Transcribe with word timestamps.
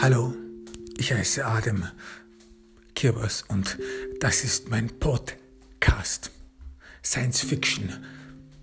Hallo, 0.00 0.34
ich 0.96 1.12
heiße 1.12 1.46
Adam 1.46 1.88
Kirbers 2.96 3.44
und 3.46 3.78
das 4.18 4.42
ist 4.42 4.70
mein 4.70 4.98
Podcast 4.98 6.32
Science 7.04 7.42
Fiction 7.42 7.92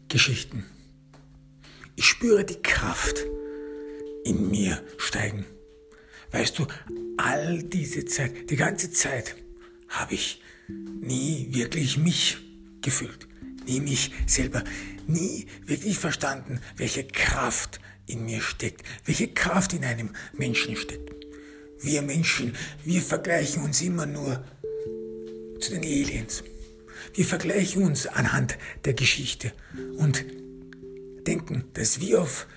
Geschichten. 0.10 0.66
Ich 1.96 2.06
spüre 2.06 2.44
die 2.44 2.62
Kraft 2.62 3.24
in 4.26 4.52
mir 4.52 4.84
steigen. 4.98 5.46
Weißt 6.32 6.60
du, 6.60 6.68
all 7.16 7.64
diese 7.64 8.04
Zeit, 8.04 8.50
die 8.50 8.58
ganze 8.58 8.92
Zeit 8.92 9.38
habe 9.88 10.16
ich 10.16 10.42
nie 10.68 11.48
wirklich 11.52 11.98
mich 11.98 12.40
gefühlt, 12.82 13.30
nie 13.66 13.80
mich 13.80 14.12
selber, 14.28 14.66
nie 15.08 15.48
wirklich 15.66 15.98
verstanden, 15.98 16.60
welche 16.76 17.08
Kraft 17.08 17.80
in 18.08 18.26
mir 18.26 18.42
steckt, 18.42 18.84
welche 19.06 19.28
Kraft 19.28 19.74
in 19.74 19.84
einem 19.84 20.12
Menschen 20.34 20.76
steckt. 20.76 21.14
Wir 21.80 22.02
Menschen, 22.02 22.56
wir 22.84 23.02
vergleichen 23.02 23.64
uns 23.64 23.82
immer 23.82 24.06
nur 24.06 24.44
zu 25.60 25.72
den 25.72 25.84
Aliens. 25.84 26.44
Wir 27.14 27.26
vergleichen 27.26 27.84
uns 27.84 28.08
anhand 28.08 28.58
der 28.86 28.94
Geschichte 28.94 29.52
und 29.98 30.24
denken, 31.28 31.66
dass 31.74 32.00
wir 32.00 32.22
auf 32.22 32.48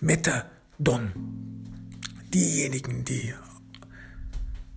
Metadon, 0.00 1.12
diejenigen, 2.32 3.04
die 3.04 3.34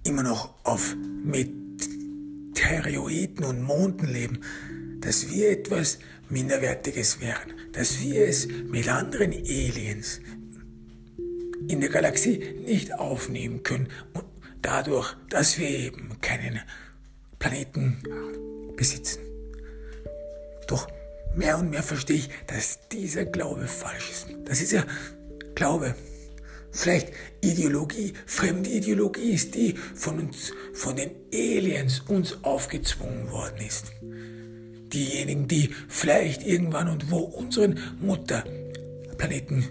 immer 0.03 0.23
noch 0.23 0.55
auf 0.63 0.95
Meteoroiden 1.23 3.45
und 3.45 3.61
Monden 3.61 4.07
leben, 4.07 4.39
dass 5.01 5.29
wir 5.29 5.51
etwas 5.51 5.99
Minderwertiges 6.29 7.19
wären, 7.19 7.53
dass 7.71 7.99
wir 8.01 8.27
es 8.27 8.47
mit 8.47 8.87
anderen 8.87 9.33
Aliens 9.33 10.21
in 11.67 11.81
der 11.81 11.89
Galaxie 11.89 12.55
nicht 12.65 12.93
aufnehmen 12.93 13.63
können 13.63 13.89
und 14.13 14.25
dadurch, 14.61 15.15
dass 15.29 15.57
wir 15.57 15.69
eben 15.69 16.19
keinen 16.21 16.61
Planeten 17.37 18.03
besitzen. 18.75 19.19
Doch 20.67 20.87
mehr 21.35 21.57
und 21.57 21.69
mehr 21.69 21.83
verstehe 21.83 22.17
ich, 22.17 22.29
dass 22.47 22.87
dieser 22.89 23.25
Glaube 23.25 23.67
falsch 23.67 24.09
ist. 24.11 24.27
Das 24.45 24.61
ist 24.61 24.71
ja 24.71 24.85
Glaube. 25.55 25.95
Vielleicht 26.71 27.11
Ideologie, 27.41 28.13
fremde 28.27 28.69
Ideologie 28.69 29.31
ist 29.31 29.55
die 29.55 29.75
von 29.95 30.19
uns, 30.19 30.53
von 30.73 30.95
den 30.95 31.11
Aliens 31.33 32.01
uns 32.07 32.43
aufgezwungen 32.43 33.31
worden 33.31 33.65
ist. 33.65 33.91
Diejenigen, 34.93 35.47
die 35.47 35.69
vielleicht 35.87 36.45
irgendwann 36.45 36.89
und 36.89 37.11
wo 37.11 37.19
unseren 37.19 37.79
Mutterplaneten 37.99 39.65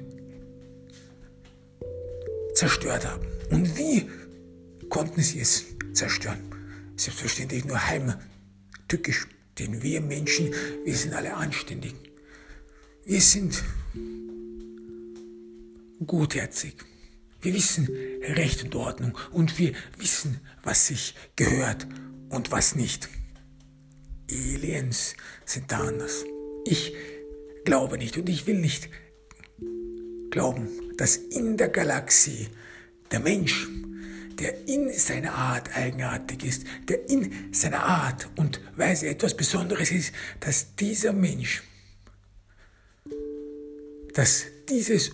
zerstört 2.54 3.06
haben. 3.06 3.26
Und 3.50 3.76
wie 3.76 4.08
konnten 4.88 5.22
sie 5.22 5.40
es 5.40 5.64
zerstören? 5.92 6.40
Selbstverständlich 6.96 7.64
nur 7.64 7.78
heimtückisch, 7.86 9.28
denn 9.58 9.82
wir 9.82 10.00
Menschen, 10.00 10.52
wir 10.84 10.96
sind 10.96 11.14
alle 11.14 11.34
anständig. 11.34 11.94
Wir 13.04 13.20
sind 13.20 13.62
gutherzig. 16.04 16.74
Wir 17.40 17.54
wissen 17.54 17.88
Recht 18.22 18.64
und 18.64 18.74
Ordnung 18.74 19.16
und 19.30 19.58
wir 19.58 19.72
wissen, 19.96 20.40
was 20.62 20.88
sich 20.88 21.14
gehört 21.36 21.86
und 22.30 22.50
was 22.50 22.74
nicht. 22.74 23.08
Aliens 24.30 25.14
sind 25.44 25.70
da 25.72 25.78
anders. 25.78 26.24
Ich 26.64 26.94
glaube 27.64 27.98
nicht 27.98 28.16
und 28.16 28.28
ich 28.28 28.46
will 28.46 28.58
nicht 28.58 28.88
glauben, 30.30 30.68
dass 30.96 31.16
in 31.16 31.56
der 31.56 31.68
Galaxie 31.68 32.48
der 33.10 33.20
Mensch, 33.20 33.68
der 34.38 34.68
in 34.68 34.92
seiner 34.92 35.34
Art 35.34 35.74
eigenartig 35.74 36.44
ist, 36.44 36.64
der 36.88 37.08
in 37.08 37.52
seiner 37.52 37.82
Art 37.82 38.28
und 38.36 38.60
Weise 38.76 39.08
etwas 39.08 39.36
Besonderes 39.36 39.90
ist, 39.90 40.12
dass 40.40 40.74
dieser 40.76 41.12
Mensch, 41.12 41.62
dass 44.14 44.44
dieses 44.68 45.10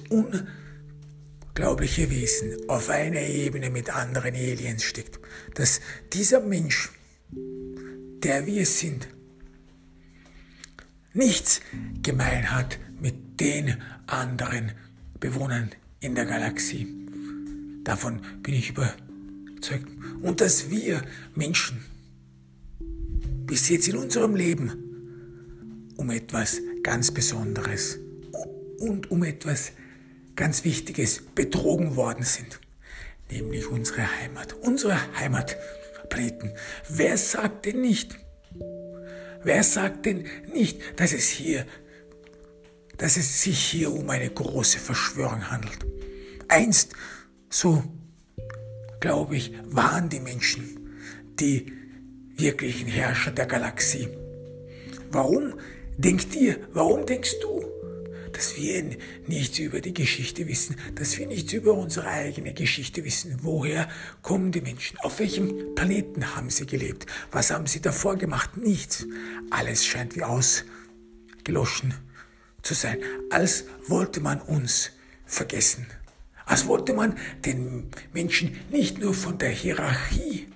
unglaubliche 1.54 2.10
Wesen 2.10 2.68
auf 2.68 2.90
einer 2.90 3.22
Ebene 3.22 3.70
mit 3.70 3.94
anderen 3.94 4.34
Aliens 4.34 4.84
steckt, 4.84 5.20
dass 5.54 5.80
dieser 6.12 6.40
Mensch, 6.40 6.90
der 8.24 8.46
wir 8.46 8.64
sind, 8.64 9.06
nichts 11.12 11.60
gemein 12.02 12.50
hat 12.50 12.78
mit 12.98 13.38
den 13.38 13.76
anderen 14.06 14.72
Bewohnern 15.20 15.70
in 16.00 16.14
der 16.14 16.24
Galaxie. 16.24 16.86
Davon 17.84 18.20
bin 18.42 18.54
ich 18.54 18.70
überzeugt. 18.70 19.88
Und 20.22 20.40
dass 20.40 20.70
wir 20.70 21.02
Menschen 21.34 21.84
bis 23.46 23.68
jetzt 23.68 23.88
in 23.88 23.96
unserem 23.96 24.34
Leben 24.34 24.72
um 25.96 26.10
etwas 26.10 26.60
ganz 26.82 27.10
Besonderes 27.10 27.98
und 28.78 29.10
um 29.10 29.22
etwas 29.22 29.72
ganz 30.34 30.64
Wichtiges 30.64 31.22
betrogen 31.34 31.94
worden 31.96 32.24
sind, 32.24 32.58
nämlich 33.30 33.66
unsere 33.68 34.02
Heimat, 34.20 34.54
unsere 34.54 34.98
Heimatplaneten. 36.04 36.52
Wer 36.88 37.16
sagt 37.16 37.66
denn 37.66 37.80
nicht, 37.80 38.16
wer 39.42 39.62
sagt 39.62 40.06
denn 40.06 40.26
nicht, 40.52 40.80
dass 40.96 41.12
es 41.12 41.28
hier 41.28 41.66
dass 42.96 43.16
es 43.16 43.42
sich 43.42 43.58
hier 43.58 43.92
um 43.92 44.08
eine 44.08 44.30
große 44.30 44.78
Verschwörung 44.78 45.50
handelt. 45.50 45.84
Einst, 46.46 46.92
so 47.50 47.82
glaube 49.00 49.36
ich, 49.36 49.52
waren 49.64 50.08
die 50.08 50.20
Menschen 50.20 50.78
die 51.40 51.72
wirklichen 52.36 52.86
Herrscher 52.86 53.32
der 53.32 53.46
Galaxie. 53.46 54.08
Warum 55.10 55.58
denkt 55.98 56.36
ihr, 56.36 56.58
warum 56.72 57.04
denkst 57.04 57.34
du, 57.42 57.64
dass 58.34 58.56
wir 58.56 58.84
nichts 59.26 59.58
über 59.58 59.80
die 59.80 59.94
Geschichte 59.94 60.46
wissen, 60.48 60.76
dass 60.96 61.16
wir 61.18 61.26
nichts 61.26 61.52
über 61.52 61.72
unsere 61.72 62.08
eigene 62.08 62.52
Geschichte 62.52 63.04
wissen. 63.04 63.38
Woher 63.42 63.88
kommen 64.22 64.52
die 64.52 64.60
Menschen? 64.60 64.98
Auf 64.98 65.20
welchem 65.20 65.74
Planeten 65.74 66.36
haben 66.36 66.50
sie 66.50 66.66
gelebt? 66.66 67.06
Was 67.30 67.50
haben 67.50 67.66
sie 67.66 67.80
davor 67.80 68.16
gemacht? 68.16 68.56
Nichts. 68.56 69.06
Alles 69.50 69.86
scheint 69.86 70.16
wie 70.16 70.24
ausgeloschen 70.24 71.94
zu 72.62 72.74
sein, 72.74 72.98
als 73.30 73.64
wollte 73.86 74.20
man 74.20 74.40
uns 74.40 74.90
vergessen, 75.26 75.86
als 76.46 76.66
wollte 76.66 76.92
man 76.92 77.16
den 77.44 77.88
Menschen 78.12 78.56
nicht 78.70 78.98
nur 78.98 79.14
von 79.14 79.38
der 79.38 79.50
Hierarchie, 79.50 80.48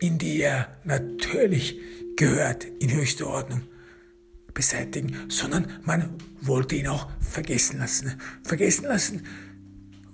in 0.00 0.18
die 0.18 0.40
er 0.40 0.76
natürlich 0.84 1.78
gehört, 2.16 2.64
in 2.64 2.92
höchster 2.92 3.26
Ordnung, 3.26 3.62
beseitigen, 4.56 5.26
sondern 5.28 5.80
man 5.84 6.10
wollte 6.40 6.74
ihn 6.74 6.88
auch 6.88 7.08
vergessen 7.20 7.78
lassen. 7.78 8.20
Vergessen 8.42 8.86
lassen, 8.86 9.22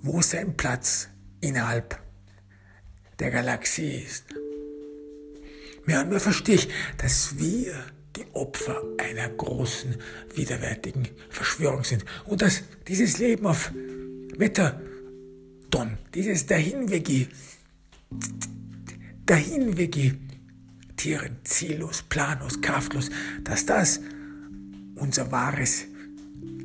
wo 0.01 0.21
sein 0.21 0.55
Platz 0.55 1.09
innerhalb 1.39 1.99
der 3.17 3.31
Galaxie 3.31 4.03
ist. 4.05 4.25
Mehr 5.85 6.01
und 6.01 6.09
mehr 6.09 6.19
verstehe 6.19 6.55
ich, 6.55 6.69
dass 6.97 7.39
wir 7.39 7.73
die 8.15 8.25
Opfer 8.33 8.83
einer 8.99 9.29
großen, 9.29 9.95
widerwärtigen 10.35 11.07
Verschwörung 11.29 11.83
sind. 11.83 12.05
Und 12.25 12.41
dass 12.41 12.63
dieses 12.87 13.17
Leben 13.17 13.47
auf 13.47 13.71
Metadon, 14.37 15.97
dieses 16.13 16.45
Dahinwegi, 16.45 17.27
Dahinvegetieren, 19.25 21.37
ziellos, 21.45 22.03
planlos, 22.03 22.61
kraftlos, 22.61 23.09
dass 23.45 23.65
das 23.65 24.01
unser 24.95 25.31
wahres 25.31 25.85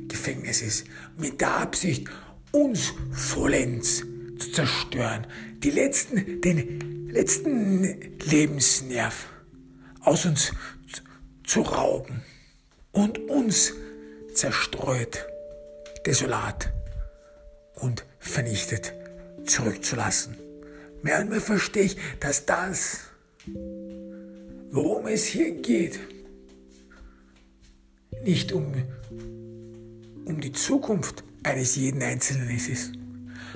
Gefängnis 0.07 0.61
ist, 0.61 0.85
mit 1.17 1.39
der 1.41 1.57
Absicht, 1.57 2.07
uns 2.51 2.93
vollends 3.11 4.03
zu 4.39 4.51
zerstören, 4.51 5.27
die 5.63 5.71
letzten, 5.71 6.41
den 6.41 7.09
letzten 7.09 8.17
Lebensnerv 8.19 9.27
aus 10.01 10.25
uns 10.25 10.51
zu 11.43 11.61
rauben. 11.61 12.23
Und 12.91 13.19
uns 13.29 13.73
zerstreut, 14.33 15.25
desolat 16.05 16.73
und 17.75 18.05
vernichtet 18.19 18.93
zurückzulassen. 19.45 20.35
Mehr 21.01 21.19
und 21.21 21.29
mehr 21.29 21.41
verstehe 21.41 21.83
ich, 21.83 21.97
dass 22.19 22.45
das, 22.45 22.99
worum 24.71 25.07
es 25.07 25.25
hier 25.25 25.51
geht, 25.51 25.99
nicht 28.23 28.51
um, 28.51 28.73
um 30.25 30.41
die 30.41 30.51
Zukunft 30.51 31.23
eines 31.43 31.75
jeden 31.75 32.01
Einzelnen 32.01 32.49
ist, 32.49 32.91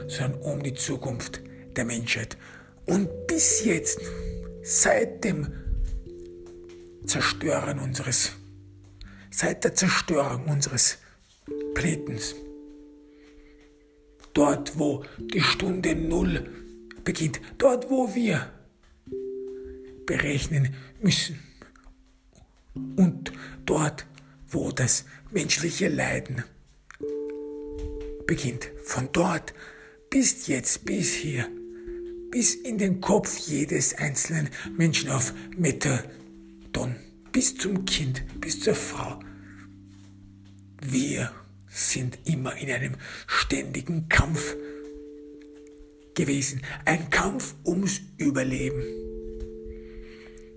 sondern 0.08 0.42
um 0.42 0.64
die 0.64 0.74
Zukunft 0.74 1.42
der 1.76 1.86
Menschheit. 1.86 2.38
Und 2.86 3.10
bis 3.28 3.64
jetzt, 3.66 4.00
seit 4.64 5.24
dem 5.24 5.48
Zerstören 7.06 7.80
unseres, 7.80 8.32
seit 9.32 9.64
der 9.64 9.74
Zerstörung 9.74 10.46
unseres 10.46 10.98
Planetens 11.74 12.36
dort 14.34 14.78
wo 14.78 15.04
die 15.18 15.42
Stunde 15.42 15.96
Null 15.96 16.50
beginnt, 17.04 17.40
dort 17.58 17.90
wo 17.90 18.14
wir 18.14 18.52
berechnen 20.06 20.74
müssen 21.02 21.40
und 22.74 23.32
dort 23.66 24.06
wo 24.54 24.72
das 24.72 25.06
menschliche 25.32 25.90
Leiden 25.90 26.44
beginnt. 28.26 28.70
Von 28.84 29.10
dort 29.12 29.54
bis 30.10 30.48
jetzt, 30.48 30.86
bis 30.86 31.14
hier, 31.14 31.48
bis 32.32 32.56
in 32.56 32.78
den 32.78 33.02
Kopf 33.02 33.38
jedes 33.48 33.94
einzelnen 33.96 34.50
Menschen 34.78 35.10
auf 35.10 35.34
Metaton, 35.58 36.96
bis 37.32 37.56
zum 37.58 37.86
Kind, 37.86 38.24
bis 38.40 38.60
zur 38.60 38.76
Frau. 38.76 39.20
Wir 40.82 41.32
sind 41.68 42.20
immer 42.26 42.56
in 42.58 42.70
einem 42.70 42.96
ständigen 43.26 44.08
Kampf 44.10 44.56
gewesen. 46.14 46.62
Ein 46.86 47.10
Kampf 47.10 47.56
ums 47.66 48.02
Überleben. 48.18 48.84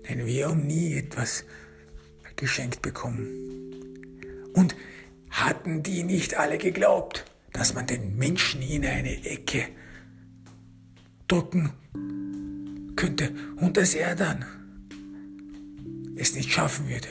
Denn 0.07 0.25
wir 0.25 0.49
haben 0.49 0.67
nie 0.67 0.93
etwas 0.93 1.43
geschenkt 2.35 2.81
bekommen. 2.81 3.46
Und 4.57 4.75
hatten 5.29 5.83
die 5.83 6.01
nicht 6.01 6.35
alle 6.35 6.57
geglaubt, 6.57 7.25
dass 7.53 7.75
man 7.75 7.85
den 7.85 8.17
Menschen 8.17 8.63
in 8.63 8.83
eine 8.83 9.23
Ecke 9.23 9.67
drücken 11.27 11.73
könnte 12.95 13.35
und 13.57 13.77
dass 13.77 13.93
er 13.93 14.15
dann 14.15 14.45
es 16.15 16.33
nicht 16.33 16.51
schaffen 16.51 16.89
würde, 16.89 17.07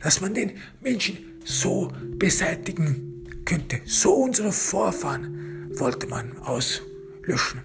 dass 0.00 0.20
man 0.20 0.34
den 0.34 0.52
Menschen 0.82 1.16
so 1.42 1.90
beseitigen 2.18 3.24
könnte. 3.46 3.80
So 3.86 4.12
unsere 4.12 4.52
Vorfahren 4.52 5.70
wollte 5.78 6.06
man 6.06 6.36
auslöschen. 6.36 7.62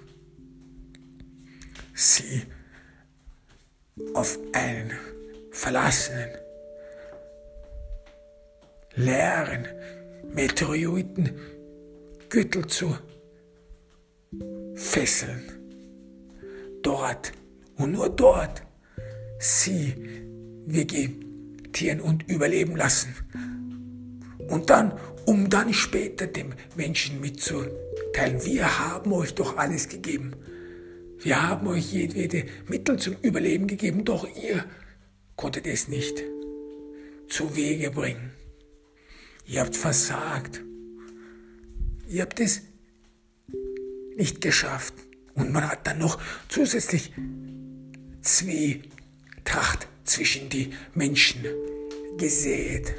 Sie 1.94 2.44
auf 4.14 4.40
einen 4.54 4.92
verlassenen, 5.52 6.30
leeren 8.96 9.68
Meteoriten 10.34 11.32
Gürtel 12.30 12.68
zu 12.68 12.98
fesseln. 14.76 15.42
Dort 16.82 17.32
und 17.78 17.92
nur 17.94 18.10
dort 18.10 18.64
sie 19.40 19.94
vegetieren 20.66 22.02
und 22.02 22.30
überleben 22.30 22.76
lassen. 22.76 23.16
Und 24.50 24.70
dann, 24.70 24.94
um 25.26 25.50
dann 25.50 25.74
später 25.74 26.28
dem 26.28 26.54
Menschen 26.76 27.20
mitzuteilen, 27.20 28.44
wir 28.44 28.80
haben 28.80 29.12
euch 29.14 29.34
doch 29.34 29.58
alles 29.58 29.90
gegeben. 29.90 30.34
Wir 31.20 31.48
haben 31.48 31.68
euch 31.68 31.92
jedwede 31.92 32.46
Mittel 32.68 32.98
zum 33.00 33.16
Überleben 33.22 33.68
gegeben, 33.68 34.06
doch 34.06 34.28
ihr 34.36 34.66
konntet 35.36 35.66
es 35.66 35.88
nicht 35.88 36.24
zu 37.28 37.56
Wege 37.56 37.90
bringen. 37.90 38.35
Ihr 39.46 39.62
habt 39.62 39.76
versagt. 39.76 40.62
Ihr 42.08 42.24
habt 42.24 42.40
es 42.40 42.62
nicht 44.16 44.42
geschafft. 44.42 44.94
Und 45.34 45.52
man 45.52 45.70
hat 45.70 45.86
dann 45.86 46.00
noch 46.00 46.20
zusätzlich 46.48 47.12
Zwietracht 48.22 49.88
zwischen 50.04 50.50
die 50.50 50.72
Menschen 50.94 51.44
gesät. 52.18 52.94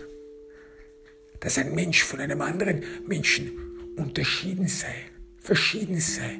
Dass 1.40 1.58
ein 1.58 1.74
Mensch 1.74 2.02
von 2.02 2.20
einem 2.20 2.40
anderen 2.40 2.82
Menschen 3.06 3.50
unterschieden 3.96 4.68
sei, 4.68 4.94
verschieden 5.40 6.00
sei. 6.00 6.38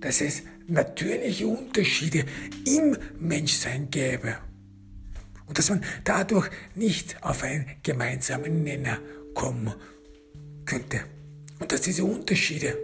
Dass 0.00 0.20
es 0.20 0.42
natürliche 0.66 1.46
Unterschiede 1.46 2.24
im 2.64 2.96
Menschsein 3.18 3.90
gäbe. 3.90 4.38
Und 5.46 5.58
dass 5.58 5.70
man 5.70 5.82
dadurch 6.04 6.50
nicht 6.74 7.22
auf 7.22 7.42
einen 7.42 7.66
gemeinsamen 7.82 8.62
Nenner 8.62 8.98
kommen 9.34 9.72
könnte. 10.64 11.00
Und 11.58 11.72
dass 11.72 11.82
diese 11.82 12.04
Unterschiede 12.04 12.76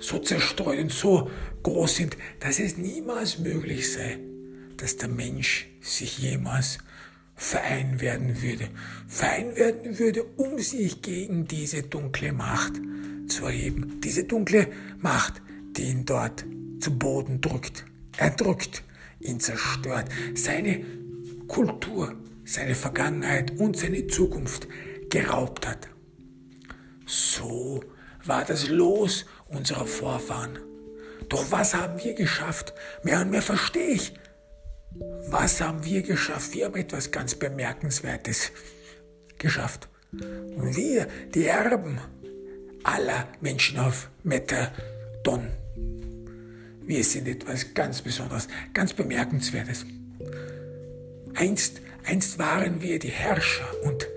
so 0.00 0.18
zerstreut 0.18 0.78
und 0.78 0.92
so 0.92 1.30
groß 1.62 1.96
sind, 1.96 2.16
dass 2.40 2.58
es 2.58 2.76
niemals 2.76 3.38
möglich 3.38 3.92
sei, 3.92 4.18
dass 4.76 4.96
der 4.96 5.08
Mensch 5.08 5.68
sich 5.80 6.18
jemals 6.18 6.78
verein 7.34 8.00
werden 8.00 8.42
würde. 8.42 8.68
Verein 9.06 9.56
werden 9.56 9.98
würde, 9.98 10.24
um 10.36 10.58
sich 10.58 11.02
gegen 11.02 11.46
diese 11.46 11.82
dunkle 11.82 12.32
Macht 12.32 12.74
zu 13.28 13.46
erheben. 13.46 14.00
Diese 14.02 14.24
dunkle 14.24 14.68
Macht, 14.98 15.42
die 15.76 15.84
ihn 15.84 16.04
dort 16.04 16.44
zu 16.80 16.98
Boden 16.98 17.40
drückt. 17.40 17.84
Er 18.16 18.30
drückt, 18.30 18.82
ihn 19.20 19.40
zerstört, 19.40 20.08
seine 20.34 20.84
Kultur, 21.48 22.14
seine 22.44 22.74
Vergangenheit 22.74 23.58
und 23.58 23.76
seine 23.76 24.06
Zukunft 24.06 24.68
geraubt 25.10 25.66
hat. 25.66 25.88
So 27.06 27.82
war 28.24 28.44
das 28.44 28.68
Los 28.68 29.26
unserer 29.48 29.86
Vorfahren. 29.86 30.58
Doch 31.28 31.50
was 31.50 31.74
haben 31.74 32.02
wir 32.02 32.14
geschafft? 32.14 32.74
Mehr 33.02 33.20
und 33.20 33.30
mehr 33.30 33.42
verstehe 33.42 33.90
ich. 33.90 34.14
Was 35.28 35.60
haben 35.60 35.84
wir 35.84 36.02
geschafft? 36.02 36.54
Wir 36.54 36.66
haben 36.66 36.76
etwas 36.76 37.10
ganz 37.10 37.34
Bemerkenswertes 37.34 38.52
geschafft. 39.38 39.88
Und 40.12 40.76
wir, 40.76 41.06
die 41.34 41.46
Erben 41.46 42.00
aller 42.82 43.28
Menschen 43.40 43.78
auf 43.78 44.08
Metadon, 44.22 45.48
wir 46.82 47.02
sind 47.02 47.26
etwas 47.26 47.74
ganz 47.74 48.00
Besonderes, 48.00 48.46
ganz 48.72 48.92
Bemerkenswertes. 48.92 49.84
Einst, 51.36 51.80
einst 52.04 52.38
waren 52.38 52.80
wir 52.80 52.98
die 52.98 53.10
Herrscher 53.10 53.68
und 53.84 54.08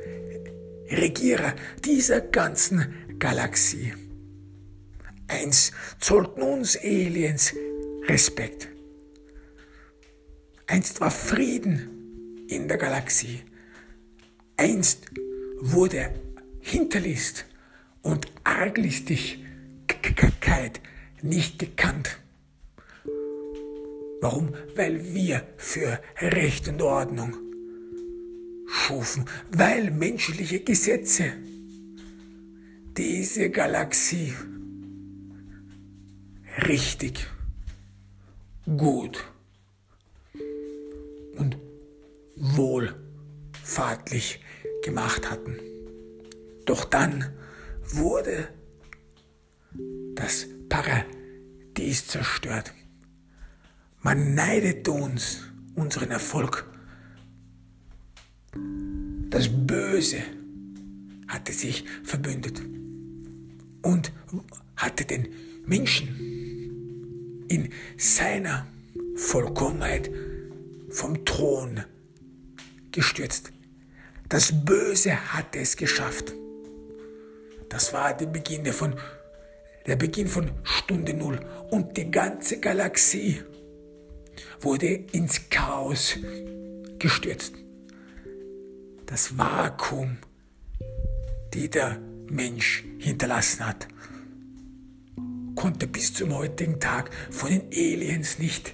Regierer 0.89 1.53
dieser 1.83 2.21
ganzen 2.21 3.19
Galaxie. 3.19 3.93
Einst 5.27 5.73
zollten 5.99 6.41
uns 6.41 6.77
Aliens 6.77 7.53
Respekt. 8.07 8.69
Einst 10.65 11.01
war 11.01 11.11
Frieden 11.11 12.45
in 12.47 12.69
der 12.69 12.77
Galaxie. 12.77 13.41
Einst 14.55 15.07
wurde 15.59 16.13
Hinterlist 16.61 17.43
und 18.01 18.27
Arglistigkeit 18.45 20.79
nicht 21.21 21.59
gekannt. 21.59 22.17
Warum? 24.21 24.53
Weil 24.75 25.13
wir 25.13 25.47
für 25.57 25.99
Recht 26.19 26.67
und 26.67 26.81
Ordnung 26.81 27.37
schufen, 28.67 29.25
weil 29.51 29.91
menschliche 29.91 30.59
Gesetze 30.59 31.33
diese 32.97 33.49
Galaxie 33.49 34.33
richtig, 36.67 37.27
gut 38.65 39.23
und 41.37 41.57
wohlfahrtlich 42.35 44.41
gemacht 44.83 45.29
hatten. 45.29 45.57
Doch 46.65 46.83
dann 46.83 47.31
wurde 47.93 48.49
das 50.15 50.45
Paradies 50.67 52.07
zerstört. 52.07 52.73
Man 54.01 54.33
neidet 54.33 54.87
uns 54.87 55.41
unseren 55.75 56.11
Erfolg. 56.11 56.65
Das 59.29 59.49
Böse 59.49 60.21
hatte 61.27 61.51
sich 61.51 61.83
verbündet 62.03 62.61
und 63.81 64.13
hatte 64.77 65.03
den 65.03 65.27
Menschen 65.65 67.45
in 67.49 67.69
seiner 67.97 68.65
Vollkommenheit 69.15 70.09
vom 70.89 71.25
Thron 71.25 71.83
gestürzt. 72.93 73.51
Das 74.29 74.63
Böse 74.63 75.33
hatte 75.33 75.59
es 75.59 75.75
geschafft. 75.75 76.33
Das 77.67 77.91
war 77.91 78.15
der 78.15 78.27
Beginn 78.27 78.65
von, 78.71 78.95
der 79.85 79.97
Beginn 79.97 80.27
von 80.29 80.51
Stunde 80.63 81.13
Null 81.13 81.39
und 81.69 81.97
die 81.97 82.09
ganze 82.09 82.59
Galaxie 82.59 83.41
wurde 84.61 84.87
ins 84.87 85.49
Chaos 85.49 86.17
gestürzt. 86.97 87.53
Das 89.05 89.37
Vakuum, 89.37 90.17
die 91.53 91.69
der 91.69 91.99
Mensch 92.27 92.83
hinterlassen 92.99 93.65
hat, 93.65 93.87
konnte 95.55 95.87
bis 95.87 96.13
zum 96.13 96.35
heutigen 96.35 96.79
Tag 96.79 97.09
von 97.31 97.49
den 97.49 97.63
Aliens 97.73 98.39
nicht 98.39 98.73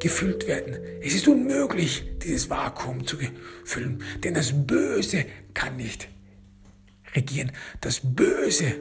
gefüllt 0.00 0.46
werden. 0.46 0.76
Es 1.02 1.14
ist 1.14 1.26
unmöglich, 1.26 2.04
dieses 2.22 2.48
Vakuum 2.48 3.06
zu 3.06 3.16
füllen, 3.64 4.02
denn 4.22 4.34
das 4.34 4.52
Böse 4.66 5.26
kann 5.54 5.76
nicht 5.76 6.08
regieren. 7.14 7.52
Das 7.80 8.00
Böse 8.02 8.74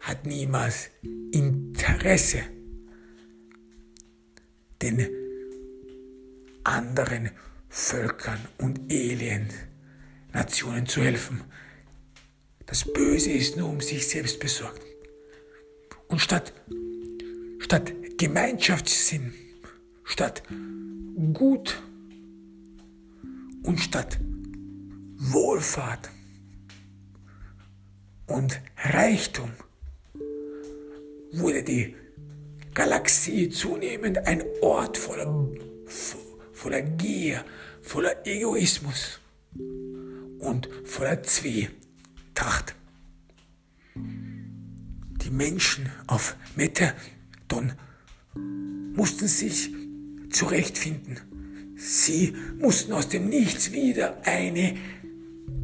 hat 0.00 0.26
niemals 0.26 0.90
Interesse, 1.32 2.42
den 4.82 5.08
anderen 6.64 7.30
Völkern 7.68 8.40
und 8.58 8.80
Alien 8.90 9.48
Nationen 10.32 10.86
zu 10.86 11.02
helfen. 11.02 11.42
Das 12.66 12.84
Böse 12.84 13.32
ist 13.32 13.56
nur 13.56 13.68
um 13.68 13.80
sich 13.80 14.06
selbst 14.06 14.38
besorgt. 14.40 14.82
Und 16.08 16.20
statt, 16.20 16.52
statt 17.58 17.92
Gemeinschaftssinn, 18.16 19.32
statt 20.04 20.42
Gut 21.32 21.82
und 23.62 23.78
statt 23.78 24.18
Wohlfahrt 25.16 26.10
und 28.26 28.60
Reichtum 28.76 29.50
wurde 31.32 31.62
die 31.62 31.94
Galaxie 32.74 33.48
zunehmend 33.48 34.18
ein 34.26 34.42
Ort 34.60 34.96
voller, 34.96 35.48
voller 36.52 36.82
Gier, 36.82 37.44
voller 37.82 38.26
Egoismus 38.26 39.20
und 40.38 40.68
voller 40.84 41.22
Zwietracht. 41.22 42.74
Die 43.94 45.30
Menschen 45.30 45.90
auf 46.06 46.36
Metadon 46.56 47.72
mussten 48.94 49.28
sich 49.28 49.70
zurechtfinden. 50.30 51.20
Sie 51.76 52.34
mussten 52.58 52.92
aus 52.92 53.08
dem 53.08 53.28
Nichts 53.28 53.72
wieder 53.72 54.24
eine 54.24 54.76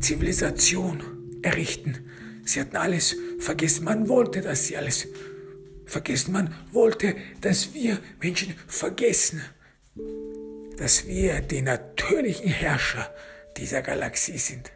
Zivilisation 0.00 1.02
errichten. 1.42 1.98
Sie 2.44 2.60
hatten 2.60 2.76
alles 2.76 3.16
vergessen. 3.38 3.84
Man 3.84 4.08
wollte, 4.08 4.40
dass 4.40 4.66
sie 4.66 4.76
alles 4.76 5.08
vergessen. 5.86 6.32
Man 6.32 6.54
wollte, 6.72 7.16
dass 7.40 7.72
wir 7.72 7.98
Menschen 8.20 8.54
vergessen, 8.66 9.42
dass 10.76 11.06
wir 11.06 11.40
die 11.40 11.62
natürlichen 11.62 12.50
Herrscher 12.50 13.14
dieser 13.56 13.82
Galaxie 13.82 14.38
sind. 14.38 14.70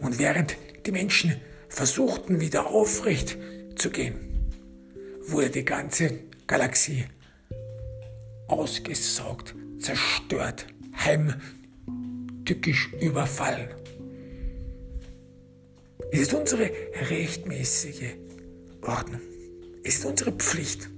Und 0.00 0.18
während 0.18 0.56
die 0.86 0.92
Menschen 0.92 1.36
versuchten, 1.68 2.40
wieder 2.40 2.66
aufrecht 2.66 3.36
zu 3.76 3.90
gehen, 3.90 4.50
wurde 5.26 5.50
die 5.50 5.64
ganze 5.64 6.20
Galaxie 6.46 7.04
ausgesaugt, 8.48 9.54
zerstört, 9.78 10.66
heimtückisch 10.96 12.92
überfallen. 13.00 13.68
Es 16.10 16.22
ist 16.22 16.34
unsere 16.34 16.70
rechtmäßige 17.08 18.14
Ordnung. 18.82 19.20
Es 19.82 19.96
ist 19.96 20.04
unsere 20.04 20.32
Pflicht. 20.32 20.88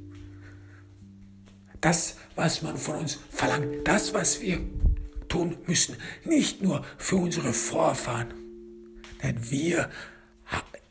Das, 1.81 2.17
was 2.37 2.63
man 2.63 2.77
von 2.77 2.97
uns 2.97 3.19
verlangt, 3.31 3.87
das, 3.87 4.15
was 4.15 4.41
wir 4.41 4.61
tun 5.29 5.57
müssen, 5.67 5.97
nicht 6.25 6.63
nur 6.63 6.85
für 6.99 7.17
unsere 7.17 7.53
Vorfahren, 7.53 8.35
denn 9.23 9.51
wir 9.51 9.91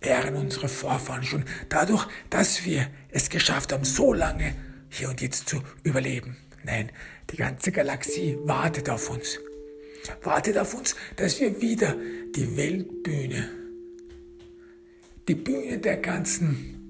ehren 0.01 0.35
unsere 0.35 0.67
Vorfahren 0.67 1.23
schon 1.23 1.45
dadurch, 1.69 2.07
dass 2.29 2.65
wir 2.65 2.87
es 3.09 3.29
geschafft 3.29 3.71
haben, 3.71 3.85
so 3.85 4.13
lange 4.13 4.55
hier 4.89 5.09
und 5.09 5.21
jetzt 5.21 5.47
zu 5.47 5.61
überleben. 5.83 6.37
Nein, 6.63 6.91
die 7.29 7.37
ganze 7.37 7.71
Galaxie 7.71 8.37
wartet 8.43 8.89
auf 8.89 9.09
uns. 9.09 9.39
Wartet 10.23 10.57
auf 10.57 10.73
uns, 10.73 10.95
dass 11.15 11.39
wir 11.39 11.61
wieder 11.61 11.95
die 12.35 12.57
Weltbühne, 12.57 13.49
die 15.27 15.35
Bühne 15.35 15.77
der 15.77 15.97
ganzen 15.97 16.80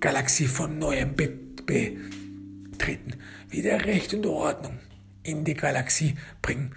Galaxie 0.00 0.46
von 0.46 0.78
neuem 0.78 1.14
betreten. 1.14 3.16
Wieder 3.48 3.84
Recht 3.84 4.14
und 4.14 4.26
Ordnung 4.26 4.78
in 5.22 5.44
die 5.44 5.54
Galaxie 5.54 6.16
bringen. 6.40 6.74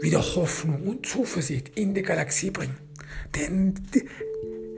Wieder 0.00 0.22
Hoffnung 0.36 0.86
und 0.86 1.06
Zuversicht 1.06 1.76
in 1.76 1.94
die 1.94 2.02
Galaxie 2.02 2.50
bringen. 2.50 2.76
Denn 3.34 3.74
die, 3.94 4.08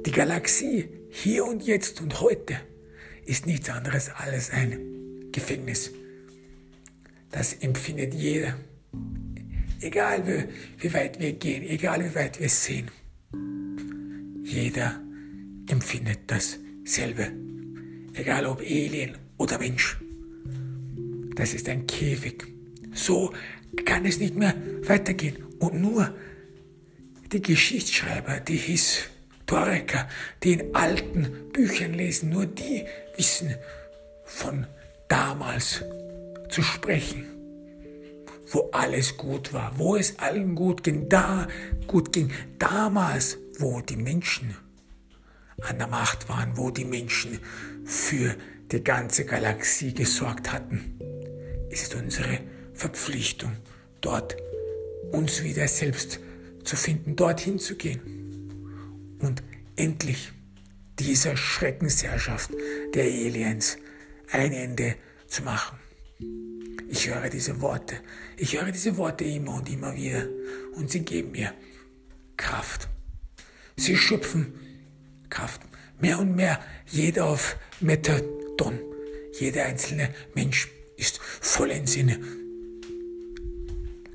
die 0.06 0.10
Galaxie 0.10 0.88
hier 1.10 1.44
und 1.44 1.62
jetzt 1.62 2.00
und 2.00 2.20
heute 2.20 2.56
ist 3.26 3.46
nichts 3.46 3.68
anderes 3.68 4.10
als 4.10 4.50
ein 4.50 5.30
Gefängnis. 5.32 5.90
Das 7.30 7.52
empfindet 7.52 8.14
jeder. 8.14 8.54
Egal 9.80 10.26
wie, 10.26 10.82
wie 10.82 10.94
weit 10.94 11.20
wir 11.20 11.34
gehen, 11.34 11.62
egal 11.62 12.04
wie 12.04 12.14
weit 12.14 12.40
wir 12.40 12.48
sehen. 12.48 12.90
Jeder 14.42 15.00
empfindet 15.68 16.20
dasselbe. 16.88 17.30
Egal 18.14 18.46
ob 18.46 18.60
Alien 18.60 19.16
oder 19.36 19.58
Mensch. 19.58 19.98
Das 21.36 21.52
ist 21.52 21.68
ein 21.68 21.86
Käfig. 21.86 22.46
So 22.94 23.32
kann 23.84 24.06
es 24.06 24.18
nicht 24.18 24.34
mehr 24.34 24.54
weitergehen. 24.84 25.36
Und 25.58 25.74
nur 25.74 26.14
die 27.30 27.42
Geschichtsschreiber, 27.42 28.40
die 28.40 28.56
Historiker, 28.56 30.08
die 30.42 30.54
in 30.54 30.74
alten 30.74 31.50
Büchern 31.52 31.92
lesen, 31.92 32.30
nur 32.30 32.46
die 32.46 32.84
wissen 33.16 33.54
von 34.24 34.66
damals 35.08 35.84
zu 36.48 36.62
sprechen, 36.62 37.26
wo 38.50 38.70
alles 38.72 39.18
gut 39.18 39.52
war, 39.52 39.72
wo 39.76 39.94
es 39.94 40.18
allen 40.18 40.54
gut 40.54 40.82
ging, 40.82 41.08
da 41.10 41.46
gut 41.86 42.14
ging, 42.14 42.30
damals, 42.58 43.36
wo 43.58 43.82
die 43.82 43.96
Menschen 43.96 44.56
an 45.62 45.78
der 45.78 45.88
Macht 45.88 46.28
waren, 46.28 46.56
wo 46.56 46.70
die 46.70 46.84
Menschen 46.84 47.38
für 47.84 48.34
die 48.70 48.82
ganze 48.82 49.24
Galaxie 49.24 49.92
gesorgt 49.92 50.52
hatten, 50.52 50.98
ist 51.70 51.94
unsere 51.94 52.40
Verpflichtung, 52.74 53.52
dort 54.00 54.36
uns 55.12 55.42
wieder 55.42 55.66
selbst 55.68 56.20
zu 56.64 56.76
finden, 56.76 57.16
dorthin 57.16 57.58
zu 57.58 57.76
gehen 57.76 59.16
und 59.20 59.42
endlich 59.76 60.32
dieser 60.98 61.36
Schreckensherrschaft 61.36 62.50
der 62.94 63.04
Aliens 63.04 63.78
ein 64.30 64.52
Ende 64.52 64.96
zu 65.26 65.42
machen. 65.42 65.78
Ich 66.88 67.08
höre 67.08 67.28
diese 67.28 67.60
Worte. 67.60 67.96
Ich 68.36 68.58
höre 68.58 68.72
diese 68.72 68.96
Worte 68.96 69.24
immer 69.24 69.56
und 69.56 69.70
immer 69.70 69.94
wieder. 69.94 70.26
Und 70.74 70.90
sie 70.90 71.00
geben 71.00 71.32
mir 71.32 71.52
Kraft. 72.36 72.88
Sie 73.76 73.96
schöpfen 73.96 74.54
Kraft. 75.28 75.60
Mehr 76.00 76.18
und 76.18 76.36
mehr. 76.36 76.60
Jeder 76.86 77.26
auf 77.26 77.56
Methadon. 77.80 78.78
Jeder 79.38 79.64
einzelne 79.64 80.14
Mensch 80.34 80.68
ist 80.96 81.18
voll 81.18 81.70
in 81.70 81.86
Sinne. 81.86 82.18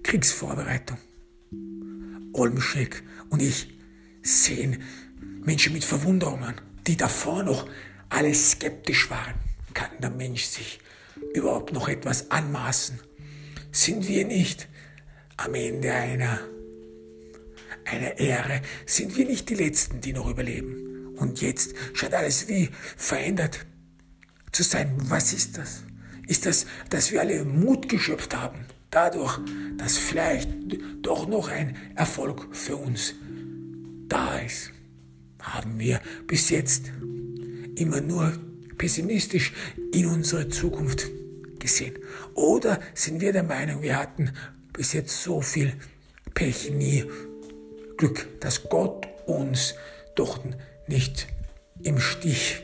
Kriegsvorbereitung. 0.03 0.97
Olmschek 2.33 3.03
und 3.29 3.41
ich 3.41 3.67
sehen 4.21 4.81
Menschen 5.43 5.73
mit 5.73 5.83
Verwunderung 5.83 6.43
an, 6.43 6.55
die 6.87 6.97
davor 6.97 7.43
noch 7.43 7.67
alle 8.09 8.33
skeptisch 8.33 9.09
waren. 9.09 9.35
Kann 9.73 9.89
der 10.01 10.09
Mensch 10.09 10.43
sich 10.43 10.79
überhaupt 11.33 11.73
noch 11.73 11.87
etwas 11.87 12.31
anmaßen? 12.31 12.99
Sind 13.71 14.07
wir 14.07 14.25
nicht 14.25 14.67
am 15.37 15.55
Ende 15.55 15.91
einer, 15.93 16.39
einer 17.85 18.19
Ehre? 18.19 18.61
Sind 18.85 19.17
wir 19.17 19.25
nicht 19.25 19.49
die 19.49 19.55
Letzten, 19.55 20.01
die 20.01 20.13
noch 20.13 20.29
überleben? 20.29 20.82
Und 21.23 21.39
jetzt 21.39 21.73
scheint 21.93 22.13
alles 22.13 22.49
wie 22.49 22.69
verändert 22.97 23.65
zu 24.51 24.61
sein. 24.61 24.91
Was 24.97 25.31
ist 25.31 25.57
das? 25.57 25.83
Ist 26.27 26.45
das, 26.45 26.65
dass 26.89 27.13
wir 27.13 27.21
alle 27.21 27.45
Mut 27.45 27.87
geschöpft 27.87 28.35
haben? 28.35 28.65
Dadurch, 28.91 29.39
dass 29.77 29.97
vielleicht 29.97 30.49
doch 31.01 31.25
noch 31.25 31.47
ein 31.47 31.77
Erfolg 31.95 32.53
für 32.53 32.75
uns 32.75 33.13
da 34.09 34.37
ist, 34.39 34.71
haben 35.41 35.79
wir 35.79 36.01
bis 36.27 36.49
jetzt 36.49 36.91
immer 37.75 38.01
nur 38.01 38.33
pessimistisch 38.77 39.53
in 39.93 40.07
unsere 40.07 40.49
Zukunft 40.49 41.07
gesehen? 41.57 41.93
Oder 42.33 42.81
sind 42.93 43.21
wir 43.21 43.31
der 43.31 43.43
Meinung, 43.43 43.81
wir 43.81 43.97
hatten 43.97 44.33
bis 44.73 44.91
jetzt 44.91 45.23
so 45.23 45.39
viel 45.39 45.71
Pech, 46.33 46.69
nie 46.71 47.05
Glück, 47.95 48.27
dass 48.41 48.67
Gott 48.67 49.07
uns 49.25 49.75
doch 50.15 50.43
nicht 50.87 51.27
im 51.81 51.99
Stich 51.99 52.63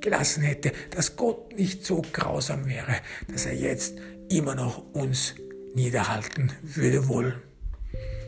gelassen 0.00 0.42
hätte, 0.42 0.72
dass 0.90 1.16
Gott 1.16 1.56
nicht 1.56 1.84
so 1.84 2.02
grausam 2.12 2.66
wäre, 2.66 2.96
dass 3.28 3.46
er 3.46 3.54
jetzt 3.54 3.94
immer 4.28 4.54
noch 4.54 4.92
uns 4.92 5.34
niederhalten 5.74 6.52
würde 6.62 7.08
wollen. 7.08 7.34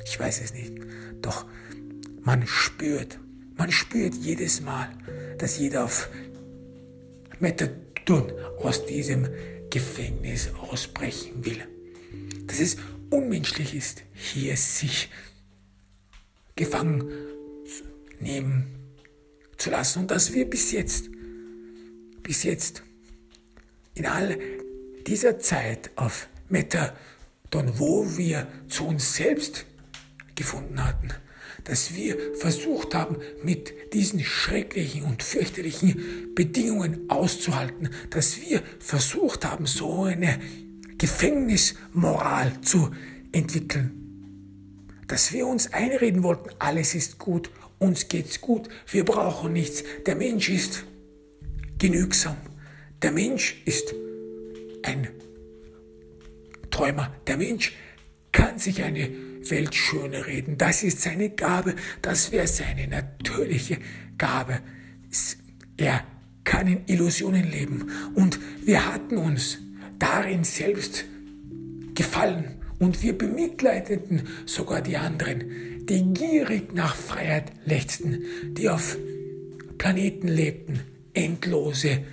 Ich 0.04 0.18
weiß 0.18 0.40
es 0.42 0.54
nicht. 0.54 0.72
Doch 1.20 1.46
man 2.22 2.46
spürt, 2.46 3.18
man 3.56 3.70
spürt 3.70 4.14
jedes 4.14 4.60
Mal, 4.60 4.88
dass 5.38 5.58
jeder 5.58 5.84
auf 5.84 6.08
Methadon 7.38 8.32
aus 8.62 8.86
diesem 8.86 9.28
Gefängnis 9.70 10.50
ausbrechen 10.70 11.44
will. 11.44 11.62
Dass 12.46 12.60
es 12.60 12.76
unmenschlich 13.10 13.74
ist, 13.74 14.02
hier 14.14 14.56
sich 14.56 15.10
gefangen 16.54 17.10
nehmen 18.18 18.75
zu 19.56 19.70
lassen. 19.70 20.00
Und 20.00 20.10
dass 20.10 20.32
wir 20.32 20.48
bis 20.48 20.72
jetzt, 20.72 21.10
bis 22.22 22.42
jetzt 22.42 22.82
in 23.94 24.06
all 24.06 24.38
dieser 25.06 25.38
Zeit 25.38 25.90
auf 25.96 26.28
Methadon, 26.48 27.78
wo 27.78 28.16
wir 28.16 28.46
zu 28.68 28.86
uns 28.86 29.14
selbst 29.14 29.64
gefunden 30.34 30.84
hatten, 30.84 31.10
dass 31.64 31.94
wir 31.94 32.16
versucht 32.36 32.94
haben, 32.94 33.16
mit 33.42 33.92
diesen 33.92 34.20
schrecklichen 34.20 35.02
und 35.02 35.22
fürchterlichen 35.22 36.34
Bedingungen 36.34 37.10
auszuhalten, 37.10 37.90
dass 38.10 38.40
wir 38.40 38.62
versucht 38.78 39.44
haben, 39.44 39.66
so 39.66 40.04
eine 40.04 40.38
Gefängnismoral 40.98 42.60
zu 42.60 42.90
entwickeln, 43.32 44.02
dass 45.08 45.32
wir 45.32 45.46
uns 45.46 45.72
einreden 45.72 46.22
wollten, 46.22 46.50
alles 46.58 46.94
ist 46.94 47.18
gut, 47.18 47.50
uns 47.78 48.08
geht's 48.08 48.40
gut, 48.40 48.68
wir 48.90 49.04
brauchen 49.04 49.52
nichts, 49.52 49.84
der 50.06 50.16
Mensch 50.16 50.48
ist 50.48 50.84
genügsam, 51.78 52.36
der 53.02 53.12
Mensch 53.12 53.62
ist 53.64 53.94
ein 54.82 55.08
Träumer, 56.70 57.14
der 57.26 57.36
Mensch 57.36 57.74
kann 58.32 58.58
sich 58.58 58.82
eine 58.82 59.08
Welt 59.50 59.74
schöner 59.74 60.26
reden, 60.26 60.58
das 60.58 60.82
ist 60.82 61.02
seine 61.02 61.30
Gabe, 61.30 61.74
das 62.02 62.32
wäre 62.32 62.46
seine 62.46 62.88
natürliche 62.88 63.78
Gabe. 64.18 64.60
Er 65.76 66.04
kann 66.44 66.66
in 66.66 66.82
Illusionen 66.86 67.50
leben. 67.50 67.90
Und 68.14 68.38
wir 68.64 68.86
hatten 68.92 69.18
uns 69.18 69.58
darin 69.98 70.44
selbst 70.44 71.04
gefallen. 71.94 72.44
Und 72.78 73.02
wir 73.02 73.16
bemitleideten 73.16 74.22
sogar 74.46 74.80
die 74.80 74.96
anderen, 74.96 75.75
die 75.88 76.02
gierig 76.12 76.74
nach 76.74 76.94
Freiheit 76.94 77.52
lechzten, 77.64 78.24
die 78.54 78.68
auf 78.68 78.96
Planeten 79.78 80.28
lebten, 80.28 80.80
endlose 81.14 82.04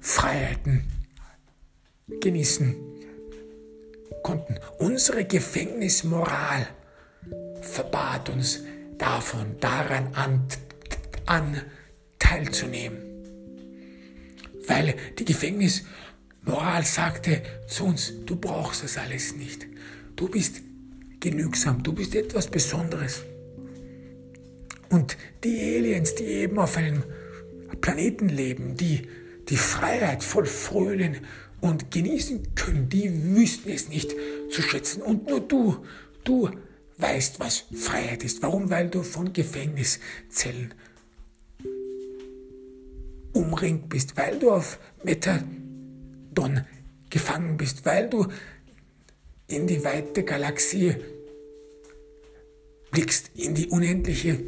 Freiheiten 0.00 0.84
genießen 2.20 2.74
konnten. 4.22 4.56
Unsere 4.78 5.24
Gefängnismoral 5.24 6.68
verbat 7.62 8.28
uns 8.28 8.60
davon, 8.98 9.56
daran 9.60 10.14
an, 10.14 10.46
an 11.26 11.60
teilzunehmen. 12.18 12.98
Weil 14.66 14.94
die 15.18 15.24
Gefängnismoral 15.24 16.84
sagte 16.84 17.42
zu 17.66 17.86
uns, 17.86 18.12
du 18.26 18.36
brauchst 18.36 18.84
das 18.84 18.98
alles 18.98 19.34
nicht. 19.34 19.66
Du 20.16 20.28
bist 20.28 20.62
genügsam, 21.20 21.82
du 21.82 21.92
bist 21.92 22.14
etwas 22.14 22.48
Besonderes. 22.48 23.22
Und 24.88 25.16
die 25.44 25.60
Aliens, 25.60 26.14
die 26.16 26.24
eben 26.24 26.58
auf 26.58 26.76
einem 26.76 27.04
Planeten 27.80 28.28
leben, 28.28 28.76
die 28.76 29.06
die 29.48 29.56
Freiheit 29.56 30.24
voll 30.24 30.46
frönen 30.46 31.18
und 31.60 31.90
genießen 31.90 32.54
können, 32.54 32.88
die 32.88 33.36
wüssten 33.36 33.70
es 33.70 33.88
nicht 33.88 34.14
zu 34.50 34.62
schätzen. 34.62 35.02
Und 35.02 35.28
nur 35.28 35.40
du, 35.40 35.84
du 36.24 36.50
weißt, 36.98 37.40
was 37.40 37.64
Freiheit 37.74 38.24
ist. 38.24 38.42
Warum? 38.42 38.70
Weil 38.70 38.88
du 38.88 39.02
von 39.02 39.32
Gefängniszellen 39.32 40.74
umringt 43.32 43.88
bist, 43.88 44.16
weil 44.16 44.38
du 44.38 44.50
auf 44.50 44.78
Methadon 45.04 46.64
gefangen 47.10 47.56
bist, 47.56 47.84
weil 47.84 48.08
du 48.08 48.26
in 49.50 49.66
die 49.66 49.84
weite 49.84 50.24
Galaxie 50.24 50.94
blickst, 52.90 53.30
in 53.34 53.54
die 53.54 53.68
unendliche 53.68 54.38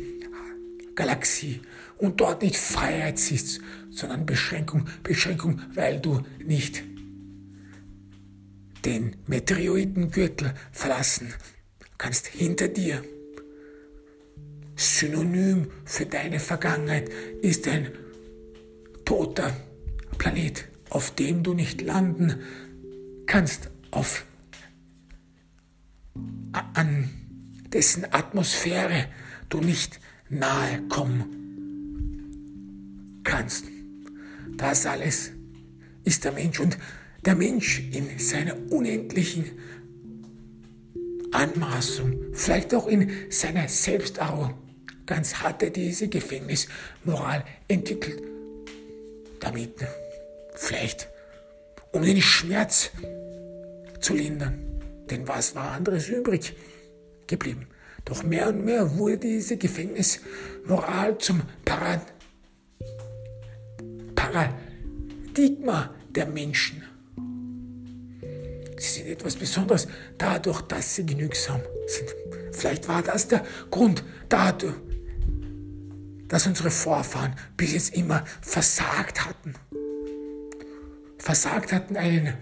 Galaxie 0.95 1.61
und 1.99 2.21
dort 2.21 2.43
nicht 2.43 2.57
Freiheit 2.57 3.19
siehst, 3.19 3.61
sondern 3.91 4.27
Beschränkung, 4.27 4.89
Beschränkung, 5.03 5.61
weil 5.75 6.01
du 6.01 6.23
nicht 6.45 6.83
den 8.85 9.17
Meteoritengürtel 9.27 10.55
verlassen 10.73 11.33
kannst 11.99 12.27
hinter 12.27 12.69
dir. 12.69 13.05
Synonym 14.75 15.71
für 15.85 16.07
deine 16.07 16.41
Vergangenheit 16.41 17.09
ist 17.43 17.69
ein 17.69 17.93
toter 19.05 19.57
Planet, 20.19 20.65
auf 20.91 21.15
dem 21.15 21.43
du 21.43 21.55
nicht 21.55 21.81
landen 21.81 22.41
kannst, 23.27 23.71
auf 23.93 24.25
an 26.75 27.11
dessen 27.73 28.05
Atmosphäre 28.13 29.07
du 29.49 29.61
nicht 29.61 30.01
nahe 30.29 30.83
kommen 30.89 31.43
kannst. 33.25 33.67
Das 34.57 34.87
alles 34.87 35.33
ist 36.05 36.25
der 36.25 36.33
Mensch 36.33 36.61
und 36.61 36.79
der 37.25 37.35
Mensch 37.37 37.81
in 37.93 38.19
seiner 38.19 38.57
unendlichen 38.71 39.45
Anmaßung, 41.33 42.35
vielleicht 42.35 42.75
auch 42.75 42.87
in 42.87 43.11
seiner 43.31 43.69
Selbstarroganz 43.69 45.35
hat 45.37 45.63
er 45.63 45.71
diese 45.71 46.09
Gefängnismoral 46.09 47.45
entwickelt, 47.69 48.23
damit 49.41 49.71
vielleicht 50.55 51.09
um 51.93 52.03
den 52.03 52.21
Schmerz 52.21 52.91
zu 54.01 54.15
lindern. 54.15 54.72
Denn 55.13 55.29
was 55.29 55.55
war 55.55 55.73
anderes 55.73 56.09
übrig 56.09 56.57
geblieben? 57.27 57.67
Doch 58.07 58.23
mehr 58.23 58.49
und 58.49 58.65
mehr 58.65 58.97
wurde 58.97 59.19
diese 59.19 59.59
Gefängnismoral 59.59 61.19
zum 61.19 61.43
Parad 61.67 62.01
Paradigma 64.15 65.95
der 66.09 66.25
Menschen. 66.25 66.83
Sie 68.79 69.01
sind 69.01 69.09
etwas 69.09 69.37
Besonderes 69.37 69.87
dadurch, 70.17 70.63
dass 70.63 70.95
sie 70.95 71.05
genügsam 71.05 71.61
sind. 71.87 72.15
Vielleicht 72.53 72.89
war 72.89 73.03
das 73.03 73.29
der 73.29 73.45
Grund 73.71 74.03
dadurch, 74.31 74.77
dass 76.29 76.47
unsere 76.47 76.71
Vorfahren 76.71 77.35
bis 77.59 77.75
jetzt 77.75 77.95
immer 77.95 78.25
versagt 78.41 79.27
hatten. 79.27 79.53
Versagt 81.19 81.71
hatten, 81.71 81.97
einen 81.99 82.33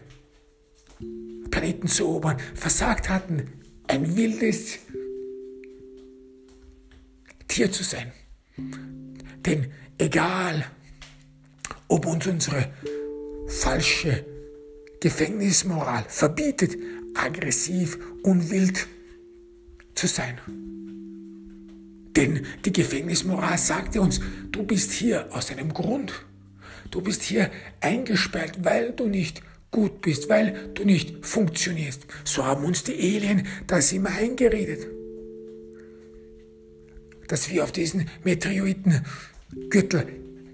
Planeten 1.61 1.89
zu 1.89 2.05
erobern, 2.05 2.39
versagt 2.55 3.11
hatten, 3.11 3.53
ein 3.87 4.17
wildes 4.17 4.79
Tier 7.49 7.71
zu 7.71 7.85
sein. 7.85 8.13
Denn 9.45 9.71
egal, 9.99 10.65
ob 11.89 12.07
uns 12.07 12.27
unsere 12.27 12.73
falsche 13.47 14.25
Gefängnismoral 15.01 16.07
verbietet, 16.09 16.79
aggressiv 17.15 17.99
und 18.23 18.51
wild 18.51 18.87
zu 19.95 20.07
sein. 20.07 20.39
Denn 22.17 22.47
die 22.65 22.73
Gefängnismoral 22.73 23.59
sagte 23.59 24.01
uns, 24.01 24.19
du 24.51 24.63
bist 24.63 24.93
hier 24.93 25.29
aus 25.35 25.51
einem 25.51 25.75
Grund. 25.75 26.25
Du 26.91 27.03
bist 27.03 27.23
hier 27.23 27.51
eingesperrt, 27.83 28.65
weil 28.65 28.93
du 28.93 29.09
nicht 29.09 29.43
gut 29.71 30.01
bist, 30.01 30.29
weil 30.29 30.71
du 30.75 30.85
nicht 30.85 31.25
funktionierst. 31.25 32.07
So 32.25 32.45
haben 32.45 32.65
uns 32.65 32.85
die 32.85 32.95
Alien 32.95 33.47
das 33.67 33.93
immer 33.93 34.11
eingeredet. 34.11 34.87
Dass 37.29 37.51
wir 37.51 37.63
auf 37.63 37.73
diesen 37.73 38.09
Meteoritengürtel 38.25 40.07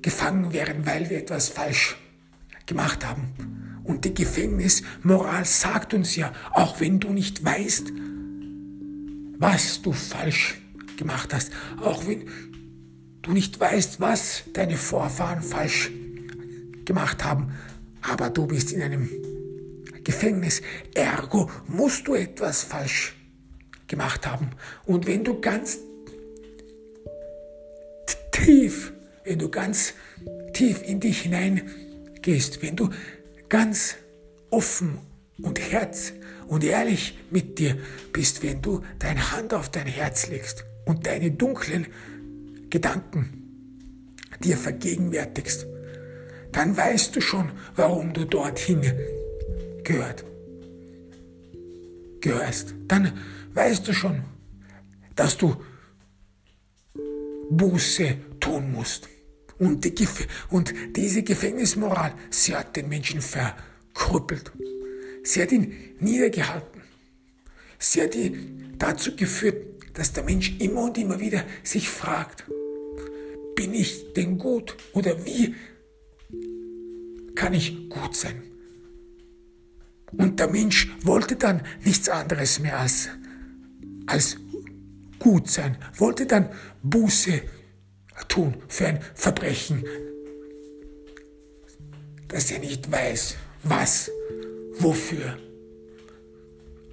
gefangen 0.02 0.52
wären, 0.52 0.84
weil 0.86 1.08
wir 1.08 1.18
etwas 1.18 1.48
falsch 1.48 1.96
gemacht 2.66 3.06
haben. 3.06 3.80
Und 3.84 4.04
die 4.04 4.14
Gefängnismoral 4.14 5.44
sagt 5.44 5.94
uns 5.94 6.16
ja, 6.16 6.32
auch 6.52 6.80
wenn 6.80 7.00
du 7.00 7.10
nicht 7.10 7.44
weißt, 7.44 7.92
was 9.38 9.82
du 9.82 9.92
falsch 9.92 10.60
gemacht 10.96 11.32
hast, 11.32 11.52
auch 11.80 12.06
wenn 12.06 12.28
du 13.22 13.32
nicht 13.32 13.58
weißt, 13.58 14.00
was 14.00 14.44
deine 14.52 14.76
Vorfahren 14.76 15.42
falsch 15.42 15.90
gemacht 16.84 17.24
haben, 17.24 17.52
aber 18.10 18.30
du 18.30 18.46
bist 18.46 18.72
in 18.72 18.82
einem 18.82 19.08
Gefängnis. 20.04 20.62
Ergo 20.94 21.50
musst 21.66 22.06
du 22.06 22.14
etwas 22.14 22.62
falsch 22.62 23.16
gemacht 23.86 24.26
haben. 24.26 24.50
Und 24.84 25.06
wenn 25.06 25.24
du 25.24 25.40
ganz 25.40 25.78
tief, 28.32 28.92
wenn 29.24 29.38
du 29.38 29.48
ganz 29.48 29.94
tief 30.52 30.82
in 30.82 31.00
dich 31.00 31.22
hineingehst, 31.22 32.62
wenn 32.62 32.76
du 32.76 32.90
ganz 33.48 33.96
offen 34.50 34.98
und 35.42 35.60
Herz 35.60 36.12
und 36.46 36.64
ehrlich 36.64 37.18
mit 37.30 37.58
dir 37.58 37.76
bist, 38.12 38.42
wenn 38.42 38.62
du 38.62 38.82
deine 38.98 39.32
Hand 39.32 39.52
auf 39.54 39.68
dein 39.70 39.86
Herz 39.86 40.28
legst 40.28 40.64
und 40.84 41.06
deine 41.06 41.32
dunklen 41.32 41.86
Gedanken 42.70 43.42
dir 44.42 44.56
vergegenwärtigst, 44.56 45.66
dann 46.56 46.74
weißt 46.74 47.14
du 47.14 47.20
schon, 47.20 47.52
warum 47.74 48.14
du 48.14 48.24
dorthin 48.24 48.80
gehört, 49.84 50.24
gehörst. 52.22 52.74
Dann 52.88 53.12
weißt 53.52 53.86
du 53.86 53.92
schon, 53.92 54.22
dass 55.14 55.36
du 55.36 55.54
Buße 57.50 58.16
tun 58.40 58.72
musst. 58.72 59.06
Und, 59.58 59.84
die, 59.84 60.08
und 60.48 60.72
diese 60.96 61.22
Gefängnismoral, 61.22 62.14
sie 62.30 62.56
hat 62.56 62.74
den 62.74 62.88
Menschen 62.88 63.20
verkrüppelt. 63.20 64.50
Sie 65.24 65.42
hat 65.42 65.52
ihn 65.52 65.74
niedergehalten. 66.00 66.80
Sie 67.78 68.00
hat 68.00 68.14
ihn 68.14 68.76
dazu 68.78 69.14
geführt, 69.14 69.62
dass 69.92 70.14
der 70.14 70.24
Mensch 70.24 70.56
immer 70.58 70.84
und 70.84 70.96
immer 70.96 71.20
wieder 71.20 71.44
sich 71.62 71.90
fragt, 71.90 72.44
bin 73.54 73.74
ich 73.74 74.14
denn 74.14 74.38
gut 74.38 74.74
oder 74.94 75.22
wie 75.26 75.54
kann 77.36 77.54
ich 77.54 77.88
gut 77.88 78.16
sein? 78.16 78.42
Und 80.12 80.40
der 80.40 80.48
Mensch 80.48 80.90
wollte 81.02 81.36
dann 81.36 81.60
nichts 81.84 82.08
anderes 82.08 82.58
mehr 82.58 82.80
als, 82.80 83.08
als 84.06 84.36
gut 85.18 85.48
sein, 85.48 85.76
wollte 85.96 86.26
dann 86.26 86.48
Buße 86.82 87.42
tun 88.28 88.56
für 88.68 88.88
ein 88.88 89.00
Verbrechen, 89.14 89.84
dass 92.28 92.50
er 92.50 92.58
nicht 92.58 92.90
weiß, 92.90 93.36
was, 93.62 94.10
wofür. 94.78 95.38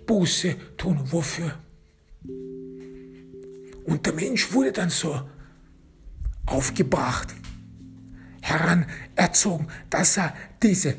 Buße 0.06 0.56
tun, 0.77 0.99
wofür. 1.12 1.58
Und 3.86 4.06
der 4.06 4.13
Mensch 4.13 4.53
wurde 4.53 4.71
dann 4.71 4.89
so 4.89 5.21
aufgebracht, 6.45 7.34
heranerzogen, 8.43 9.67
dass 9.89 10.17
er 10.17 10.36
diese, 10.62 10.95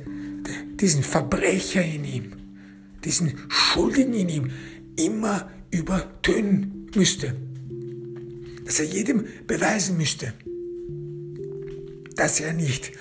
diesen 0.81 1.03
Verbrecher 1.03 1.85
in 1.85 2.05
ihm, 2.05 2.33
diesen 3.05 3.39
Schuldigen 3.49 4.15
in 4.15 4.29
ihm 4.31 4.51
immer 4.97 5.51
übertönen 5.71 6.91
müsste. 6.95 7.37
Dass 8.65 8.81
er 8.81 8.87
jedem 8.87 9.27
beweisen 9.47 9.99
müsste, 9.99 10.33
dass 12.17 12.41
er 12.41 12.55
nicht, 12.55 12.93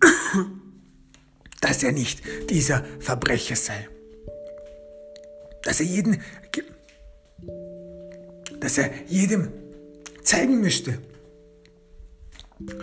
dass 1.60 1.82
er 1.82 1.90
nicht 1.90 2.22
dieser 2.50 2.84
Verbrecher 3.00 3.56
sei. 3.56 3.88
Dass 5.64 5.80
er 5.80 5.86
jeden, 5.86 6.20
dass 8.60 8.78
er 8.78 8.90
jedem 9.08 9.48
zeigen 10.22 10.60
müsste, 10.60 11.00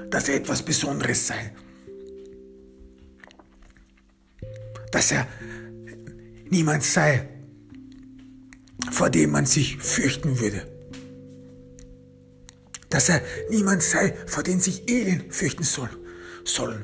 dass 0.10 0.30
er 0.30 0.36
etwas 0.36 0.64
Besonderes 0.64 1.28
sei. 1.28 1.54
Dass 4.92 5.12
er 5.12 5.28
niemand 6.50 6.84
sei, 6.84 7.28
vor 8.92 9.10
dem 9.10 9.32
man 9.32 9.46
sich 9.46 9.78
fürchten 9.78 10.40
würde. 10.40 10.72
Dass 12.90 13.10
er 13.10 13.22
niemand 13.50 13.84
sei, 13.84 14.16
vor 14.26 14.44
dem 14.44 14.60
sich 14.60 14.90
Elend 14.90 15.34
fürchten 15.34 15.64
soll, 15.64 15.90
sollen. 16.46 16.84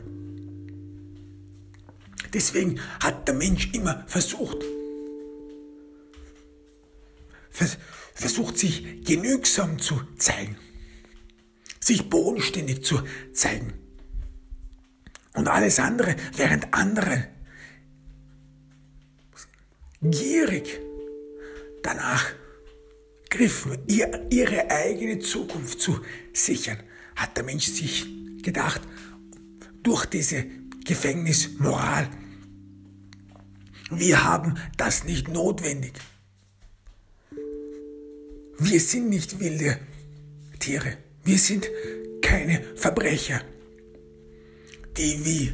Deswegen 2.34 2.80
hat 3.00 3.28
der 3.28 3.36
Mensch 3.36 3.74
immer 3.74 4.04
versucht, 4.08 4.58
versucht 8.14 8.58
sich 8.58 9.04
genügsam 9.04 9.80
zu 9.80 10.02
zeigen, 10.18 10.58
sich 11.92 12.10
bodenständig 12.10 12.86
zu 12.86 13.02
zeigen. 13.34 13.74
Und 15.34 15.48
alles 15.50 15.78
andere, 15.80 16.16
während 16.38 16.74
andere 16.74 17.28
gierig 20.02 20.80
danach 21.84 22.34
griffen, 23.30 23.78
ihr, 23.88 24.28
ihre 24.30 24.70
eigene 24.70 25.20
Zukunft 25.20 25.82
zu 25.82 26.00
sichern, 26.34 26.78
hat 27.16 27.36
der 27.36 27.44
Mensch 27.44 27.68
sich 27.68 28.06
gedacht, 28.42 28.82
durch 29.84 30.06
diese 30.06 30.46
Gefängnismoral, 30.86 32.10
wir 33.90 34.24
haben 34.24 34.58
das 34.78 35.04
nicht 35.04 35.28
notwendig. 35.28 35.94
Wir 38.58 38.80
sind 38.80 39.10
nicht 39.10 39.40
wilde 39.40 39.80
Tiere. 40.60 40.98
Wir 41.24 41.38
sind 41.38 41.70
keine 42.22 42.62
Verbrecher, 42.76 43.42
die 44.98 45.26
wie, 45.26 45.54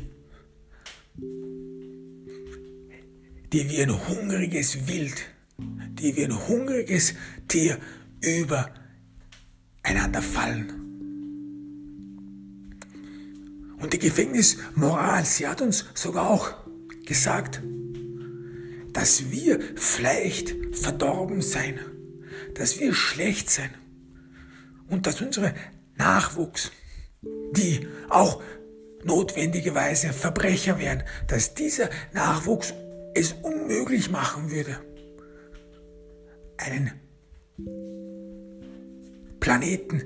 die 3.52 3.70
wie 3.70 3.82
ein 3.82 4.08
hungriges 4.08 4.88
Wild, 4.88 5.16
die 5.58 6.16
wie 6.16 6.26
ein 6.26 6.48
hungriges 6.48 7.16
Tier 7.48 7.78
übereinander 8.22 10.22
fallen. 10.22 10.74
Und 13.80 13.94
die 13.94 14.00
Gefängnismoral, 14.00 15.26
sie 15.26 15.48
hat 15.48 15.62
uns 15.62 15.86
sogar 15.94 16.30
auch 16.30 16.54
gesagt, 17.06 17.62
dass 18.94 19.32
wir 19.32 19.60
vielleicht 19.76 20.56
verdorben 20.76 21.42
sein 21.42 21.80
dass 22.58 22.80
wir 22.80 22.94
schlecht 22.94 23.50
sind 23.50 23.70
und 24.90 25.06
dass 25.08 25.22
unsere 25.22 25.54
Nachwuchs, 25.96 26.72
die 27.52 27.88
auch 28.10 28.42
notwendigerweise 29.04 30.14
Verbrecher 30.14 30.80
wären, 30.80 31.04
dass 31.28 31.54
dieser 31.54 31.90
Nachwuchs 32.14 32.74
es 33.14 33.34
unmöglich 33.42 34.10
machen 34.10 34.52
würde, 34.52 34.78
einen 36.58 36.92
Planeten 39.40 40.04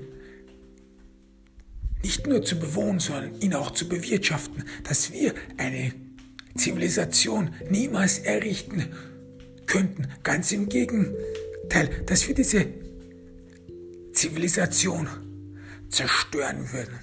nicht 2.02 2.26
nur 2.26 2.42
zu 2.42 2.58
bewohnen, 2.58 3.00
sondern 3.00 3.40
ihn 3.40 3.54
auch 3.54 3.70
zu 3.70 3.88
bewirtschaften, 3.88 4.64
dass 4.84 5.12
wir 5.12 5.34
eine 5.56 5.92
Zivilisation 6.56 7.54
niemals 7.70 8.18
errichten 8.18 8.92
könnten. 9.66 10.08
Ganz 10.22 10.52
im 10.52 10.68
Gegenteil 10.68 11.16
Teil, 11.72 11.88
dass 12.06 12.28
wir 12.28 12.34
diese 12.34 12.66
Zivilisation 14.12 15.08
zerstören 15.88 16.72
würden. 16.72 16.98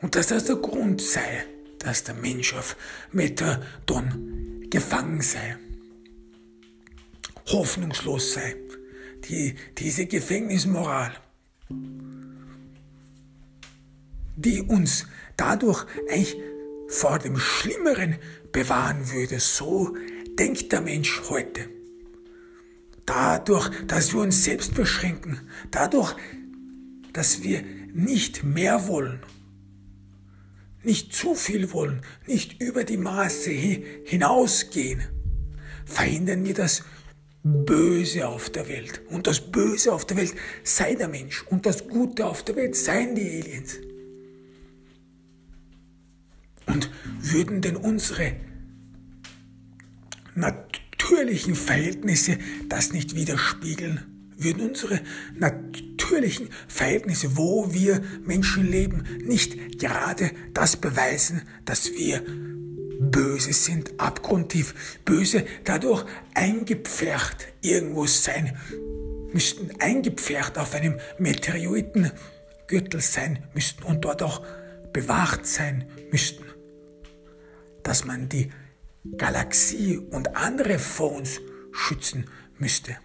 Und 0.00 0.14
dass 0.16 0.26
das 0.28 0.44
der 0.44 0.56
Grund 0.56 1.00
sei, 1.00 1.44
dass 1.78 2.04
der 2.04 2.14
Mensch 2.14 2.54
auf 2.54 2.76
Methadon 3.12 4.66
gefangen 4.70 5.20
sei, 5.22 5.56
hoffnungslos 7.46 8.34
sei, 8.34 8.56
die, 9.28 9.54
diese 9.78 10.06
Gefängnismoral, 10.06 11.14
die 14.36 14.62
uns 14.62 15.06
dadurch 15.36 15.86
eigentlich 16.10 16.36
vor 16.88 17.18
dem 17.18 17.38
Schlimmeren 17.38 18.16
bewahren 18.52 19.10
würde. 19.10 19.40
So 19.40 19.96
denkt 20.38 20.72
der 20.72 20.80
Mensch 20.80 21.22
heute. 21.28 21.68
Dadurch, 23.06 23.70
dass 23.86 24.12
wir 24.14 24.20
uns 24.20 24.44
selbst 24.44 24.74
beschränken, 24.74 25.40
dadurch, 25.70 26.14
dass 27.12 27.42
wir 27.42 27.62
nicht 27.92 28.44
mehr 28.44 28.88
wollen, 28.88 29.20
nicht 30.82 31.14
zu 31.14 31.34
viel 31.34 31.72
wollen, 31.72 32.02
nicht 32.26 32.60
über 32.60 32.84
die 32.84 32.96
Maße 32.96 33.50
hinausgehen, 33.50 35.02
verhindern 35.84 36.44
wir 36.44 36.54
das 36.54 36.82
Böse 37.42 38.26
auf 38.26 38.50
der 38.50 38.68
Welt. 38.68 39.02
Und 39.10 39.26
das 39.26 39.40
Böse 39.40 39.92
auf 39.92 40.06
der 40.06 40.16
Welt 40.16 40.34
sei 40.62 40.94
der 40.94 41.08
Mensch 41.08 41.42
und 41.42 41.66
das 41.66 41.88
Gute 41.88 42.26
auf 42.26 42.42
der 42.42 42.56
Welt 42.56 42.74
seien 42.74 43.14
die 43.14 43.22
Aliens. 43.22 43.76
Und 46.66 46.90
würden 47.20 47.60
denn 47.60 47.76
unsere 47.76 48.32
Natur 50.34 50.73
natürlichen 51.04 51.54
Verhältnisse 51.54 52.38
das 52.68 52.92
nicht 52.92 53.14
widerspiegeln? 53.14 54.00
Würden 54.36 54.68
unsere 54.68 55.00
natürlichen 55.36 56.48
Verhältnisse, 56.66 57.36
wo 57.36 57.72
wir 57.72 58.02
Menschen 58.24 58.68
leben, 58.68 59.04
nicht 59.24 59.78
gerade 59.78 60.30
das 60.54 60.76
beweisen, 60.76 61.42
dass 61.64 61.92
wir 61.92 62.22
böse 63.00 63.52
sind, 63.52 64.00
abgrundtief 64.00 64.74
böse, 65.04 65.44
dadurch 65.64 66.04
eingepfercht 66.34 67.48
irgendwo 67.60 68.06
sein 68.06 68.56
müssten, 69.32 69.70
eingepfercht 69.80 70.58
auf 70.58 70.74
einem 70.74 70.98
Meteoritengürtel 71.18 73.00
sein 73.00 73.44
müssten 73.52 73.84
und 73.84 74.04
dort 74.04 74.22
auch 74.22 74.42
bewacht 74.92 75.46
sein 75.46 75.84
müssten, 76.10 76.44
dass 77.82 78.04
man 78.04 78.28
die 78.28 78.50
Galaxie 79.16 79.98
und 79.98 80.34
andere 80.34 80.78
Phones 80.78 81.40
schützen 81.72 82.24
müsste. 82.58 82.96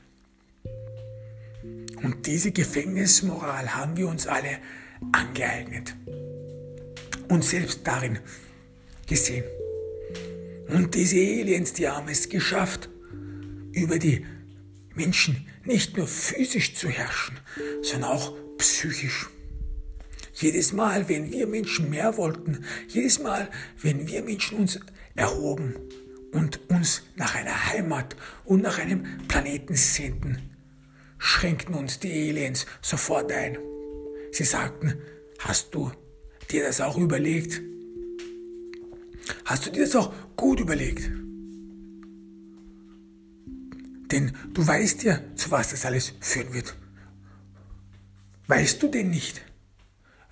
Und 2.01 2.25
diese 2.25 2.51
Gefängnismoral 2.51 3.75
haben 3.75 3.97
wir 3.97 4.07
uns 4.07 4.25
alle 4.25 4.59
angeeignet 5.11 5.95
und 7.27 7.43
selbst 7.43 7.81
darin 7.85 8.19
gesehen. 9.07 9.43
Und 10.69 10.95
diese 10.95 11.17
Aliens, 11.17 11.73
die 11.73 11.89
haben 11.89 12.07
es 12.07 12.29
geschafft, 12.29 12.89
über 13.73 13.99
die 13.99 14.25
Menschen 14.95 15.47
nicht 15.65 15.97
nur 15.97 16.07
physisch 16.07 16.75
zu 16.75 16.87
herrschen, 16.87 17.39
sondern 17.81 18.11
auch 18.11 18.33
psychisch. 18.57 19.29
Jedes 20.33 20.71
Mal, 20.71 21.09
wenn 21.09 21.31
wir 21.31 21.47
Menschen 21.47 21.89
mehr 21.89 22.15
wollten, 22.15 22.63
jedes 22.87 23.19
Mal, 23.19 23.49
wenn 23.81 24.07
wir 24.07 24.23
Menschen 24.23 24.59
uns 24.59 24.79
erhoben 25.19 25.75
und 26.31 26.59
uns 26.69 27.03
nach 27.15 27.35
einer 27.35 27.67
Heimat 27.67 28.15
und 28.45 28.61
nach 28.63 28.79
einem 28.79 29.27
Planeten 29.27 29.75
sehnten, 29.75 30.37
schränkten 31.17 31.75
uns 31.75 31.99
die 31.99 32.11
Aliens 32.11 32.65
sofort 32.81 33.31
ein. 33.31 33.57
Sie 34.31 34.45
sagten, 34.45 34.95
hast 35.39 35.75
du 35.75 35.91
dir 36.49 36.63
das 36.63 36.81
auch 36.81 36.97
überlegt? 36.97 37.61
Hast 39.45 39.65
du 39.65 39.71
dir 39.71 39.83
das 39.83 39.95
auch 39.95 40.13
gut 40.35 40.59
überlegt? 40.59 41.11
Denn 44.11 44.31
du 44.53 44.65
weißt 44.65 45.03
ja, 45.03 45.19
zu 45.35 45.51
was 45.51 45.69
das 45.69 45.85
alles 45.85 46.13
führen 46.19 46.53
wird. 46.53 46.75
Weißt 48.47 48.81
du 48.81 48.87
denn 48.87 49.11
nicht, 49.11 49.41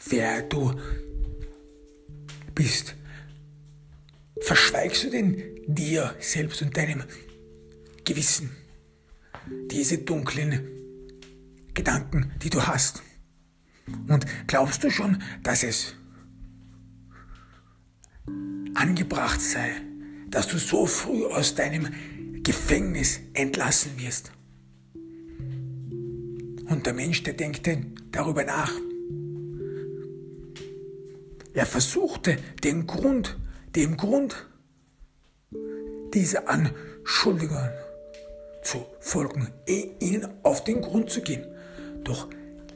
wer 0.09 0.41
du 0.43 0.73
bist? 2.55 2.95
Verschweigst 4.47 5.03
du 5.03 5.09
denn 5.09 5.43
dir 5.67 6.15
selbst 6.21 6.61
und 6.61 6.77
deinem 6.77 7.03
Gewissen 8.05 8.49
diese 9.69 9.97
dunklen 9.97 10.61
Gedanken, 11.73 12.31
die 12.41 12.49
du 12.49 12.65
hast? 12.65 13.03
Und 14.07 14.25
glaubst 14.47 14.85
du 14.85 14.89
schon, 14.89 15.21
dass 15.43 15.63
es 15.63 15.95
angebracht 18.73 19.41
sei, 19.41 19.81
dass 20.29 20.47
du 20.47 20.57
so 20.59 20.85
früh 20.85 21.25
aus 21.25 21.53
deinem 21.53 22.41
Gefängnis 22.41 23.19
entlassen 23.33 23.99
wirst? 23.99 24.31
Und 26.69 26.85
der 26.85 26.93
Mensch, 26.93 27.21
der 27.23 27.33
denkt 27.33 27.69
darüber 28.13 28.45
nach. 28.45 28.71
Er 31.53 31.65
versuchte 31.65 32.37
den 32.63 32.87
Grund, 32.87 33.35
dem 33.75 33.97
Grund 33.97 34.47
dieser 36.13 36.47
Anschuldigungen 36.49 37.71
zu 38.63 38.85
folgen, 38.99 39.47
ihnen 39.99 40.27
auf 40.43 40.63
den 40.63 40.81
Grund 40.81 41.09
zu 41.09 41.21
gehen. 41.21 41.45
Doch 42.03 42.27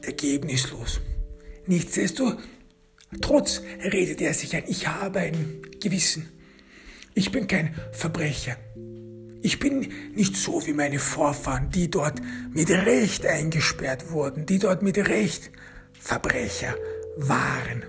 ergebnislos. 0.02 1.00
Nichtsdestotrotz 1.66 3.62
redet 3.82 4.20
er 4.20 4.34
sich 4.34 4.54
ein, 4.56 4.64
ich 4.66 4.88
habe 4.88 5.20
ein 5.20 5.62
Gewissen. 5.80 6.28
Ich 7.14 7.30
bin 7.30 7.46
kein 7.46 7.74
Verbrecher. 7.92 8.56
Ich 9.42 9.58
bin 9.58 9.92
nicht 10.14 10.36
so 10.36 10.64
wie 10.66 10.72
meine 10.72 10.98
Vorfahren, 10.98 11.68
die 11.70 11.90
dort 11.90 12.20
mit 12.52 12.70
Recht 12.70 13.26
eingesperrt 13.26 14.10
wurden, 14.12 14.46
die 14.46 14.58
dort 14.58 14.82
mit 14.82 14.96
Recht 14.96 15.50
Verbrecher 15.98 16.74
waren. 17.16 17.84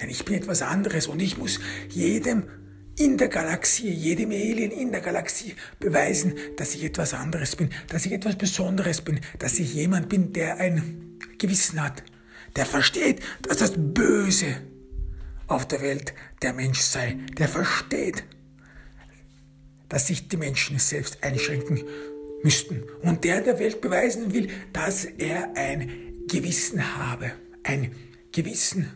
Denn 0.00 0.10
ich 0.10 0.24
bin 0.24 0.34
etwas 0.34 0.62
anderes 0.62 1.06
und 1.06 1.20
ich 1.20 1.38
muss 1.38 1.60
jedem 1.88 2.44
in 2.96 3.18
der 3.18 3.28
Galaxie, 3.28 3.90
jedem 3.90 4.30
Alien 4.30 4.70
in 4.70 4.92
der 4.92 5.00
Galaxie 5.00 5.54
beweisen, 5.80 6.34
dass 6.56 6.74
ich 6.74 6.84
etwas 6.84 7.14
anderes 7.14 7.56
bin, 7.56 7.70
dass 7.88 8.06
ich 8.06 8.12
etwas 8.12 8.36
Besonderes 8.36 9.00
bin, 9.00 9.20
dass 9.38 9.58
ich 9.58 9.74
jemand 9.74 10.08
bin, 10.08 10.32
der 10.32 10.58
ein 10.58 11.18
Gewissen 11.38 11.82
hat, 11.82 12.04
der 12.54 12.66
versteht, 12.66 13.20
dass 13.42 13.58
das 13.58 13.72
Böse 13.76 14.56
auf 15.48 15.66
der 15.66 15.80
Welt 15.82 16.14
der 16.42 16.52
Mensch 16.52 16.80
sei, 16.80 17.18
der 17.36 17.48
versteht, 17.48 18.24
dass 19.88 20.06
sich 20.06 20.28
die 20.28 20.36
Menschen 20.36 20.78
selbst 20.78 21.22
einschränken 21.22 21.82
müssten 22.42 22.84
und 23.02 23.24
der 23.24 23.40
der 23.40 23.58
Welt 23.58 23.80
beweisen 23.80 24.32
will, 24.32 24.48
dass 24.72 25.04
er 25.04 25.56
ein 25.56 26.24
Gewissen 26.28 26.96
habe, 26.96 27.32
ein 27.64 27.92
Gewissen 28.32 28.90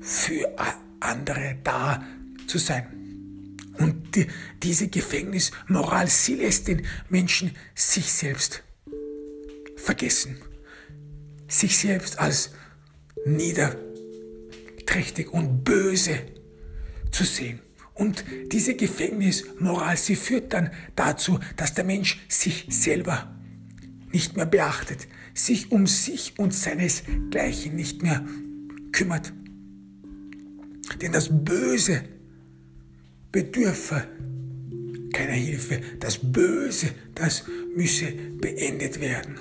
für 0.00 0.56
andere 1.00 1.56
da 1.62 2.02
zu 2.46 2.58
sein. 2.58 2.86
Und 3.78 4.16
die, 4.16 4.26
diese 4.62 4.88
Gefängnismoral, 4.88 6.08
sie 6.08 6.34
lässt 6.34 6.68
den 6.68 6.86
Menschen 7.08 7.52
sich 7.74 8.12
selbst 8.12 8.62
vergessen. 9.76 10.36
Sich 11.46 11.78
selbst 11.78 12.18
als 12.18 12.50
niederträchtig 13.24 15.32
und 15.32 15.64
böse 15.64 16.18
zu 17.10 17.24
sehen. 17.24 17.60
Und 17.94 18.24
diese 18.52 18.74
Gefängnismoral, 18.74 19.96
sie 19.96 20.16
führt 20.16 20.52
dann 20.52 20.70
dazu, 20.94 21.40
dass 21.56 21.72
der 21.74 21.84
Mensch 21.84 22.20
sich 22.28 22.66
selber 22.68 23.34
nicht 24.12 24.36
mehr 24.36 24.46
beachtet, 24.46 25.08
sich 25.34 25.72
um 25.72 25.86
sich 25.86 26.38
und 26.38 26.54
seinesgleichen 26.54 27.74
nicht 27.74 28.02
mehr 28.02 28.24
kümmert. 28.92 29.32
Denn 31.00 31.12
das 31.12 31.28
Böse 31.30 32.02
bedürfe 33.30 34.06
keiner 35.12 35.32
Hilfe. 35.32 35.80
Das 36.00 36.18
Böse, 36.18 36.90
das 37.14 37.44
müsse 37.74 38.12
beendet 38.40 39.00
werden. 39.00 39.38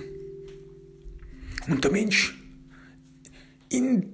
Und 1.67 1.83
der 1.83 1.91
Mensch 1.91 2.37
in 3.69 4.13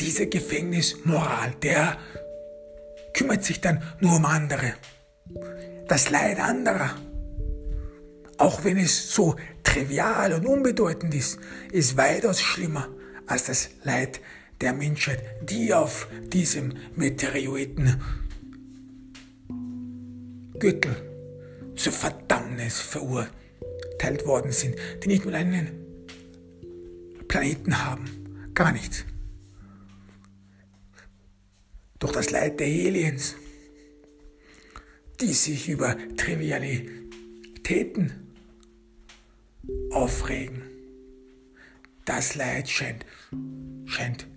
dieser 0.00 0.26
Gefängnismoral, 0.26 1.54
der 1.62 1.98
kümmert 3.14 3.44
sich 3.44 3.60
dann 3.60 3.82
nur 4.00 4.16
um 4.16 4.24
andere. 4.24 4.74
Das 5.88 6.10
Leid 6.10 6.40
anderer, 6.40 6.96
auch 8.38 8.64
wenn 8.64 8.78
es 8.78 9.12
so 9.12 9.36
trivial 9.62 10.32
und 10.32 10.46
unbedeutend 10.46 11.14
ist, 11.14 11.38
ist 11.72 11.96
weitaus 11.96 12.40
schlimmer 12.40 12.88
als 13.26 13.44
das 13.44 13.70
Leid 13.82 14.20
der 14.60 14.72
Menschheit, 14.72 15.22
die 15.42 15.72
auf 15.72 16.08
diesem 16.32 16.74
Meteoriten 16.96 18.00
Gürtel 20.58 20.96
zur 21.76 21.92
Verdammnis 21.92 22.80
verurteilt 22.80 24.26
worden 24.26 24.50
sind, 24.50 24.74
die 25.02 25.08
nicht 25.08 25.24
mal 25.24 25.34
einen 25.36 25.68
Planeten 27.28 27.84
haben. 27.84 28.50
Gar 28.54 28.72
nichts. 28.72 29.04
Doch 32.00 32.12
das 32.12 32.30
Leid 32.30 32.60
der 32.60 32.66
Aliens, 32.66 33.36
die 35.20 35.32
sich 35.32 35.68
über 35.68 35.96
Trivialitäten 36.16 38.12
aufregen, 39.90 40.62
das 42.04 42.36
Leid 42.36 42.68
scheint, 42.68 43.04
scheint 43.86 44.27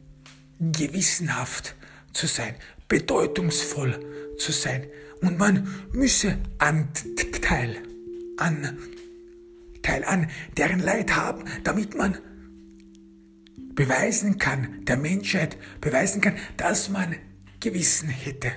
gewissenhaft 0.61 1.75
zu 2.13 2.27
sein, 2.27 2.55
bedeutungsvoll 2.87 3.99
zu 4.37 4.51
sein, 4.51 4.85
und 5.21 5.37
man 5.37 5.67
müsse 5.91 6.37
Anteil 6.57 7.77
an, 8.37 8.77
Teil 9.83 10.03
an 10.03 10.29
deren 10.57 10.79
Leid 10.79 11.15
haben, 11.15 11.43
damit 11.63 11.95
man 11.95 12.17
beweisen 13.75 14.37
kann, 14.37 14.83
der 14.85 14.97
Menschheit 14.97 15.57
beweisen 15.79 16.21
kann, 16.21 16.37
dass 16.57 16.89
man 16.89 17.15
Gewissen 17.59 18.09
hätte. 18.09 18.51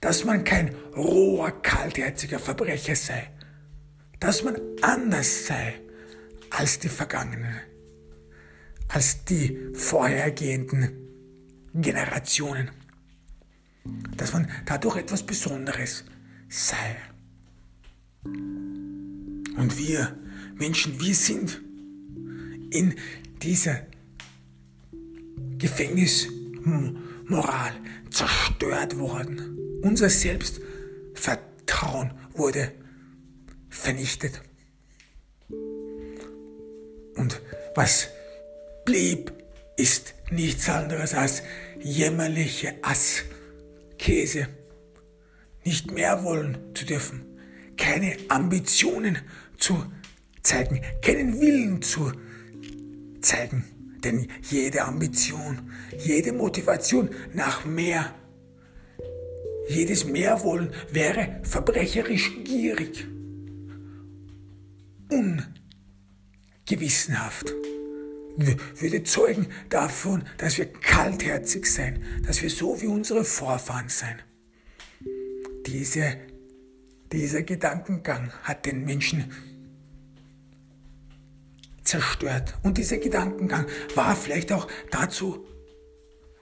Dass 0.00 0.24
man 0.24 0.44
kein 0.44 0.74
roher, 0.94 1.50
kaltherziger 1.62 2.38
Verbrecher 2.38 2.96
sei. 2.96 3.30
Dass 4.20 4.42
man 4.42 4.56
anders 4.82 5.46
sei 5.46 5.74
als 6.50 6.78
die 6.78 6.88
Vergangenen, 6.88 7.60
als 8.88 9.24
die 9.24 9.58
vorhergehenden 9.74 10.90
Generationen 11.74 12.70
dass 14.16 14.32
man 14.32 14.48
dadurch 14.64 14.96
etwas 14.96 15.24
Besonderes 15.24 16.04
sei. 16.48 16.96
Und 18.24 19.78
wir 19.78 20.18
Menschen, 20.56 20.98
wir 21.00 21.14
sind 21.14 21.60
in 22.70 22.94
dieser 23.42 23.82
Gefängnismoral 25.58 27.72
zerstört 28.10 28.98
worden. 28.98 29.58
Unser 29.82 30.08
Selbstvertrauen 30.10 32.12
wurde 32.32 32.72
vernichtet. 33.68 34.40
Und 37.16 37.40
was 37.74 38.08
blieb, 38.86 39.32
ist 39.76 40.14
nichts 40.30 40.70
anderes 40.70 41.12
als 41.12 41.42
jämmerliche 41.82 42.76
Ass 42.80 43.24
Käse. 43.98 44.48
Nicht 45.64 45.90
mehr 45.90 46.24
wollen 46.24 46.56
zu 46.74 46.86
dürfen, 46.86 47.22
keine 47.76 48.16
Ambitionen 48.28 49.18
zu 49.58 49.84
zeigen, 50.42 50.80
keinen 51.02 51.38
Willen 51.40 51.82
zu 51.82 52.12
zeigen. 53.20 53.64
Denn 54.02 54.28
jede 54.48 54.84
Ambition, 54.84 55.70
jede 55.98 56.32
Motivation 56.32 57.10
nach 57.34 57.66
mehr, 57.66 58.14
jedes 59.68 60.06
Mehrwollen 60.06 60.70
wäre 60.92 61.40
verbrecherisch 61.42 62.32
gierig 62.44 63.06
gewissenhaft. 66.66 67.54
Würde 68.36 69.02
zeugen 69.02 69.46
davon, 69.70 70.24
dass 70.38 70.58
wir 70.58 70.66
kaltherzig 70.66 71.66
sein, 71.66 72.02
dass 72.26 72.42
wir 72.42 72.50
so 72.50 72.80
wie 72.82 72.86
unsere 72.86 73.24
Vorfahren 73.24 73.88
sein. 73.88 74.20
Diese, 75.66 76.16
dieser 77.12 77.42
Gedankengang 77.42 78.30
hat 78.42 78.66
den 78.66 78.84
Menschen 78.84 79.32
zerstört. 81.82 82.54
Und 82.62 82.78
dieser 82.78 82.98
Gedankengang 82.98 83.66
war 83.94 84.14
vielleicht 84.14 84.52
auch 84.52 84.68
dazu, 84.90 85.46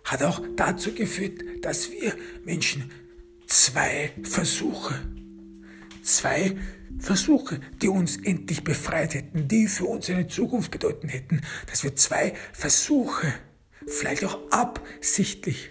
hat 0.05 0.23
auch 0.23 0.43
dazu 0.57 0.93
geführt, 0.93 1.43
dass 1.63 1.93
wir 1.93 2.15
Menschen 2.45 2.91
zwei 3.47 4.11
Versuche, 4.23 4.95
zwei 6.03 6.41
Versuche, 6.41 6.84
die 7.83 7.89
uns 7.89 8.17
endlich 8.17 8.65
befreit 8.65 9.15
hätten, 9.15 9.49
die 9.49 9.67
für 9.67 9.87
uns 9.87 10.09
eine 10.09 10.27
Zukunft 10.29 10.71
bedeuten 10.71 11.09
hätten, 11.09 11.43
dass 11.67 11.85
wir 11.85 11.95
zwei 11.97 12.35
Versuche, 12.53 13.33
vielleicht 13.87 14.25
auch 14.25 14.39
absichtlich 14.51 15.71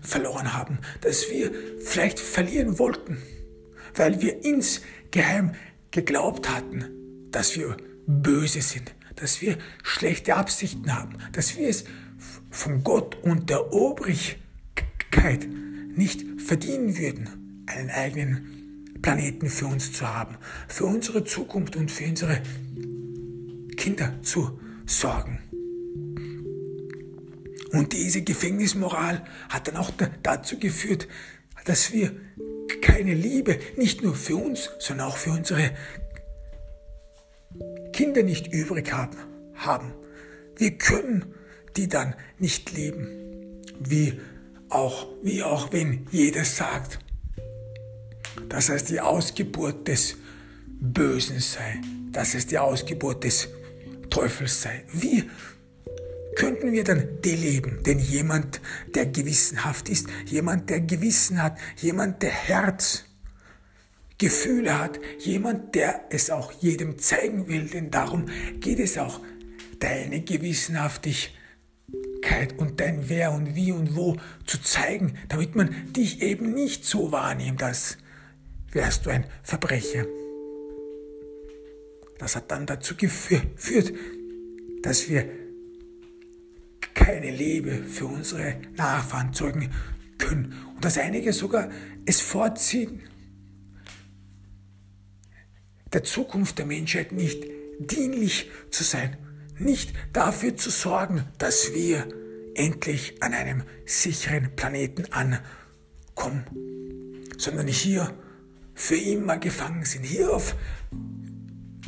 verloren 0.00 0.52
haben, 0.52 0.78
dass 1.00 1.30
wir 1.30 1.50
vielleicht 1.80 2.20
verlieren 2.20 2.78
wollten, 2.78 3.18
weil 3.94 4.20
wir 4.20 4.44
insgeheim 4.44 5.54
geglaubt 5.90 6.48
hatten, 6.48 6.84
dass 7.30 7.56
wir 7.56 7.76
böse 8.06 8.60
sind, 8.60 8.94
dass 9.16 9.40
wir 9.40 9.58
schlechte 9.82 10.34
Absichten 10.36 10.94
haben, 10.94 11.16
dass 11.32 11.56
wir 11.56 11.68
es 11.68 11.84
von 12.50 12.84
Gott 12.84 13.16
und 13.22 13.50
der 13.50 13.72
Obrigkeit 13.72 15.48
nicht 15.96 16.24
verdienen 16.40 16.96
würden, 16.98 17.64
einen 17.66 17.90
eigenen 17.90 18.53
Planeten 19.04 19.50
für 19.50 19.66
uns 19.66 19.92
zu 19.92 20.08
haben, 20.08 20.38
für 20.66 20.86
unsere 20.86 21.24
Zukunft 21.24 21.76
und 21.76 21.90
für 21.90 22.06
unsere 22.06 22.40
Kinder 23.76 24.14
zu 24.22 24.58
sorgen. 24.86 25.40
Und 27.70 27.92
diese 27.92 28.22
Gefängnismoral 28.22 29.22
hat 29.50 29.68
dann 29.68 29.76
auch 29.76 29.90
dazu 30.22 30.58
geführt, 30.58 31.06
dass 31.66 31.92
wir 31.92 32.12
keine 32.80 33.12
Liebe 33.12 33.58
nicht 33.76 34.02
nur 34.02 34.14
für 34.14 34.36
uns, 34.36 34.70
sondern 34.78 35.08
auch 35.08 35.18
für 35.18 35.32
unsere 35.32 35.72
Kinder 37.92 38.22
nicht 38.22 38.50
übrig 38.54 38.90
haben. 38.90 39.92
Wir 40.56 40.78
können 40.78 41.26
die 41.76 41.88
dann 41.88 42.14
nicht 42.38 42.72
lieben, 42.72 43.60
wie 43.78 44.18
auch, 44.70 45.08
wie 45.22 45.42
auch 45.42 45.74
wenn 45.74 46.06
jeder 46.10 46.46
sagt, 46.46 47.00
dass 48.48 48.68
es 48.68 48.84
die 48.84 49.00
Ausgeburt 49.00 49.88
des 49.88 50.16
Bösen 50.80 51.40
sei, 51.40 51.80
dass 52.12 52.34
es 52.34 52.46
die 52.46 52.58
Ausgeburt 52.58 53.24
des 53.24 53.48
Teufels 54.10 54.62
sei. 54.62 54.84
Wie 54.92 55.24
könnten 56.36 56.72
wir 56.72 56.84
dann 56.84 57.20
die 57.24 57.36
leben? 57.36 57.82
Denn 57.84 57.98
jemand, 57.98 58.60
der 58.94 59.06
gewissenhaft 59.06 59.88
ist, 59.88 60.08
jemand, 60.26 60.70
der 60.70 60.80
Gewissen 60.80 61.42
hat, 61.42 61.58
jemand, 61.76 62.22
der 62.22 62.30
Herz, 62.30 63.04
Gefühle 64.18 64.78
hat, 64.78 65.00
jemand, 65.18 65.74
der 65.74 66.04
es 66.10 66.30
auch 66.30 66.52
jedem 66.52 66.98
zeigen 66.98 67.48
will, 67.48 67.66
denn 67.66 67.90
darum 67.90 68.26
geht 68.60 68.78
es 68.78 68.96
auch, 68.96 69.20
deine 69.80 70.20
Gewissenhaftigkeit 70.20 71.32
und 72.56 72.78
dein 72.80 73.08
Wer 73.08 73.32
und 73.32 73.56
Wie 73.56 73.72
und 73.72 73.96
Wo 73.96 74.16
zu 74.46 74.62
zeigen, 74.62 75.18
damit 75.28 75.56
man 75.56 75.92
dich 75.92 76.22
eben 76.22 76.54
nicht 76.54 76.84
so 76.84 77.10
wahrnimmt, 77.10 77.62
als 77.62 77.98
wärst 78.74 79.06
du 79.06 79.10
ein 79.10 79.26
Verbrecher. 79.42 80.04
Das 82.18 82.36
hat 82.36 82.50
dann 82.50 82.66
dazu 82.66 82.94
geführt, 82.96 83.92
dass 84.82 85.08
wir 85.08 85.28
keine 86.94 87.30
Liebe 87.30 87.82
für 87.84 88.06
unsere 88.06 88.56
Nachfahren 88.76 89.32
zeugen 89.32 89.70
können 90.18 90.54
und 90.74 90.84
dass 90.84 90.98
einige 90.98 91.32
sogar 91.32 91.70
es 92.06 92.20
vorziehen, 92.20 93.00
der 95.92 96.04
Zukunft 96.04 96.58
der 96.58 96.66
Menschheit 96.66 97.12
nicht 97.12 97.44
dienlich 97.78 98.50
zu 98.70 98.84
sein, 98.84 99.16
nicht 99.58 99.94
dafür 100.12 100.56
zu 100.56 100.70
sorgen, 100.70 101.24
dass 101.38 101.72
wir 101.72 102.08
endlich 102.54 103.22
an 103.22 103.32
einem 103.32 103.62
sicheren 103.86 104.54
Planeten 104.56 105.06
ankommen, 105.12 106.44
sondern 107.38 107.66
hier 107.66 108.14
für 108.74 108.96
immer 108.96 109.38
gefangen 109.38 109.84
sind, 109.84 110.04
hier 110.04 110.32
auf 110.34 110.56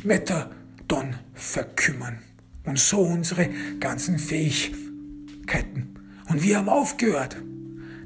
Metadon 0.03 1.15
verkümmern 1.33 2.19
und 2.63 2.79
so 2.79 2.99
unsere 2.99 3.49
ganzen 3.79 4.19
Fähigkeiten. 4.19 5.93
Und 6.29 6.43
wir 6.43 6.57
haben 6.57 6.69
aufgehört, 6.69 7.37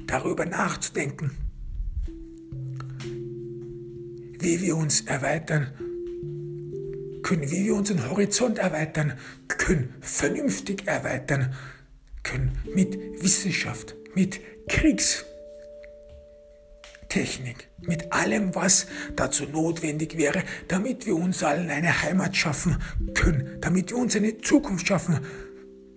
darüber 0.06 0.46
nachzudenken, 0.46 1.32
wie 4.38 4.60
wir 4.60 4.76
uns 4.76 5.02
erweitern 5.02 5.68
können, 7.22 7.50
wie 7.50 7.64
wir 7.64 7.74
unseren 7.74 8.08
Horizont 8.10 8.58
erweitern 8.58 9.14
können, 9.48 9.94
vernünftig 10.00 10.86
erweitern 10.86 11.54
können 12.22 12.52
mit 12.74 12.98
Wissenschaft, 13.22 13.94
mit 14.14 14.40
Kriegstechnik, 17.12 17.68
mit 17.80 18.10
allem, 18.10 18.54
was 18.54 18.86
dazu 19.16 19.44
notwendig 19.44 20.16
wäre, 20.16 20.42
damit 20.68 21.04
wir 21.04 21.14
uns 21.14 21.42
allen 21.42 21.68
eine 21.68 22.02
Heimat 22.02 22.34
schaffen 22.36 22.78
können, 23.12 23.58
damit 23.60 23.90
wir 23.90 23.98
uns 23.98 24.16
eine 24.16 24.38
Zukunft 24.38 24.86
schaffen 24.86 25.20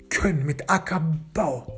können 0.10 0.46
mit 0.46 0.70
Ackerbau, 0.70 1.72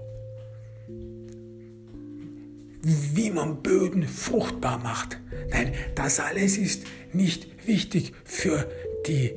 wie 2.81 3.29
man 3.29 3.61
Böden 3.61 4.07
fruchtbar 4.07 4.79
macht. 4.79 5.19
Nein, 5.51 5.73
das 5.93 6.19
alles 6.19 6.57
ist 6.57 6.85
nicht 7.13 7.67
wichtig 7.67 8.13
für 8.23 8.67
die 9.05 9.33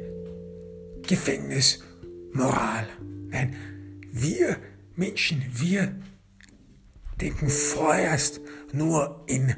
Gefängnismoral. 1.07 2.87
Nein, 3.29 3.55
wir 4.11 4.57
Menschen, 4.97 5.45
wir 5.53 5.95
denken 7.21 7.51
vorerst 7.51 8.41
nur 8.73 9.25
in 9.27 9.55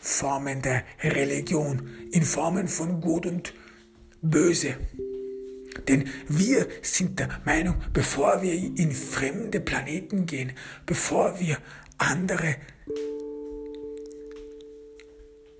Formen 0.00 0.62
der 0.62 0.82
Religion, 1.02 1.88
in 2.10 2.22
Formen 2.22 2.68
von 2.68 3.00
Gut 3.00 3.26
und 3.26 3.54
Böse. 4.22 4.76
Denn 5.88 6.08
wir 6.28 6.66
sind 6.82 7.18
der 7.18 7.28
Meinung, 7.44 7.76
bevor 7.92 8.42
wir 8.42 8.52
in 8.52 8.92
fremde 8.92 9.60
Planeten 9.60 10.26
gehen, 10.26 10.52
bevor 10.86 11.38
wir 11.38 11.58
andere 11.98 12.56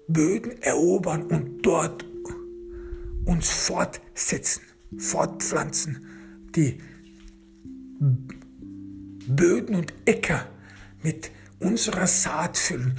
Böden 0.08 0.60
erobern 0.62 1.22
und 1.24 1.62
dort 1.62 2.04
uns 3.24 3.50
fortsetzen, 3.50 4.62
fortpflanzen, 4.98 6.04
die 6.56 6.80
Böden 9.28 9.76
und 9.76 9.92
Äcker 10.04 10.46
mit 11.02 11.30
unserer 11.60 12.06
Saat 12.06 12.56
füllen. 12.56 12.98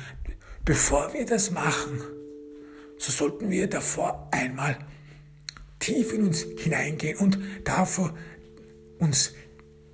Bevor 0.64 1.12
wir 1.14 1.26
das 1.26 1.50
machen, 1.50 2.02
so 3.00 3.12
sollten 3.12 3.50
wir 3.50 3.68
davor 3.68 4.30
einmal 4.32 4.78
tief 5.80 6.14
in 6.14 6.28
uns 6.28 6.46
hineingehen 6.60 7.18
und 7.18 7.40
davor 7.64 8.14
uns 9.00 9.34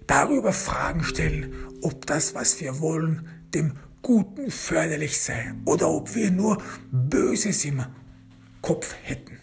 darüber 0.07 0.51
Fragen 0.51 1.05
stellen, 1.05 1.53
ob 1.81 2.05
das, 2.05 2.35
was 2.35 2.59
wir 2.59 2.81
wollen, 2.81 3.29
dem 3.53 3.73
Guten 4.01 4.51
förderlich 4.51 5.19
sei 5.19 5.53
oder 5.65 5.89
ob 5.89 6.13
wir 6.15 6.31
nur 6.31 6.61
Böses 6.91 7.63
im 7.65 7.83
Kopf 8.61 8.93
hätten. 9.03 9.39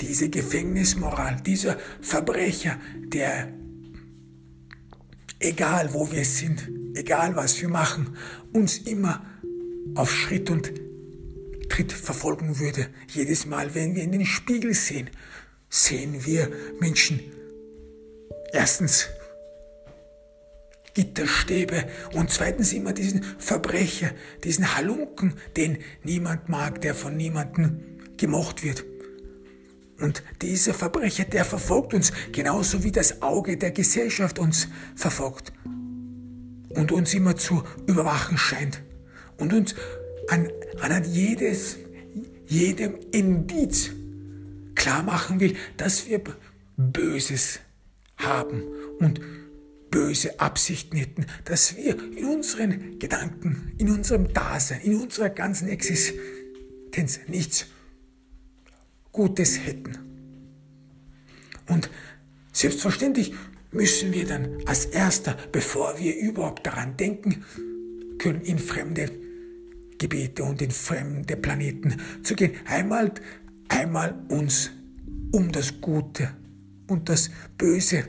Diese 0.00 0.28
Gefängnismoral, 0.28 1.40
dieser 1.40 1.76
Verbrecher, 2.00 2.78
der, 3.06 3.52
egal 5.38 5.92
wo 5.94 6.10
wir 6.10 6.24
sind, 6.24 6.68
egal 6.94 7.36
was 7.36 7.60
wir 7.60 7.68
machen, 7.68 8.16
uns 8.52 8.78
immer 8.78 9.24
auf 9.94 10.10
Schritt 10.10 10.50
und 10.50 10.72
Tritt 11.68 11.92
verfolgen 11.92 12.58
würde. 12.58 12.88
Jedes 13.08 13.46
Mal, 13.46 13.74
wenn 13.74 13.94
wir 13.94 14.02
in 14.02 14.12
den 14.12 14.24
Spiegel 14.24 14.74
sehen, 14.74 15.10
sehen 15.68 16.24
wir 16.24 16.50
Menschen. 16.80 17.20
Erstens 18.52 19.08
Gitterstäbe 20.94 21.86
und 22.14 22.30
zweitens 22.30 22.72
immer 22.72 22.92
diesen 22.92 23.22
Verbrecher, 23.38 24.12
diesen 24.44 24.76
Halunken, 24.76 25.34
den 25.56 25.78
niemand 26.02 26.48
mag, 26.48 26.80
der 26.80 26.94
von 26.94 27.16
niemandem 27.16 27.80
gemocht 28.16 28.64
wird. 28.64 28.84
Und 30.00 30.22
dieser 30.40 30.72
Verbrecher, 30.72 31.24
der 31.24 31.44
verfolgt 31.44 31.92
uns, 31.92 32.12
genauso 32.32 32.84
wie 32.84 32.92
das 32.92 33.22
Auge 33.22 33.56
der 33.56 33.72
Gesellschaft 33.72 34.38
uns 34.38 34.68
verfolgt 34.94 35.52
und 36.70 36.92
uns 36.92 37.12
immer 37.12 37.36
zu 37.36 37.62
überwachen 37.86 38.38
scheint 38.38 38.82
und 39.38 39.52
uns 39.52 39.74
an, 40.28 40.48
an 40.80 41.04
jedes, 41.04 41.76
jedem 42.46 42.98
Indiz 43.12 43.90
klar 44.74 45.02
machen 45.02 45.40
will, 45.40 45.56
dass 45.76 46.08
wir 46.08 46.22
Böses 46.76 47.60
haben 48.16 48.62
und 48.98 49.20
böse 49.90 50.38
Absichten 50.40 50.96
hätten, 50.96 51.26
dass 51.44 51.76
wir 51.76 51.96
in 52.16 52.24
unseren 52.26 52.98
Gedanken, 52.98 53.72
in 53.78 53.90
unserem 53.90 54.32
Dasein, 54.32 54.80
in 54.82 55.00
unserer 55.00 55.30
ganzen 55.30 55.68
Existenz 55.68 57.20
nichts 57.28 57.66
Gutes 59.12 59.58
hätten. 59.64 59.98
Und 61.68 61.90
selbstverständlich 62.52 63.34
müssen 63.72 64.12
wir 64.12 64.26
dann 64.26 64.58
als 64.66 64.86
Erster, 64.86 65.36
bevor 65.52 65.98
wir 65.98 66.16
überhaupt 66.16 66.66
daran 66.66 66.96
denken 66.96 67.44
können, 68.18 68.42
in 68.42 68.58
fremde 68.58 69.10
Gebiete 69.98 70.44
und 70.44 70.60
in 70.62 70.70
fremde 70.70 71.36
Planeten 71.36 71.96
zu 72.22 72.34
gehen, 72.34 72.54
einmal, 72.66 73.12
einmal 73.68 74.14
uns 74.28 74.70
um 75.32 75.50
das 75.52 75.80
Gute 75.80 76.30
und 76.86 77.08
das 77.08 77.30
Böse 77.58 78.04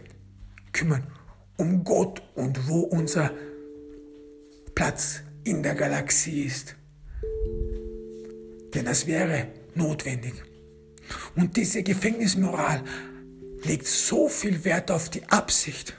kümmern, 0.72 1.08
um 1.58 1.84
Gott 1.84 2.22
und 2.36 2.68
wo 2.68 2.82
unser 2.82 3.32
Platz 4.76 5.22
in 5.44 5.64
der 5.64 5.76
Galaxie 5.76 6.44
ist. 6.44 6.76
Denn 8.74 8.86
das 8.86 9.08
wäre 9.08 9.48
notwendig. 9.76 10.34
Und 11.36 11.58
diese 11.58 11.84
Gefängnismoral 11.84 12.84
legt 13.64 13.88
so 13.88 14.28
viel 14.30 14.64
Wert 14.66 14.92
auf 14.92 15.10
die 15.10 15.28
Absicht. 15.30 15.96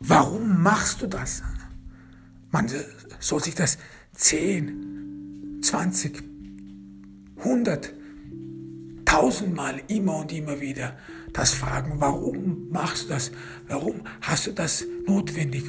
Warum 0.00 0.62
machst 0.62 1.02
du 1.02 1.06
das? 1.06 1.42
Man 2.50 2.70
soll 3.20 3.42
sich 3.42 3.54
das 3.54 3.78
10, 4.14 4.93
20, 5.64 6.22
100, 7.38 7.94
tausendmal 9.06 9.80
immer 9.88 10.18
und 10.18 10.30
immer 10.30 10.60
wieder 10.60 10.98
das 11.32 11.54
fragen, 11.54 11.94
warum 12.00 12.68
machst 12.68 13.04
du 13.04 13.08
das? 13.08 13.32
Warum 13.66 14.02
hast 14.20 14.46
du 14.46 14.52
das 14.52 14.84
notwendig? 15.06 15.64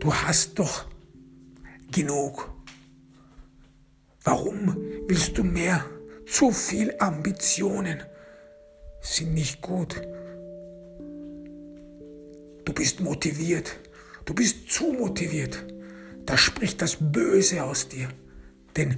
Du 0.00 0.12
hast 0.12 0.58
doch 0.58 0.86
genug. 1.90 2.50
Warum 4.24 4.76
willst 5.06 5.36
du 5.36 5.44
mehr? 5.44 5.84
Zu 6.26 6.50
viel 6.50 6.94
Ambitionen 6.98 8.02
sind 9.02 9.34
nicht 9.34 9.60
gut. 9.60 10.00
Du 12.64 12.72
bist 12.72 13.00
motiviert. 13.00 13.76
Du 14.24 14.32
bist 14.32 14.70
zu 14.70 14.92
motiviert. 14.92 15.62
Da 16.24 16.38
spricht 16.38 16.80
das 16.80 16.96
Böse 16.98 17.64
aus 17.64 17.88
dir. 17.88 18.08
Denn 18.76 18.96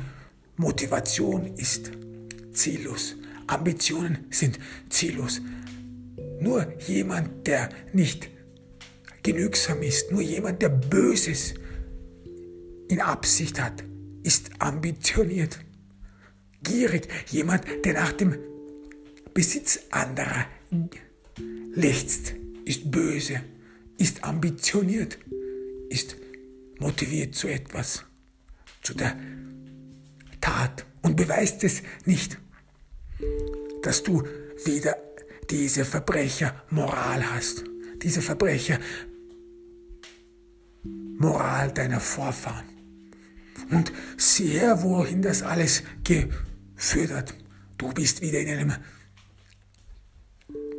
Motivation 0.56 1.54
ist 1.56 1.90
ziellos. 2.52 3.16
Ambitionen 3.46 4.26
sind 4.30 4.58
ziellos. 4.88 5.40
Nur 6.40 6.72
jemand, 6.86 7.46
der 7.46 7.68
nicht 7.92 8.30
genügsam 9.22 9.82
ist, 9.82 10.12
nur 10.12 10.22
jemand, 10.22 10.62
der 10.62 10.68
Böses 10.68 11.54
in 12.88 13.00
Absicht 13.00 13.60
hat, 13.60 13.84
ist 14.22 14.50
ambitioniert. 14.58 15.58
Gierig, 16.62 17.08
jemand, 17.30 17.64
der 17.84 17.94
nach 17.94 18.12
dem 18.12 18.36
Besitz 19.34 19.80
anderer 19.90 20.46
lechzt, 21.74 22.34
ist 22.64 22.90
böse, 22.90 23.40
ist 23.98 24.24
ambitioniert, 24.24 25.18
ist 25.90 26.16
motiviert 26.78 27.34
zu 27.34 27.48
etwas, 27.48 28.04
zu 28.82 28.94
der 28.94 29.16
Tat 30.44 30.84
und 31.00 31.16
beweist 31.16 31.64
es 31.64 31.82
nicht, 32.04 32.38
dass 33.82 34.02
du 34.02 34.22
wieder 34.66 34.94
diese 35.48 35.86
Verbrechermoral 35.86 37.32
hast, 37.32 37.64
diese 38.02 38.20
Verbrechermoral 38.20 38.82
deiner 41.72 41.98
Vorfahren. 41.98 42.66
Und 43.70 43.90
sieh 44.18 44.48
her, 44.48 44.82
wohin 44.82 45.22
das 45.22 45.42
alles 45.42 45.82
geführt 46.04 47.12
hat. 47.12 47.34
Du 47.78 47.90
bist 47.94 48.20
wieder 48.20 48.40
in 48.40 48.48
einem 48.50 48.74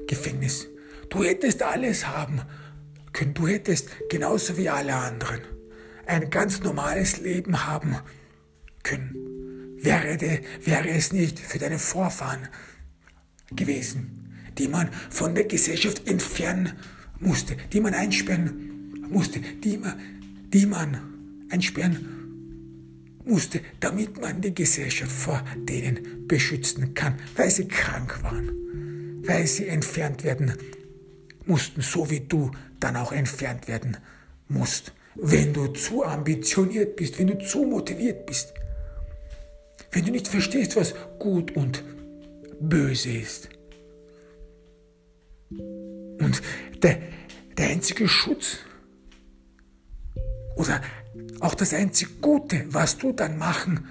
Gefängnis. 0.05 0.67
Du 1.09 1.23
hättest 1.23 1.63
alles 1.63 2.05
haben 2.05 2.43
können. 3.13 3.33
Du 3.33 3.47
hättest 3.47 3.89
genauso 4.09 4.57
wie 4.57 4.69
alle 4.69 4.93
anderen 4.93 5.41
ein 6.05 6.29
ganz 6.29 6.61
normales 6.61 7.17
Leben 7.17 7.65
haben 7.65 7.97
können. 8.83 9.24
Wäre, 9.85 10.17
de, 10.17 10.41
wäre 10.63 10.89
es 10.89 11.13
nicht 11.13 11.39
für 11.39 11.59
deine 11.59 11.79
Vorfahren 11.79 12.47
gewesen, 13.55 14.51
die 14.57 14.67
man 14.67 14.89
von 15.09 15.35
der 15.35 15.45
Gesellschaft 15.45 16.07
entfernen 16.07 16.73
musste, 17.19 17.55
die 17.71 17.79
man 17.79 17.93
einsperren 17.93 19.07
musste, 19.09 19.39
die 19.39 19.77
man, 19.77 19.93
die 20.51 20.65
man 20.65 20.97
einsperren 21.49 21.97
musste, 23.23 23.61
damit 23.79 24.19
man 24.19 24.41
die 24.41 24.53
Gesellschaft 24.53 25.11
vor 25.11 25.43
denen 25.55 26.27
beschützen 26.27 26.93
kann, 26.93 27.15
weil 27.35 27.49
sie 27.49 27.67
krank 27.67 28.21
waren 28.23 28.65
weil 29.27 29.47
sie 29.47 29.67
entfernt 29.67 30.23
werden 30.23 30.53
mussten, 31.45 31.81
so 31.81 32.09
wie 32.09 32.21
du 32.21 32.51
dann 32.79 32.95
auch 32.95 33.11
entfernt 33.11 33.67
werden 33.67 33.97
musst. 34.47 34.93
Wenn 35.15 35.53
du 35.53 35.67
zu 35.67 36.03
ambitioniert 36.03 36.95
bist, 36.95 37.17
wenn 37.19 37.27
du 37.27 37.37
zu 37.39 37.63
motiviert 37.63 38.25
bist, 38.25 38.53
wenn 39.91 40.05
du 40.05 40.11
nicht 40.11 40.27
verstehst, 40.27 40.75
was 40.75 40.93
gut 41.19 41.55
und 41.55 41.83
böse 42.59 43.09
ist. 43.09 43.49
Und 45.49 46.41
der, 46.81 46.99
der 47.57 47.67
einzige 47.67 48.07
Schutz 48.07 48.57
oder 50.55 50.81
auch 51.39 51.53
das 51.53 51.73
einzige 51.73 52.11
Gute, 52.21 52.65
was 52.69 52.97
du 52.97 53.11
dann 53.11 53.37
machen 53.37 53.87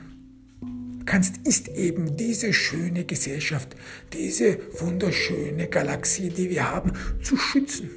kannst, 1.07 1.47
ist 1.47 1.69
eben 1.69 2.17
diese 2.17 2.53
schöne 2.53 3.05
Gesellschaft, 3.05 3.77
diese 4.13 4.59
wunderschöne 4.81 5.69
Galaxie, 5.69 6.31
die 6.31 6.51
wir 6.51 6.71
haben, 6.71 6.93
zu 7.23 7.37
schützen. 7.37 7.91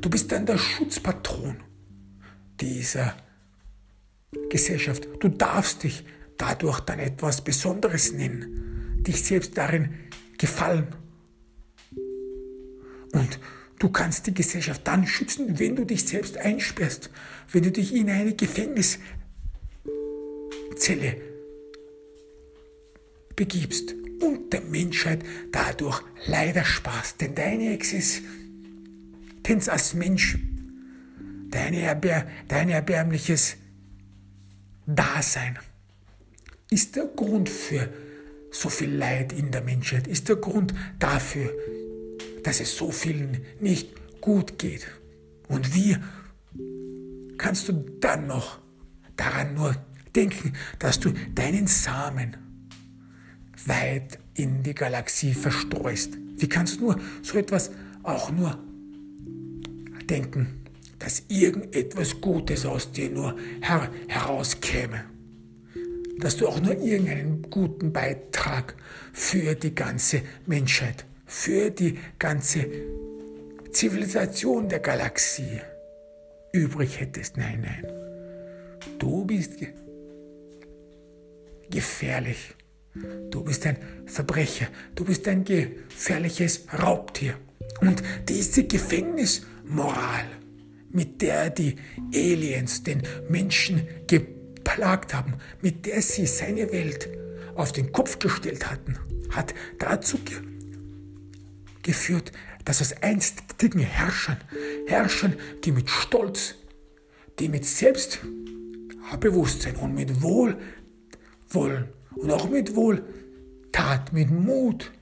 Du 0.00 0.10
bist 0.10 0.30
dann 0.30 0.46
der 0.46 0.58
Schutzpatron 0.58 1.56
dieser 2.60 3.16
Gesellschaft. 4.50 5.08
Du 5.20 5.28
darfst 5.28 5.82
dich 5.82 6.04
dadurch 6.40 6.80
dann 6.80 6.98
etwas 6.98 7.44
Besonderes 7.44 8.12
nennen, 8.12 9.02
dich 9.06 9.22
selbst 9.22 9.56
darin 9.58 9.90
gefallen. 10.38 10.88
Und 13.12 13.38
du 13.78 13.90
kannst 13.90 14.26
die 14.26 14.34
Gesellschaft 14.34 14.80
dann 14.84 15.06
schützen, 15.06 15.58
wenn 15.58 15.76
du 15.76 15.84
dich 15.84 16.06
selbst 16.06 16.38
einsperrst, 16.38 17.10
wenn 17.52 17.64
du 17.64 17.70
dich 17.70 17.94
in 17.94 18.08
eine 18.08 18.34
Gefängniszelle 18.34 19.00
begibst 23.36 23.94
und 24.22 24.52
der 24.52 24.62
Menschheit 24.62 25.22
dadurch 25.52 26.02
leider 26.26 26.64
Spaß. 26.64 27.16
Denn 27.18 27.34
deine 27.34 27.74
Existenz 27.74 29.68
als 29.68 29.92
Mensch, 29.94 30.38
deine 31.50 31.80
Erbär, 31.80 32.26
dein 32.48 32.70
erbärmliches 32.70 33.56
Dasein 34.86 35.58
ist 36.70 36.96
der 36.96 37.06
Grund 37.06 37.48
für 37.48 37.88
so 38.50 38.68
viel 38.68 38.94
Leid 38.94 39.32
in 39.32 39.50
der 39.50 39.62
Menschheit, 39.62 40.06
ist 40.06 40.28
der 40.28 40.36
Grund 40.36 40.74
dafür, 40.98 41.52
dass 42.42 42.60
es 42.60 42.76
so 42.76 42.90
vielen 42.90 43.44
nicht 43.60 44.20
gut 44.20 44.58
geht. 44.58 44.86
Und 45.48 45.74
wie 45.74 45.96
kannst 47.38 47.68
du 47.68 47.72
dann 48.00 48.26
noch 48.26 48.60
daran 49.16 49.54
nur 49.54 49.76
denken, 50.14 50.52
dass 50.78 51.00
du 51.00 51.12
deinen 51.34 51.66
Samen 51.66 52.36
weit 53.66 54.18
in 54.34 54.62
die 54.62 54.74
Galaxie 54.74 55.34
verstreust. 55.34 56.16
Wie 56.36 56.48
kannst 56.48 56.78
du 56.78 56.86
nur 56.86 57.00
so 57.22 57.38
etwas 57.38 57.70
auch 58.02 58.30
nur 58.30 58.58
denken, 60.08 60.64
dass 60.98 61.24
irgendetwas 61.28 62.20
Gutes 62.20 62.64
aus 62.64 62.90
dir 62.90 63.10
nur 63.10 63.36
her 63.60 63.90
herauskäme? 64.08 65.09
Dass 66.20 66.36
du 66.36 66.48
auch 66.48 66.60
nur 66.60 66.76
irgendeinen 66.78 67.42
guten 67.50 67.92
Beitrag 67.92 68.74
für 69.12 69.54
die 69.54 69.74
ganze 69.74 70.22
Menschheit, 70.46 71.04
für 71.26 71.70
die 71.70 71.98
ganze 72.18 72.66
Zivilisation 73.72 74.68
der 74.68 74.80
Galaxie 74.80 75.60
übrig 76.52 77.00
hättest. 77.00 77.36
Nein, 77.36 77.62
nein. 77.62 77.86
Du 78.98 79.24
bist 79.24 79.52
gefährlich 81.70 82.54
Du 83.30 83.44
bist 83.44 83.66
ein 83.66 83.76
Verbrecher, 84.06 84.66
du 84.94 85.04
bist 85.04 85.28
ein 85.28 85.44
gefährliches 85.44 86.66
Raubtier. 86.82 87.34
Und 87.80 88.02
diese 88.28 88.64
Gefängnismoral, 88.64 90.24
mit 90.90 91.22
der 91.22 91.50
die 91.50 91.76
Aliens 92.12 92.82
den 92.82 93.02
Menschen 93.28 93.86
geplagt 94.64 95.14
haben, 95.14 95.34
mit 95.62 95.86
der 95.86 96.02
sie 96.02 96.26
seine 96.26 96.72
Welt 96.72 97.08
auf 97.54 97.70
den 97.72 97.92
Kopf 97.92 98.18
gestellt 98.18 98.68
hatten, 98.70 98.98
hat 99.30 99.54
dazu 99.78 100.18
ge 100.18 100.36
geführt, 101.82 102.30
dass 102.66 102.82
aus 102.82 102.92
einstigen 103.02 103.80
Herrschern, 103.80 104.36
Herrschern, 104.86 105.34
die 105.64 105.72
mit 105.72 105.88
Stolz, 105.88 106.56
die 107.38 107.48
mit 107.48 107.64
Selbstbewusstsein 107.64 109.76
und 109.76 109.94
mit 109.94 110.20
Wohlwollen 110.20 111.88
und 112.16 112.30
auch 112.30 112.50
mit 112.50 112.76
Wohltat, 112.76 114.12
mit 114.12 114.30
Mut 114.30 114.92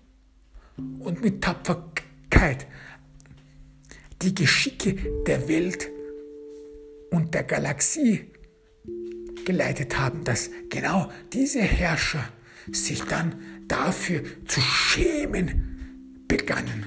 und 0.77 1.21
mit 1.21 1.43
Tapferkeit 1.43 2.69
die 4.23 4.37
Geschicke 4.37 4.95
der 5.27 5.49
Welt 5.49 5.91
und 7.11 7.35
der 7.35 7.43
Galaxie 7.43 8.31
geleitet 9.49 9.99
haben, 9.99 10.24
dass 10.24 10.51
genau 10.68 11.11
diese 11.32 11.62
Herrscher 11.62 12.22
sich 12.70 13.03
dann 13.05 13.34
dafür 13.66 14.22
zu 14.44 14.61
schämen 14.61 16.26
begannen. 16.28 16.84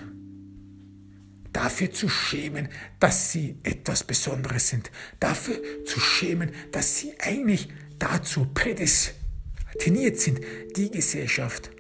Dafür 1.52 1.92
zu 1.92 2.08
schämen, 2.08 2.70
dass 3.00 3.32
sie 3.32 3.56
etwas 3.64 4.04
Besonderes 4.04 4.70
sind. 4.70 4.92
Dafür 5.20 5.60
zu 5.86 6.00
schämen, 6.00 6.52
dass 6.72 7.00
sie 7.00 7.20
eigentlich 7.20 7.68
dazu 7.98 8.46
prädestiniert 8.54 10.20
sind, 10.20 10.40
die 10.78 10.92
Gesellschaft 10.92 11.72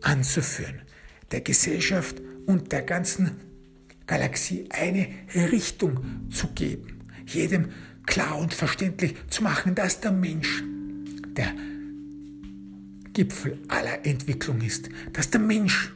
anzuführen. 0.00 0.82
Der 1.30 1.42
Gesellschaft 1.42 2.20
und 2.46 2.72
der 2.72 2.82
ganzen 2.82 3.36
Galaxie 4.08 4.66
eine 4.70 5.06
Richtung 5.32 6.28
zu 6.28 6.48
geben. 6.48 7.04
Jedem 7.24 7.68
klar 8.08 8.38
und 8.38 8.54
verständlich 8.54 9.14
zu 9.28 9.44
machen, 9.44 9.74
dass 9.74 10.00
der 10.00 10.10
Mensch 10.10 10.64
der 11.36 11.52
Gipfel 13.12 13.58
aller 13.68 14.04
Entwicklung 14.04 14.60
ist, 14.62 14.88
dass 15.12 15.30
der 15.30 15.40
Mensch 15.40 15.94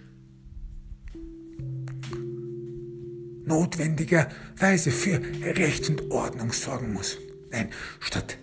notwendigerweise 3.45 4.91
für 4.91 5.21
Recht 5.43 5.89
und 5.89 6.11
Ordnung 6.11 6.53
sorgen 6.53 6.93
muss. 6.93 7.19
Nein, 7.51 7.71
statt 7.99 8.39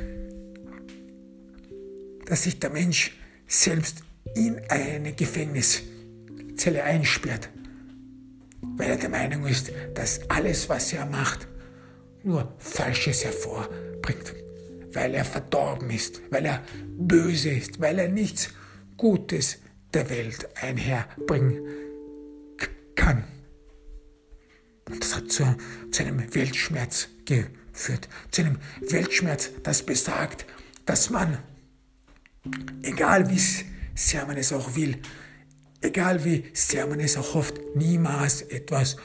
dass 2.27 2.45
sich 2.45 2.59
der 2.59 2.71
Mensch 2.71 3.17
selbst 3.47 4.03
in 4.35 4.61
eine 4.69 5.13
Gefängniszelle 5.13 6.83
einsperrt, 6.83 7.49
weil 8.61 8.91
er 8.91 8.97
der 8.97 9.09
Meinung 9.09 9.47
ist, 9.47 9.71
dass 9.95 10.29
alles, 10.29 10.69
was 10.69 10.93
er 10.93 11.07
macht, 11.07 11.47
nur 12.23 12.53
Falsches 12.59 13.25
hervorbringt, 13.25 14.35
weil 14.93 15.15
er 15.15 15.25
verdorben 15.25 15.91
ist, 15.91 16.21
weil 16.31 16.47
er 16.47 16.63
böse 16.99 17.51
ist, 17.51 17.81
weil 17.81 17.99
er 17.99 18.09
nichts 18.09 18.51
Gutes 18.97 19.59
der 19.95 20.11
Welt 20.11 20.49
einherbringen 20.61 21.61
kann. 22.97 23.25
Und 24.89 25.03
das 25.03 25.17
hat 25.17 25.31
zu, 25.31 25.57
zu 25.91 26.03
einem 26.03 26.35
Weltschmerz 26.35 27.09
geführt 27.25 27.51
führt 27.77 28.09
zu 28.31 28.43
einem 28.43 28.59
Weltschmerz, 28.81 29.51
das 29.63 29.85
besagt, 29.85 30.47
dass 30.87 31.11
man, 31.11 31.39
egal 32.83 33.31
wie 33.31 33.41
sehr 33.95 34.27
man 34.27 34.37
es 34.37 34.53
auch 34.53 34.75
will, 34.75 34.97
egal 35.81 36.25
wie 36.25 36.45
sehr 36.53 36.87
man 36.87 37.01
es 37.01 37.17
auch 37.17 37.35
hofft, 37.35 37.55
niemals 37.75 38.43
etwas 38.43 38.97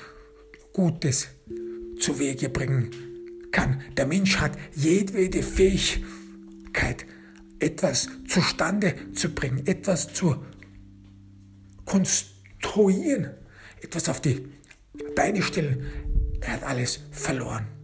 Gutes 0.74 1.28
zu 2.00 2.18
Wege 2.18 2.50
bringen 2.50 2.90
kann. 3.52 3.84
Der 3.98 4.08
Mensch 4.08 4.38
hat 4.38 4.58
jedwede 4.74 5.44
Fähigkeit, 5.44 7.06
etwas 7.60 8.08
zustande 8.28 8.96
zu 9.14 9.30
bringen, 9.30 9.68
etwas 9.68 10.14
zu 10.14 10.44
konstruieren, 11.86 13.32
etwas 13.82 14.08
auf 14.08 14.22
die 14.22 14.48
Beine 15.16 15.42
stellen. 15.42 15.86
Er 16.40 16.54
hat 16.54 16.64
alles 16.64 17.02
verloren. 17.12 17.81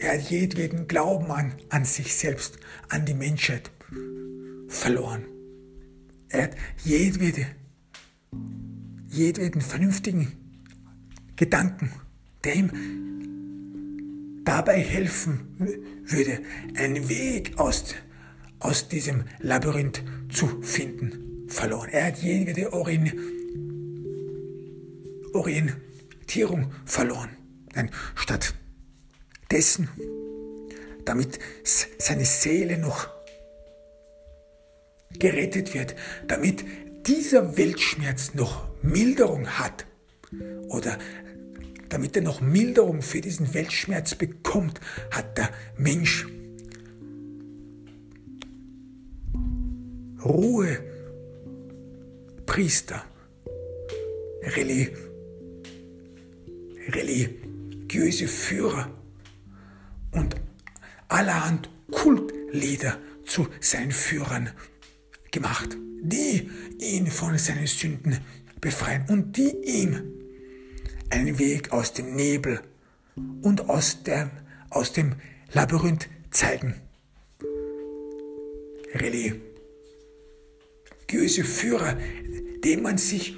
Er 0.00 0.14
hat 0.14 0.30
jedweden 0.30 0.86
Glauben 0.86 1.30
an, 1.30 1.54
an 1.70 1.84
sich 1.84 2.14
selbst, 2.14 2.58
an 2.88 3.04
die 3.04 3.14
Menschheit 3.14 3.70
verloren. 4.68 5.24
Er 6.28 6.44
hat 6.44 6.56
jedwede, 6.84 7.46
jedweden 9.08 9.60
vernünftigen 9.60 10.32
Gedanken, 11.36 11.90
der 12.44 12.54
ihm 12.54 12.70
dabei 14.44 14.80
helfen 14.80 15.40
würde, 16.04 16.42
einen 16.76 17.08
Weg 17.08 17.58
aus, 17.58 17.94
aus 18.60 18.88
diesem 18.88 19.24
Labyrinth 19.40 20.04
zu 20.30 20.62
finden, 20.62 21.48
verloren. 21.48 21.88
Er 21.90 22.06
hat 22.06 22.22
jedwede 22.22 22.72
Orientierung 25.32 26.72
verloren. 26.84 27.30
Denn 27.74 27.90
statt 28.14 28.54
dessen, 29.50 29.88
damit 31.04 31.38
seine 31.64 32.24
Seele 32.24 32.78
noch 32.78 33.08
gerettet 35.18 35.74
wird, 35.74 35.94
damit 36.26 36.64
dieser 37.06 37.56
Weltschmerz 37.56 38.34
noch 38.34 38.68
Milderung 38.82 39.46
hat 39.46 39.86
oder 40.68 40.98
damit 41.88 42.16
er 42.16 42.22
noch 42.22 42.40
Milderung 42.40 43.00
für 43.00 43.20
diesen 43.20 43.54
Weltschmerz 43.54 44.14
bekommt, 44.14 44.80
hat 45.10 45.38
der 45.38 45.50
Mensch 45.76 46.26
Ruhe, 50.22 50.78
Priester, 52.44 53.04
religiöse 56.88 58.28
Führer 58.28 58.97
und 60.12 60.36
allerhand 61.08 61.70
Kultlieder 61.90 62.98
zu 63.24 63.48
seinen 63.60 63.92
Führern 63.92 64.50
gemacht, 65.30 65.76
die 66.00 66.50
ihn 66.78 67.06
von 67.06 67.36
seinen 67.38 67.66
Sünden 67.66 68.18
befreien 68.60 69.04
und 69.08 69.36
die 69.36 69.54
ihm 69.64 70.02
einen 71.10 71.38
Weg 71.38 71.72
aus 71.72 71.92
dem 71.92 72.14
Nebel 72.14 72.60
und 73.42 73.68
aus, 73.68 74.02
der, 74.02 74.30
aus 74.70 74.92
dem 74.92 75.16
Labyrinth 75.52 76.08
zeigen. 76.30 76.74
Religiöse 78.94 79.42
Führer, 81.44 81.96
dem 82.64 82.82
man 82.82 82.98
sich 82.98 83.36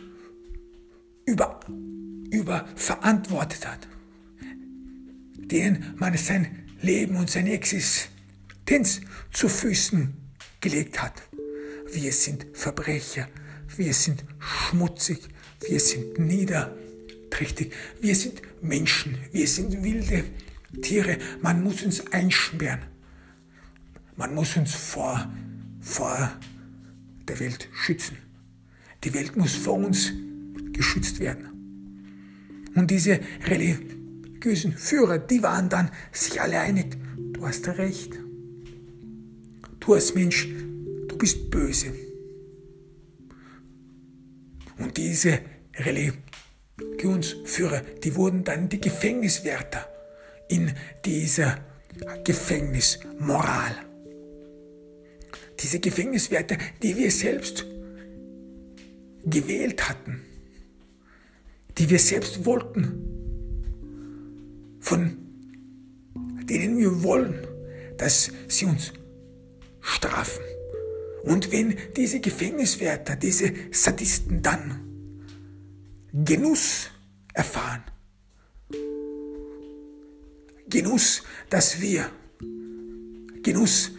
über, 1.27 1.61
über 2.31 2.68
verantwortet 2.77 3.66
hat, 3.66 3.89
denen 5.37 5.95
man 5.99 6.16
sein 6.16 6.59
Leben 6.83 7.16
und 7.16 7.31
seine 7.31 7.53
Existenz 7.53 9.01
zu 9.33 9.49
Füßen 9.49 10.14
gelegt 10.61 11.03
hat. 11.03 11.22
Wir 11.93 12.12
sind 12.12 12.47
Verbrecher, 12.53 13.28
wir 13.76 13.93
sind 13.95 14.24
schmutzig, 14.39 15.20
wir 15.68 15.81
sind 15.81 16.18
niederträchtig, 16.18 17.72
wir 18.01 18.14
sind 18.14 18.43
Menschen, 18.62 19.18
wir 19.33 19.49
sind 19.49 19.83
wilde 19.83 20.24
Tiere. 20.83 21.18
Man 21.43 21.62
muss 21.62 21.83
uns 21.83 22.07
einsperren. 22.12 22.81
Man 24.16 24.35
muss 24.35 24.57
uns 24.57 24.74
vor, 24.74 25.31
vor 25.81 26.33
der 27.26 27.41
Welt 27.41 27.68
schützen. 27.72 28.18
Die 29.03 29.14
Welt 29.14 29.37
muss 29.37 29.55
vor 29.55 29.74
uns 29.74 30.12
geschützt 30.72 31.20
werden. 31.20 31.47
Und 32.74 32.91
diese 32.91 33.20
Religion, 33.47 33.99
religiösen 34.41 34.72
Führer, 34.72 35.18
die 35.18 35.43
waren 35.43 35.68
dann 35.68 35.91
sich 36.12 36.41
alle 36.41 36.61
einig, 36.61 36.97
du 37.32 37.47
hast 37.47 37.68
recht. 37.68 38.14
Du 39.78 39.93
als 39.95 40.14
Mensch, 40.14 40.49
du 41.09 41.18
bist 41.18 41.51
böse. 41.51 41.93
Und 44.78 44.97
diese 44.97 45.41
Religionsführer, 45.76 47.82
die 48.03 48.16
wurden 48.16 48.45
dann 48.45 48.68
die 48.68 48.80
Gefängniswärter 48.80 49.86
in 50.49 50.72
dieser 51.05 51.59
Gefängnismoral. 52.24 53.74
Diese 55.61 55.80
Gefängniswärter, 55.80 56.57
die 56.82 56.97
wir 56.97 57.11
selbst 57.11 57.66
gewählt 59.24 59.88
hatten, 59.88 60.22
die 61.76 61.91
wir 61.91 61.99
selbst 61.99 62.47
wollten, 62.47 63.20
von 64.81 65.16
denen 66.45 66.78
wir 66.78 67.03
wollen, 67.03 67.47
dass 67.97 68.33
sie 68.49 68.64
uns 68.64 68.93
strafen. 69.81 70.43
Und 71.24 71.53
wenn 71.53 71.76
diese 71.97 72.20
Gefängniswärter, 72.20 73.16
diese 73.16 73.53
Sadisten 73.70 74.43
dann 74.43 74.81
Genuss 76.12 76.91
erfahren. 77.35 77.83
Genuss, 80.68 81.22
dass 81.49 81.81
wir, 81.81 82.11
Genuss, 83.43 83.93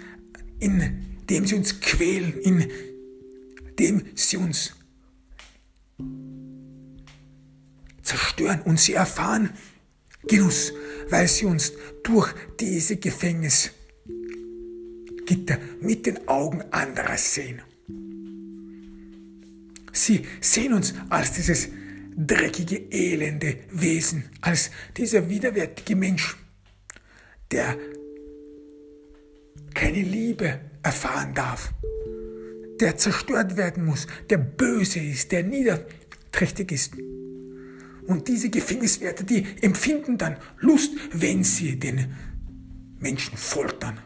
in 0.60 1.20
dem 1.30 1.46
sie 1.46 1.56
uns 1.56 1.80
quälen, 1.80 2.34
in 2.42 2.72
dem 3.80 4.04
sie 4.16 4.38
uns 4.38 4.74
zerstören 8.02 8.62
und 8.64 8.80
sie 8.80 8.94
erfahren 8.94 9.52
Genuss, 10.28 10.74
weil 11.10 11.28
sie 11.28 11.46
uns 11.46 11.74
durch 12.04 12.34
diese 12.60 12.98
Gefängnisgitter 12.98 13.72
mit 15.82 16.06
den 16.06 16.28
Augen 16.28 16.62
anderer 16.72 17.18
sehen. 17.18 17.62
Sie 19.94 20.26
sehen 20.40 20.74
uns 20.74 20.94
als 21.10 21.34
dieses 21.34 21.70
dreckige, 22.16 22.92
elende 22.92 23.58
Wesen, 23.72 24.30
als 24.42 24.72
dieser 24.96 25.30
widerwärtige 25.30 25.96
Mensch, 25.96 26.38
der 27.52 27.78
keine 29.74 30.02
Liebe 30.02 30.60
erfahren 30.84 31.34
darf, 31.34 31.74
der 32.80 32.98
zerstört 32.98 33.58
werden 33.58 33.86
muss, 33.86 34.08
der 34.30 34.38
böse 34.38 35.00
ist, 35.00 35.32
der 35.32 35.44
niederträchtig 35.44 36.72
ist. 36.72 36.94
Und 38.08 38.28
diese 38.28 38.50
Gefängniswärter, 38.50 39.24
die 39.24 39.46
empfinden 39.62 40.18
dann 40.18 40.38
Lust, 40.60 40.94
wenn 41.14 41.44
sie 41.44 41.78
den 41.78 42.14
Menschen 43.00 43.38
foltern, 43.38 44.00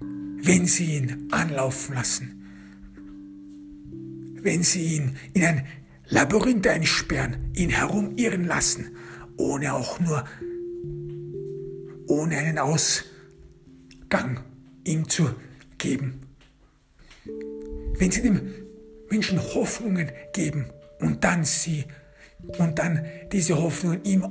wenn 0.00 0.66
sie 0.66 0.96
ihn 0.96 1.28
anlaufen 1.30 1.94
lassen, 1.94 2.34
wenn 4.42 4.62
sie 4.62 4.96
ihn 4.96 5.16
in 5.34 5.44
ein 5.44 5.66
Labyrinth 6.08 6.66
einsperren, 6.66 7.52
ihn 7.54 7.70
herumirren 7.70 8.44
lassen, 8.44 8.96
ohne 9.36 9.74
auch 9.74 10.00
nur, 10.00 10.24
ohne 12.06 12.38
einen 12.38 12.58
Ausgang 12.58 14.40
ihm 14.84 15.08
zu 15.08 15.34
geben. 15.76 16.20
Wenn 17.98 18.10
sie 18.10 18.22
dem 18.22 18.54
Menschen 19.10 19.38
Hoffnungen 19.38 20.10
geben 20.32 20.66
und 21.00 21.24
dann 21.24 21.44
sie 21.44 21.84
und 22.56 22.78
dann 22.78 23.04
diese 23.32 23.60
Hoffnungen 23.60 24.04
ihm 24.04 24.24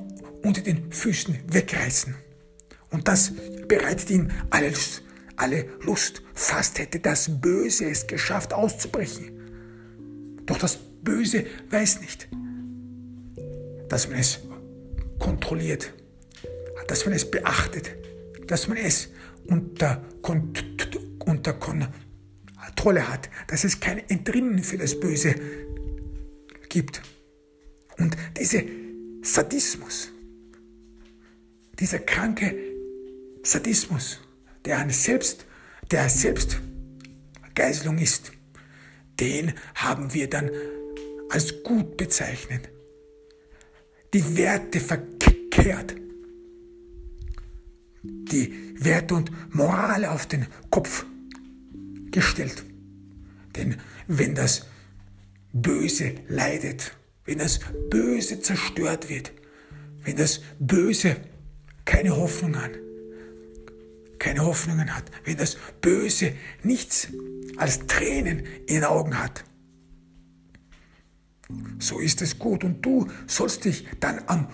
unter 0.43 0.61
den 0.61 0.91
Füßen 0.91 1.37
wegreißen. 1.47 2.15
Und 2.89 3.07
das 3.07 3.33
bereitet 3.67 4.09
ihm 4.09 4.29
alle 4.49 4.69
Lust, 4.69 5.03
alle 5.35 5.65
Lust. 5.81 6.21
Fast 6.33 6.79
hätte 6.79 6.99
das 6.99 7.41
Böse 7.41 7.89
es 7.89 8.07
geschafft 8.07 8.53
auszubrechen. 8.53 9.31
Doch 10.45 10.57
das 10.57 10.77
Böse 10.77 11.45
weiß 11.69 12.01
nicht, 12.01 12.29
dass 13.89 14.07
man 14.09 14.19
es 14.19 14.39
kontrolliert, 15.19 15.93
dass 16.87 17.05
man 17.05 17.13
es 17.13 17.29
beachtet, 17.29 17.91
dass 18.47 18.67
man 18.67 18.77
es 18.77 19.09
unter, 19.47 20.03
unter 21.25 21.53
Kontrolle 21.53 23.09
hat, 23.09 23.29
dass 23.47 23.63
es 23.63 23.79
kein 23.79 23.99
Entrinnen 24.09 24.63
für 24.63 24.77
das 24.77 24.99
Böse 24.99 25.35
gibt. 26.69 27.01
Und 27.97 28.15
dieser 28.39 28.61
Sadismus, 29.21 30.11
dieser 31.79 31.99
kranke 31.99 32.55
Sadismus, 33.43 34.19
der 34.65 34.79
eine 34.79 34.93
Selbst, 34.93 35.45
der 35.91 36.09
Selbstgeißelung 36.09 37.97
ist, 37.97 38.31
den 39.19 39.53
haben 39.75 40.13
wir 40.13 40.29
dann 40.29 40.51
als 41.29 41.63
gut 41.63 41.97
bezeichnet. 41.97 42.69
Die 44.13 44.37
Werte 44.37 44.79
verkehrt. 44.79 45.95
Die 48.03 48.75
Werte 48.79 49.15
und 49.15 49.31
Moral 49.53 50.05
auf 50.05 50.27
den 50.27 50.45
Kopf 50.69 51.05
gestellt. 52.11 52.63
Denn 53.55 53.77
wenn 54.07 54.35
das 54.35 54.65
Böse 55.51 56.15
leidet, 56.27 56.91
wenn 57.27 57.37
das 57.37 57.59
Böse 57.91 58.41
zerstört 58.41 59.09
wird, 59.09 59.31
wenn 60.03 60.15
das 60.15 60.41
Böse 60.57 61.17
keine 61.85 62.15
Hoffnung 62.15 62.59
hat, 62.59 62.71
keine 64.17 64.43
Hoffnungen 64.43 64.95
hat, 64.95 65.03
wenn 65.25 65.37
das 65.37 65.57
Böse 65.81 66.33
nichts 66.63 67.09
als 67.57 67.85
Tränen 67.85 68.39
in 68.65 68.75
den 68.75 68.83
Augen 68.85 69.19
hat, 69.19 69.43
so 71.79 71.99
ist 71.99 72.21
es 72.21 72.39
gut 72.39 72.63
und 72.63 72.81
du 72.81 73.07
sollst 73.27 73.65
dich 73.65 73.85
dann 73.99 74.21
am 74.27 74.47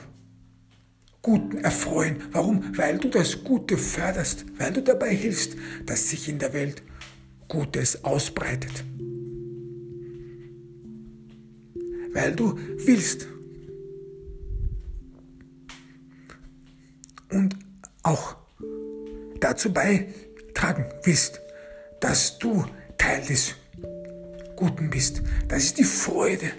Guten 1.21 1.59
erfreuen. 1.59 2.17
Warum? 2.33 2.77
Weil 2.77 2.97
du 2.97 3.07
das 3.07 3.45
Gute 3.45 3.77
förderst, 3.77 4.45
weil 4.57 4.73
du 4.73 4.83
dabei 4.83 5.15
hilfst, 5.15 5.55
dass 5.85 6.09
sich 6.09 6.27
in 6.27 6.37
der 6.37 6.51
Welt 6.51 6.83
Gutes 7.47 8.03
ausbreitet. 8.03 8.83
Weil 12.13 12.35
du 12.35 12.57
willst. 12.77 13.27
Und 17.29 17.57
auch 18.03 18.35
dazu 19.39 19.73
beitragen 19.73 20.85
willst, 21.03 21.41
dass 21.99 22.37
du 22.37 22.65
Teil 22.97 23.25
des 23.25 23.55
Guten 24.55 24.89
bist. 24.89 25.21
Das 25.47 25.63
ist 25.63 25.77
die 25.79 25.83
Freude, 25.83 26.51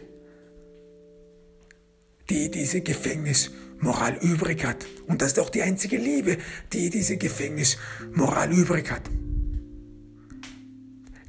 die 2.28 2.50
diese 2.50 2.80
Gefängnismoral 2.80 4.16
übrig 4.20 4.64
hat. 4.64 4.84
Und 5.06 5.22
das 5.22 5.32
ist 5.32 5.38
auch 5.38 5.50
die 5.50 5.62
einzige 5.62 5.96
Liebe, 5.96 6.38
die 6.72 6.90
diese 6.90 7.16
Gefängnismoral 7.16 8.52
übrig 8.52 8.90
hat. 8.90 9.02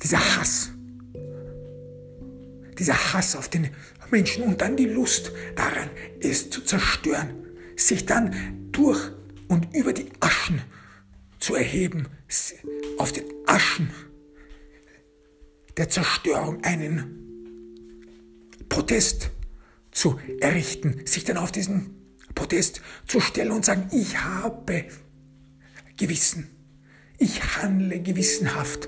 Dieser 0.01 0.19
Hass, 0.37 0.71
dieser 2.77 3.13
Hass 3.13 3.35
auf 3.35 3.49
den 3.49 3.69
Menschen 4.15 4.43
und 4.43 4.61
dann 4.61 4.77
die 4.77 4.85
Lust 4.85 5.33
daran, 5.57 5.89
es 6.21 6.49
zu 6.49 6.61
zerstören, 6.61 7.33
sich 7.75 8.05
dann 8.05 8.69
durch 8.71 9.11
und 9.49 9.75
über 9.75 9.91
die 9.91 10.07
Aschen 10.21 10.61
zu 11.37 11.53
erheben, 11.53 12.07
auf 12.97 13.11
den 13.11 13.25
Aschen 13.45 13.89
der 15.75 15.89
Zerstörung 15.89 16.63
einen 16.63 16.95
Protest 18.69 19.31
zu 19.91 20.17
errichten, 20.39 21.05
sich 21.05 21.25
dann 21.25 21.35
auf 21.35 21.51
diesen 21.51 22.15
Protest 22.35 22.81
zu 23.05 23.19
stellen 23.19 23.51
und 23.51 23.65
sagen, 23.65 23.89
ich 23.91 24.17
habe 24.17 24.85
Gewissen, 25.97 26.49
ich 27.17 27.57
handle 27.57 27.99
gewissenhaft, 27.99 28.87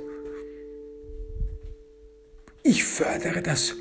ich 2.64 2.86
fördere 2.86 3.42
das 3.42 3.76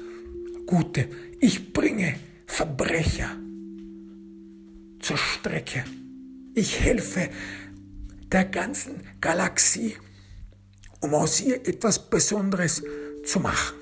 Gute. 0.66 1.08
Ich 1.40 1.72
bringe 1.72 2.14
Verbrecher 2.46 3.36
zur 5.00 5.18
Strecke. 5.18 5.84
Ich 6.54 6.80
helfe 6.80 7.28
der 8.32 8.46
ganzen 8.46 9.02
Galaxie, 9.20 9.96
um 11.00 11.14
aus 11.14 11.40
ihr 11.42 11.56
etwas 11.66 12.08
Besonderes 12.08 12.82
zu 13.24 13.40
machen, 13.40 13.76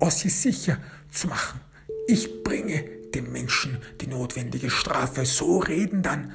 aus 0.00 0.24
ihr 0.24 0.30
sicher 0.30 0.78
zu 1.10 1.28
machen. 1.28 1.60
Ich 2.08 2.42
bringe 2.42 2.82
dem 3.14 3.30
Menschen 3.30 3.78
die 4.00 4.08
notwendige 4.08 4.70
Strafe. 4.70 5.24
So 5.24 5.58
reden 5.58 6.02
dann 6.02 6.32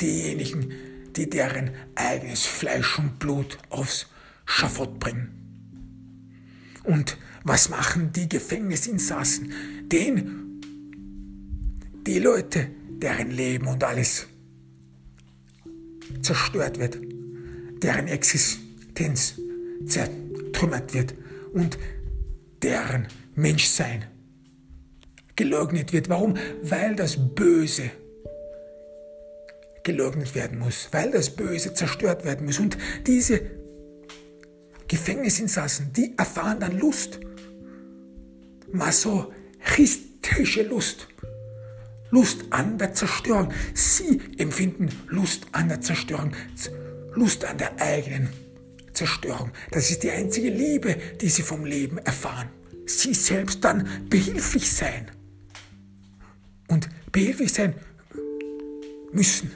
diejenigen, 0.00 0.72
die 1.14 1.28
deren 1.28 1.72
eigenes 1.94 2.46
Fleisch 2.46 2.98
und 2.98 3.18
Blut 3.18 3.58
aufs 3.68 4.06
Schafott 4.46 4.98
bringen. 4.98 5.45
Und 6.86 7.18
was 7.44 7.68
machen 7.68 8.12
die 8.12 8.28
Gefängnisinsassen? 8.28 9.52
Den, 9.90 10.60
die 12.06 12.18
Leute, 12.18 12.68
deren 12.90 13.30
Leben 13.30 13.66
und 13.66 13.82
alles 13.84 14.26
zerstört 16.22 16.78
wird, 16.78 16.98
deren 17.82 18.08
Existenz 18.08 19.34
zertrümmert 19.86 20.94
wird 20.94 21.14
und 21.52 21.78
deren 22.62 23.08
Menschsein 23.34 24.04
geleugnet 25.34 25.92
wird. 25.92 26.08
Warum? 26.08 26.36
Weil 26.62 26.96
das 26.96 27.16
Böse 27.34 27.90
geleugnet 29.82 30.34
werden 30.34 30.58
muss, 30.58 30.88
weil 30.90 31.10
das 31.10 31.30
Böse 31.30 31.74
zerstört 31.74 32.24
werden 32.24 32.46
muss. 32.46 32.58
Und 32.58 32.76
diese 33.06 33.40
Gefängnisinsassen, 34.88 35.92
die 35.92 36.14
erfahren 36.16 36.60
dann 36.60 36.78
Lust. 36.78 37.20
Masochistische 38.72 40.62
Lust. 40.62 41.08
Lust 42.10 42.44
an 42.50 42.78
der 42.78 42.94
Zerstörung. 42.94 43.52
Sie 43.74 44.20
empfinden 44.38 44.88
Lust 45.08 45.46
an 45.52 45.68
der 45.68 45.80
Zerstörung. 45.80 46.32
Lust 47.14 47.44
an 47.44 47.58
der 47.58 47.80
eigenen 47.80 48.28
Zerstörung. 48.92 49.50
Das 49.70 49.90
ist 49.90 50.02
die 50.02 50.10
einzige 50.10 50.50
Liebe, 50.50 50.96
die 51.20 51.28
sie 51.28 51.42
vom 51.42 51.64
Leben 51.64 51.98
erfahren. 51.98 52.48
sie 52.86 53.14
selbst 53.14 53.64
dann 53.64 53.88
behilflich 54.08 54.70
sein. 54.70 55.10
Und 56.68 56.88
behilflich 57.12 57.52
sein 57.52 57.74
müssen, 59.12 59.50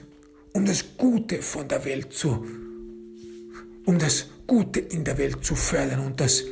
um 0.52 0.64
das 0.64 0.84
Gute 0.96 1.42
von 1.42 1.68
der 1.68 1.84
Welt 1.84 2.12
zu, 2.12 2.44
um 3.84 3.98
das 3.98 4.26
Gute 4.50 4.80
in 4.80 5.04
der 5.04 5.16
Welt 5.16 5.44
zu 5.44 5.54
fördern 5.54 6.00
und 6.00 6.18
das 6.18 6.42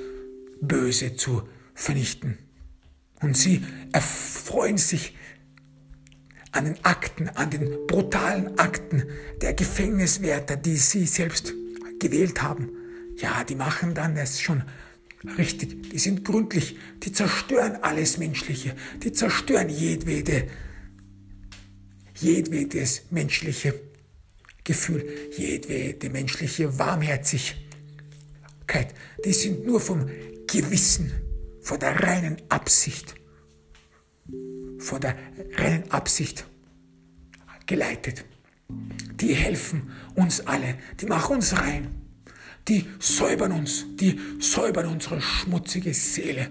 Böse 0.61 1.17
zu 1.17 1.43
vernichten. 1.75 2.39
Und 3.21 3.37
sie 3.37 3.61
erfreuen 3.91 4.79
sich 4.79 5.17
an 6.53 6.67
den 6.67 6.85
Akten, 6.85 7.29
an 7.31 7.51
den 7.51 7.89
brutalen 7.89 8.57
Akten 8.57 9.03
der 9.43 9.53
Gefängniswärter, 9.53 10.55
die 10.55 10.77
sie 10.77 11.07
selbst 11.07 11.53
gewählt 11.99 12.41
haben. 12.41 12.71
Ja, 13.17 13.43
die 13.43 13.57
machen 13.57 13.95
dann 13.95 14.17
es 14.17 14.41
schon 14.41 14.63
richtig, 15.37 15.91
die 15.91 15.99
sind 15.99 16.25
gründlich, 16.25 16.79
die 17.03 17.11
zerstören 17.11 17.83
alles 17.83 18.17
Menschliche, 18.17 18.77
die 19.03 19.11
zerstören 19.11 19.71
jedwede, 19.71 20.47
jedwedes 22.15 23.03
menschliche 23.11 23.75
Gefühl, 24.63 25.05
jedwede 25.37 26.11
menschliche 26.11 26.79
Warmherzigkeit. 26.79 27.68
Die 29.25 29.33
sind 29.33 29.67
nur 29.67 29.81
vom 29.81 30.07
Gewissen, 30.47 31.13
von 31.61 31.79
der 31.79 32.03
reinen 32.03 32.37
Absicht, 32.49 33.15
von 34.79 35.01
der 35.01 35.17
reinen 35.57 35.91
Absicht 35.91 36.45
geleitet. 37.67 38.25
Die 39.21 39.35
helfen 39.35 39.91
uns 40.15 40.47
alle, 40.47 40.77
die 41.01 41.07
machen 41.07 41.37
uns 41.37 41.57
rein 41.57 41.99
die 42.69 42.85
säubern 42.99 43.53
uns, 43.53 43.87
die 43.97 44.19
säubern 44.41 44.87
unsere 44.87 45.21
schmutzige 45.21 45.95
Seele, 45.95 46.51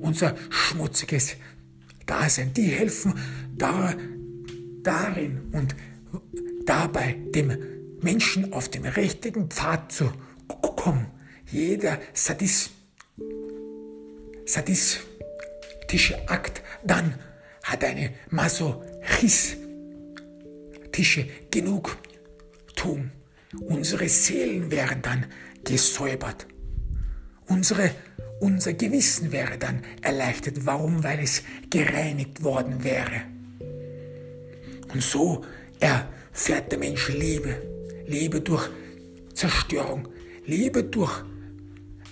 unser 0.00 0.34
schmutziges 0.50 1.36
Dasein. 2.06 2.52
Die 2.54 2.66
helfen 2.66 3.14
da, 3.54 3.94
darin 4.82 5.42
und 5.52 5.76
dabei, 6.64 7.16
dem 7.34 7.56
Menschen 8.00 8.52
auf 8.52 8.70
dem 8.70 8.84
richtigen 8.84 9.48
Pfad 9.50 9.92
zu 9.92 10.10
kommen. 10.48 11.06
Jeder 11.52 12.00
Sadis, 12.14 12.70
sadistische 14.46 16.16
Akt 16.26 16.62
dann 16.82 17.16
hat 17.62 17.84
eine 17.84 18.14
masochistische 18.30 19.58
Genugtuung. 21.50 23.10
Unsere 23.66 24.08
Seelen 24.08 24.70
wären 24.70 25.02
dann 25.02 25.26
gesäubert. 25.62 26.46
Unsere, 27.48 27.90
unser 28.40 28.72
Gewissen 28.72 29.30
wäre 29.30 29.58
dann 29.58 29.82
erleichtert. 30.00 30.64
Warum? 30.64 31.04
Weil 31.04 31.20
es 31.20 31.42
gereinigt 31.68 32.42
worden 32.42 32.82
wäre. 32.82 33.26
Und 34.90 35.02
so 35.02 35.44
erfährt 35.80 36.72
der 36.72 36.78
Mensch 36.78 37.10
Liebe. 37.10 37.60
Liebe 38.06 38.40
durch 38.40 38.70
Zerstörung. 39.34 40.08
Liebe 40.46 40.84
durch 40.84 41.24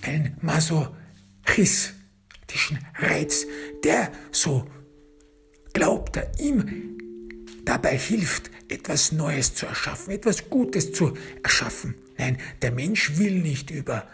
einen 0.03 0.37
masochistischen 0.41 2.79
Reiz, 2.95 3.45
der, 3.83 4.11
so 4.31 4.67
glaubt 5.73 6.17
er, 6.17 6.31
ihm 6.39 6.97
dabei 7.65 7.97
hilft, 7.97 8.49
etwas 8.67 9.11
Neues 9.11 9.55
zu 9.55 9.65
erschaffen, 9.65 10.13
etwas 10.13 10.49
Gutes 10.49 10.93
zu 10.93 11.13
erschaffen. 11.43 11.95
Nein, 12.17 12.37
der 12.61 12.71
Mensch 12.71 13.17
will 13.17 13.39
nicht 13.39 13.71
über 13.71 14.07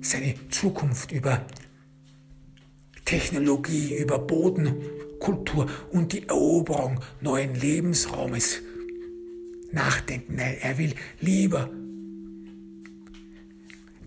seine 0.00 0.34
Zukunft, 0.50 1.12
über 1.12 1.46
Technologie, 3.04 3.96
über 3.96 4.18
Bodenkultur 4.18 5.66
und 5.90 6.12
die 6.12 6.28
Eroberung 6.28 7.00
neuen 7.20 7.54
Lebensraumes 7.54 8.60
nachdenken. 9.72 10.36
Nein, 10.36 10.56
er 10.60 10.78
will 10.78 10.94
lieber 11.20 11.70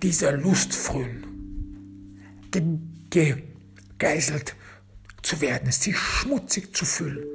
dieser 0.01 0.33
Lust 0.33 0.73
frühen, 0.73 1.25
gegeißelt 3.09 4.55
zu 5.21 5.41
werden, 5.41 5.71
sich 5.71 5.97
schmutzig 5.97 6.75
zu 6.75 6.85
fühlen. 6.85 7.25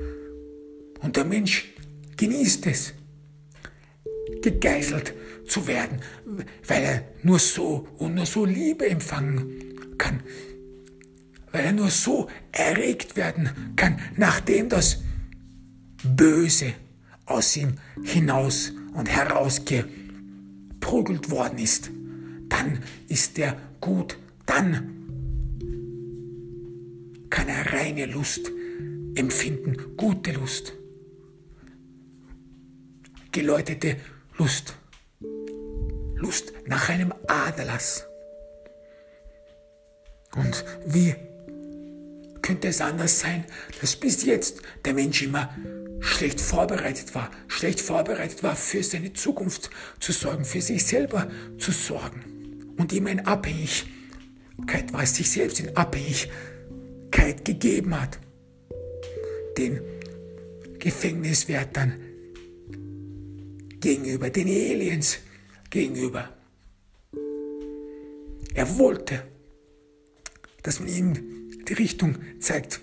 Und 1.01 1.17
der 1.17 1.25
Mensch 1.25 1.73
genießt 2.17 2.67
es, 2.67 2.95
gegeißelt 4.43 5.15
zu 5.47 5.67
werden, 5.67 6.01
weil 6.67 6.83
er 6.83 7.05
nur 7.23 7.39
so 7.39 7.87
und 7.99 8.15
nur 8.15 8.27
so 8.27 8.45
Liebe 8.45 8.89
empfangen 8.89 9.97
kann, 9.99 10.21
weil 11.53 11.67
er 11.67 11.73
nur 11.73 11.91
so 11.91 12.29
erregt 12.53 13.17
werden 13.17 13.51
kann, 13.77 14.01
nachdem 14.17 14.69
das 14.69 14.99
Böse 16.03 16.75
aus 17.27 17.57
ihm 17.57 17.75
hinaus 18.05 18.73
und 18.95 19.09
herausgeprügelt 19.09 21.31
worden 21.31 21.59
ist. 21.59 21.91
Dann 22.57 22.83
ist 23.09 23.39
er 23.39 23.57
gut, 23.81 24.17
dann 24.47 24.93
kann 27.31 27.49
er 27.49 27.73
reine 27.73 28.07
Lust 28.07 28.51
empfinden, 29.15 29.97
gute 29.97 30.33
Lust 30.33 30.75
geläutete 33.37 33.97
Lust. 34.39 34.79
Lust 36.15 36.55
nach 36.65 36.89
einem 36.89 37.13
Aderlass. 37.27 38.07
Und 40.35 40.65
wie 40.87 41.15
könnte 42.41 42.69
es 42.69 42.81
anders 42.81 43.21
sein, 43.21 43.45
dass 43.83 43.95
bis 43.97 44.25
jetzt 44.25 44.63
der 44.87 44.95
Mensch 44.95 45.21
immer 45.21 45.55
schlecht 46.01 46.41
vorbereitet 46.41 47.15
war, 47.15 47.31
schlecht 47.49 47.83
vorbereitet 47.83 48.43
war, 48.43 48.57
für 48.57 48.83
seine 48.83 49.13
Zukunft 49.13 49.69
zu 50.01 50.13
sorgen, 50.13 50.47
für 50.47 50.63
sich 50.63 50.87
selber 50.87 51.31
zu 51.59 51.73
sorgen 51.73 52.36
und 52.77 52.93
immer 52.93 53.11
in 53.11 53.21
Abhängigkeit 53.21 54.93
war, 54.93 55.05
sich 55.07 55.31
selbst 55.31 55.61
in 55.61 55.77
Abhängigkeit 55.77 57.45
gegeben 57.45 58.01
hat. 58.01 58.19
Den 59.57 59.81
Gefängniswärtern 60.79 61.95
gegenüber, 63.81 64.31
den 64.31 64.49
Aliens 64.49 65.19
gegenüber. 65.71 66.29
Er 68.55 68.79
wollte, 68.79 69.23
dass 70.63 70.81
man 70.81 70.89
ihm 70.89 71.13
die 71.69 71.75
Richtung 71.75 72.17
zeigt, 72.41 72.81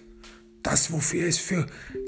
das, 0.62 0.92
wofür 0.92 1.28
es 1.28 1.38
für 1.38 1.66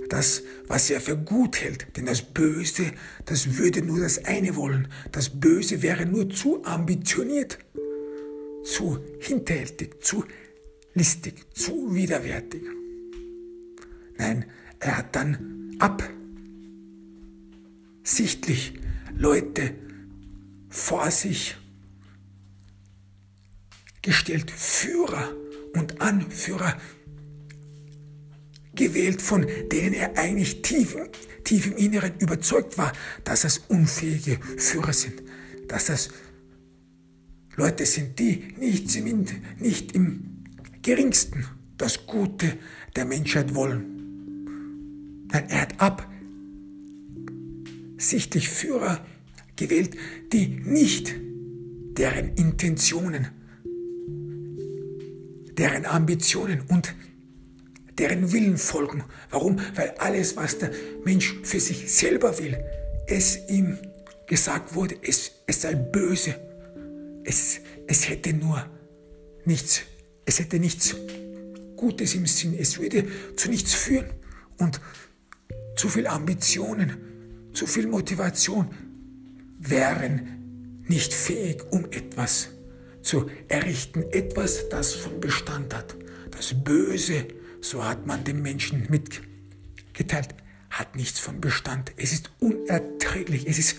das, 0.09 0.43
was 0.67 0.89
er 0.89 1.01
für 1.01 1.17
gut 1.17 1.61
hält. 1.61 1.87
Denn 1.95 2.05
das 2.05 2.21
Böse, 2.21 2.91
das 3.25 3.57
würde 3.57 3.81
nur 3.81 3.99
das 3.99 4.23
eine 4.25 4.55
wollen. 4.55 4.87
Das 5.11 5.29
Böse 5.29 5.81
wäre 5.81 6.05
nur 6.05 6.29
zu 6.29 6.63
ambitioniert, 6.63 7.59
zu 8.63 8.99
hinterhältig, 9.19 10.03
zu 10.03 10.25
listig, 10.93 11.45
zu 11.53 11.93
widerwärtig. 11.93 12.63
Nein, 14.17 14.45
er 14.79 14.97
hat 14.97 15.15
dann 15.15 15.77
absichtlich 18.03 18.73
Leute 19.17 19.75
vor 20.69 21.11
sich 21.11 21.57
gestellt, 24.01 24.51
Führer 24.51 25.33
und 25.73 26.01
Anführer 26.01 26.77
gewählt, 28.75 29.21
von 29.21 29.45
denen 29.71 29.93
er 29.93 30.17
eigentlich 30.17 30.61
tief, 30.61 30.95
tief 31.43 31.67
im 31.67 31.77
Inneren 31.77 32.13
überzeugt 32.19 32.77
war, 32.77 32.91
dass 33.23 33.41
das 33.41 33.59
unfähige 33.67 34.39
Führer 34.57 34.93
sind, 34.93 35.21
dass 35.67 35.85
das 35.85 36.09
Leute 37.55 37.85
sind, 37.85 38.19
die 38.19 38.43
nicht, 38.57 38.93
nicht 39.59 39.93
im 39.93 40.43
geringsten 40.81 41.45
das 41.77 42.05
Gute 42.05 42.57
der 42.95 43.05
Menschheit 43.05 43.55
wollen. 43.55 45.27
Nein, 45.31 45.45
er 45.49 45.61
hat 45.61 45.79
ab 45.79 46.09
sichtlich 47.97 48.49
Führer 48.49 49.05
gewählt, 49.55 49.95
die 50.31 50.47
nicht 50.47 51.15
deren 51.97 52.35
Intentionen, 52.35 53.27
deren 55.57 55.85
Ambitionen 55.85 56.61
und 56.67 56.93
deren 57.97 58.31
Willen 58.31 58.57
folgen. 58.57 59.03
Warum? 59.29 59.59
Weil 59.75 59.91
alles, 59.97 60.35
was 60.35 60.57
der 60.57 60.71
Mensch 61.03 61.35
für 61.43 61.59
sich 61.59 61.91
selber 61.91 62.37
will, 62.39 62.57
es 63.07 63.39
ihm 63.49 63.77
gesagt 64.27 64.75
wurde, 64.75 64.95
es, 65.01 65.31
es 65.47 65.61
sei 65.61 65.75
böse. 65.75 66.35
Es, 67.23 67.59
es 67.87 68.09
hätte 68.09 68.33
nur 68.33 68.65
nichts, 69.45 69.81
es 70.25 70.39
hätte 70.39 70.59
nichts 70.59 70.95
Gutes 71.75 72.15
im 72.15 72.25
Sinn, 72.25 72.55
es 72.57 72.79
würde 72.79 73.05
zu 73.35 73.49
nichts 73.49 73.73
führen. 73.73 74.09
Und 74.57 74.79
zu 75.75 75.89
viel 75.89 76.07
Ambitionen, 76.07 77.49
zu 77.53 77.67
viel 77.67 77.87
Motivation 77.87 78.69
wären 79.59 80.83
nicht 80.87 81.13
fähig, 81.13 81.63
um 81.71 81.85
etwas 81.85 82.49
zu 83.01 83.29
errichten, 83.47 84.03
etwas, 84.11 84.69
das 84.69 84.93
von 84.93 85.19
Bestand 85.19 85.73
hat, 85.73 85.95
Das 86.31 86.53
Böse, 86.63 87.27
so 87.65 87.83
hat 87.83 88.05
man 88.05 88.23
dem 88.23 88.41
Menschen 88.41 88.87
mitgeteilt, 88.89 90.35
hat 90.69 90.95
nichts 90.95 91.19
von 91.19 91.41
Bestand. 91.41 91.93
Es 91.97 92.13
ist 92.13 92.31
unerträglich, 92.39 93.47
es 93.47 93.57
ist 93.57 93.77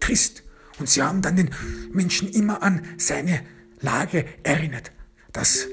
trist. 0.00 0.42
Und 0.78 0.88
sie 0.88 1.02
haben 1.02 1.22
dann 1.22 1.36
den 1.36 1.50
Menschen 1.92 2.28
immer 2.30 2.62
an 2.62 2.82
seine 2.98 3.40
Lage 3.80 4.24
erinnert. 4.42 4.90
Das 5.32 5.68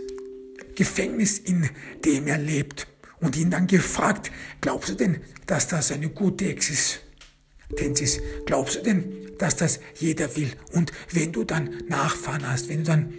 Gefängnis, 0.76 1.40
in 1.40 1.68
dem 2.06 2.28
er 2.28 2.38
lebt. 2.38 2.88
Und 3.20 3.36
ihn 3.36 3.50
dann 3.52 3.68
gefragt, 3.68 4.32
glaubst 4.62 4.90
du 4.90 4.94
denn, 4.96 5.22
dass 5.48 5.68
das 5.68 5.92
eine 5.92 6.10
gute 6.10 6.46
Existenz 6.46 8.02
ist? 8.02 8.20
Glaubst 8.46 8.76
du 8.76 8.82
denn, 8.82 9.32
dass 9.38 9.56
das 9.56 9.80
jeder 9.96 10.36
will? 10.36 10.52
Und 10.74 10.92
wenn 11.12 11.32
du 11.32 11.44
dann 11.44 11.84
Nachfahren 11.88 12.48
hast, 12.48 12.70
wenn 12.70 12.80
du 12.80 12.84
dann 12.84 13.14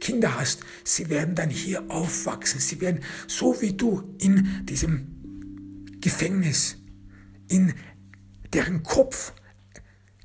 Kinder 0.00 0.38
hast, 0.38 0.60
sie 0.82 1.08
werden 1.08 1.34
dann 1.34 1.50
hier 1.50 1.90
aufwachsen. 1.90 2.60
Sie 2.60 2.80
werden 2.80 3.00
so 3.26 3.60
wie 3.60 3.74
du 3.74 4.14
in 4.18 4.66
diesem 4.66 5.98
Gefängnis, 6.00 6.76
in 7.48 7.74
deren 8.52 8.82
Kopf 8.82 9.32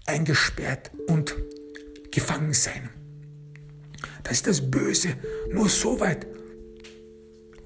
eingesperrt 0.05 0.91
und 1.07 1.35
gefangen 2.11 2.53
sein. 2.53 2.89
Das 4.23 4.33
ist 4.33 4.47
das 4.47 4.71
Böse. 4.71 5.15
Nur 5.51 5.69
so 5.69 5.99
weit 5.99 6.25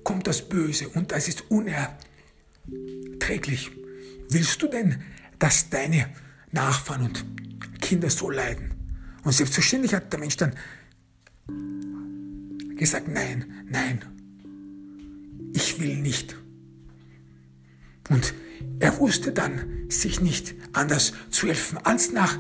kommt 0.04 0.28
das 0.28 0.48
Böse 0.48 0.90
und 0.90 1.12
das 1.12 1.28
ist 1.28 1.44
unerträglich. 1.50 3.72
Willst 4.30 4.62
du 4.62 4.68
denn, 4.68 5.02
dass 5.38 5.70
deine 5.70 6.10
Nachfahren 6.52 7.06
und 7.06 7.26
Kinder 7.80 8.10
so 8.10 8.30
leiden? 8.30 8.74
Und 9.24 9.34
selbstverständlich 9.34 9.94
hat 9.94 10.12
der 10.12 10.20
Mensch 10.20 10.38
dann 10.38 10.54
gesagt, 12.80 13.08
nein, 13.08 13.46
nein, 13.70 14.02
ich 15.54 15.80
will 15.80 15.98
nicht. 15.98 16.36
Und 18.10 18.34
er 18.80 18.98
wusste 19.00 19.32
dann, 19.32 19.90
sich 19.90 20.22
nicht 20.22 20.56
anders 20.74 21.14
zu 21.30 21.48
helfen, 21.48 21.78
als 21.84 22.12
nach 22.12 22.38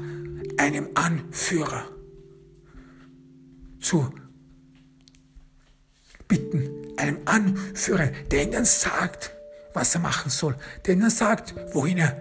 einem 0.58 0.90
Anführer 0.96 1.86
zu 3.80 4.12
bitten, 6.28 6.70
einem 6.98 7.20
Anführer, 7.26 8.08
der 8.32 8.48
dann 8.48 8.66
sagt, 8.66 9.32
was 9.74 9.96
er 9.96 10.02
machen 10.02 10.30
soll, 10.30 10.56
der 10.86 10.96
dann 10.96 11.10
sagt, 11.10 11.56
wohin 11.74 11.98
er 11.98 12.16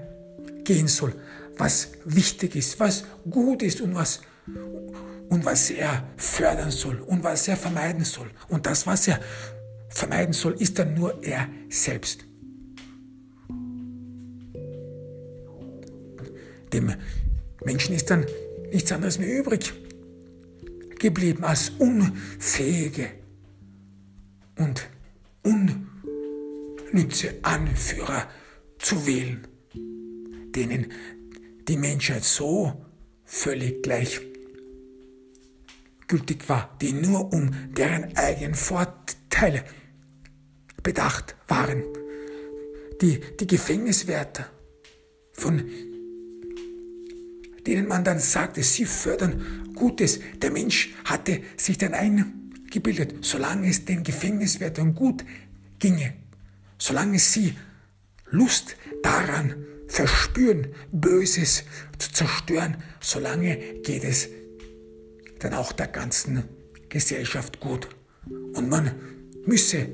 gehen 0.64 0.89
soll, 0.89 1.14
was 1.57 1.89
wichtig 2.05 2.57
ist, 2.57 2.81
was 2.81 3.05
gut 3.29 3.62
ist 3.62 3.81
und 3.81 3.95
was, 3.95 4.21
und 5.39 5.45
was 5.45 5.70
er 5.70 6.03
fördern 6.16 6.72
soll 6.72 6.99
und 6.99 7.22
was 7.22 7.47
er 7.47 7.57
vermeiden 7.57 8.05
soll. 8.05 8.28
Und 8.49 8.66
das, 8.66 8.89
was 8.89 9.07
er 9.07 9.20
vermeiden 9.89 10.32
soll, 10.32 10.55
ist 10.55 10.80
dann 10.80 10.95
nur 10.95 11.22
er 11.22 11.47
selbst. 11.68 12.24
Dem 16.72 16.93
Menschen 17.64 17.95
ist 17.95 18.11
dann 18.11 18.26
nichts 18.72 18.91
anderes 18.91 19.20
mehr 19.20 19.39
übrig 19.39 19.72
geblieben 20.99 21.45
als 21.45 21.70
unfähige 21.78 23.11
und 24.57 24.89
unnütze 25.45 27.34
Anführer 27.43 28.26
zu 28.80 29.07
wählen, 29.07 29.47
denen 30.53 30.91
die 31.68 31.76
Menschheit 31.76 32.24
so 32.24 32.84
völlig 33.24 33.84
gleichgültig 36.09 36.48
war, 36.48 36.76
die 36.80 36.92
nur 36.92 37.32
um 37.32 37.50
deren 37.74 38.16
eigenen 38.16 38.54
Vorteile 38.54 39.64
bedacht 40.82 41.36
waren. 41.46 41.84
Die, 43.00 43.20
die 43.38 43.46
Gefängniswärter, 43.46 44.46
von 45.32 45.62
denen 47.66 47.86
man 47.86 48.02
dann 48.02 48.18
sagte, 48.18 48.62
sie 48.62 48.86
fördern 48.86 49.72
Gutes. 49.74 50.18
Der 50.42 50.50
Mensch 50.50 50.94
hatte 51.04 51.42
sich 51.56 51.78
dann 51.78 51.94
eingebildet, 51.94 53.24
solange 53.24 53.68
es 53.68 53.84
den 53.84 54.02
Gefängniswärtern 54.02 54.94
gut 54.94 55.24
ginge, 55.78 56.14
solange 56.78 57.18
sie 57.18 57.54
Lust 58.30 58.76
daran 59.02 59.54
verspüren, 59.86 60.68
Böses 60.90 61.64
zu 61.98 62.12
zerstören, 62.12 62.78
solange 63.00 63.56
geht 63.82 64.04
es 64.04 64.28
dann 65.39 65.55
auch 65.55 65.72
der 65.72 65.89
ganzen 65.89 66.45
Gesellschaft 66.89 67.61
gut. 67.61 67.89
Und 68.55 68.68
man 68.68 68.93
müsse 69.45 69.89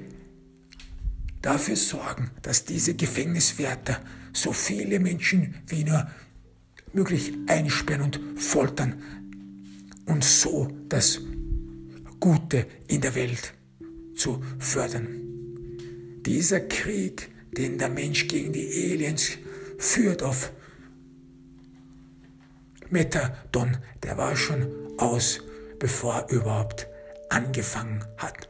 dafür 1.43 1.77
sorgen, 1.77 2.31
dass 2.43 2.65
diese 2.65 2.95
Gefängniswärter 2.95 4.01
so 4.33 4.53
viele 4.53 4.99
Menschen 4.99 5.55
wie 5.67 5.85
nur 5.85 6.09
möglich 6.93 7.33
einsperren 7.47 8.03
und 8.03 8.21
foltern 8.37 9.03
und 10.07 10.25
so 10.25 10.71
das 10.89 11.21
Gute 12.21 12.67
in 12.89 13.01
der 13.01 13.15
Welt 13.15 13.55
zu 14.17 14.43
fördern. 14.59 15.21
Dieser 16.25 16.61
Krieg, 16.61 17.29
den 17.53 17.79
der 17.79 17.91
Mensch 17.91 18.29
gegen 18.29 18.53
die 18.53 18.67
Aliens 18.67 19.33
führt 19.79 20.23
auf 20.23 20.53
Methadon, 22.91 23.77
der 24.03 24.17
war 24.17 24.37
schon 24.37 24.84
aus, 24.99 25.41
bevor 25.79 26.15
er 26.15 26.31
überhaupt 26.31 26.89
angefangen 27.29 28.05
hat. 28.17 28.49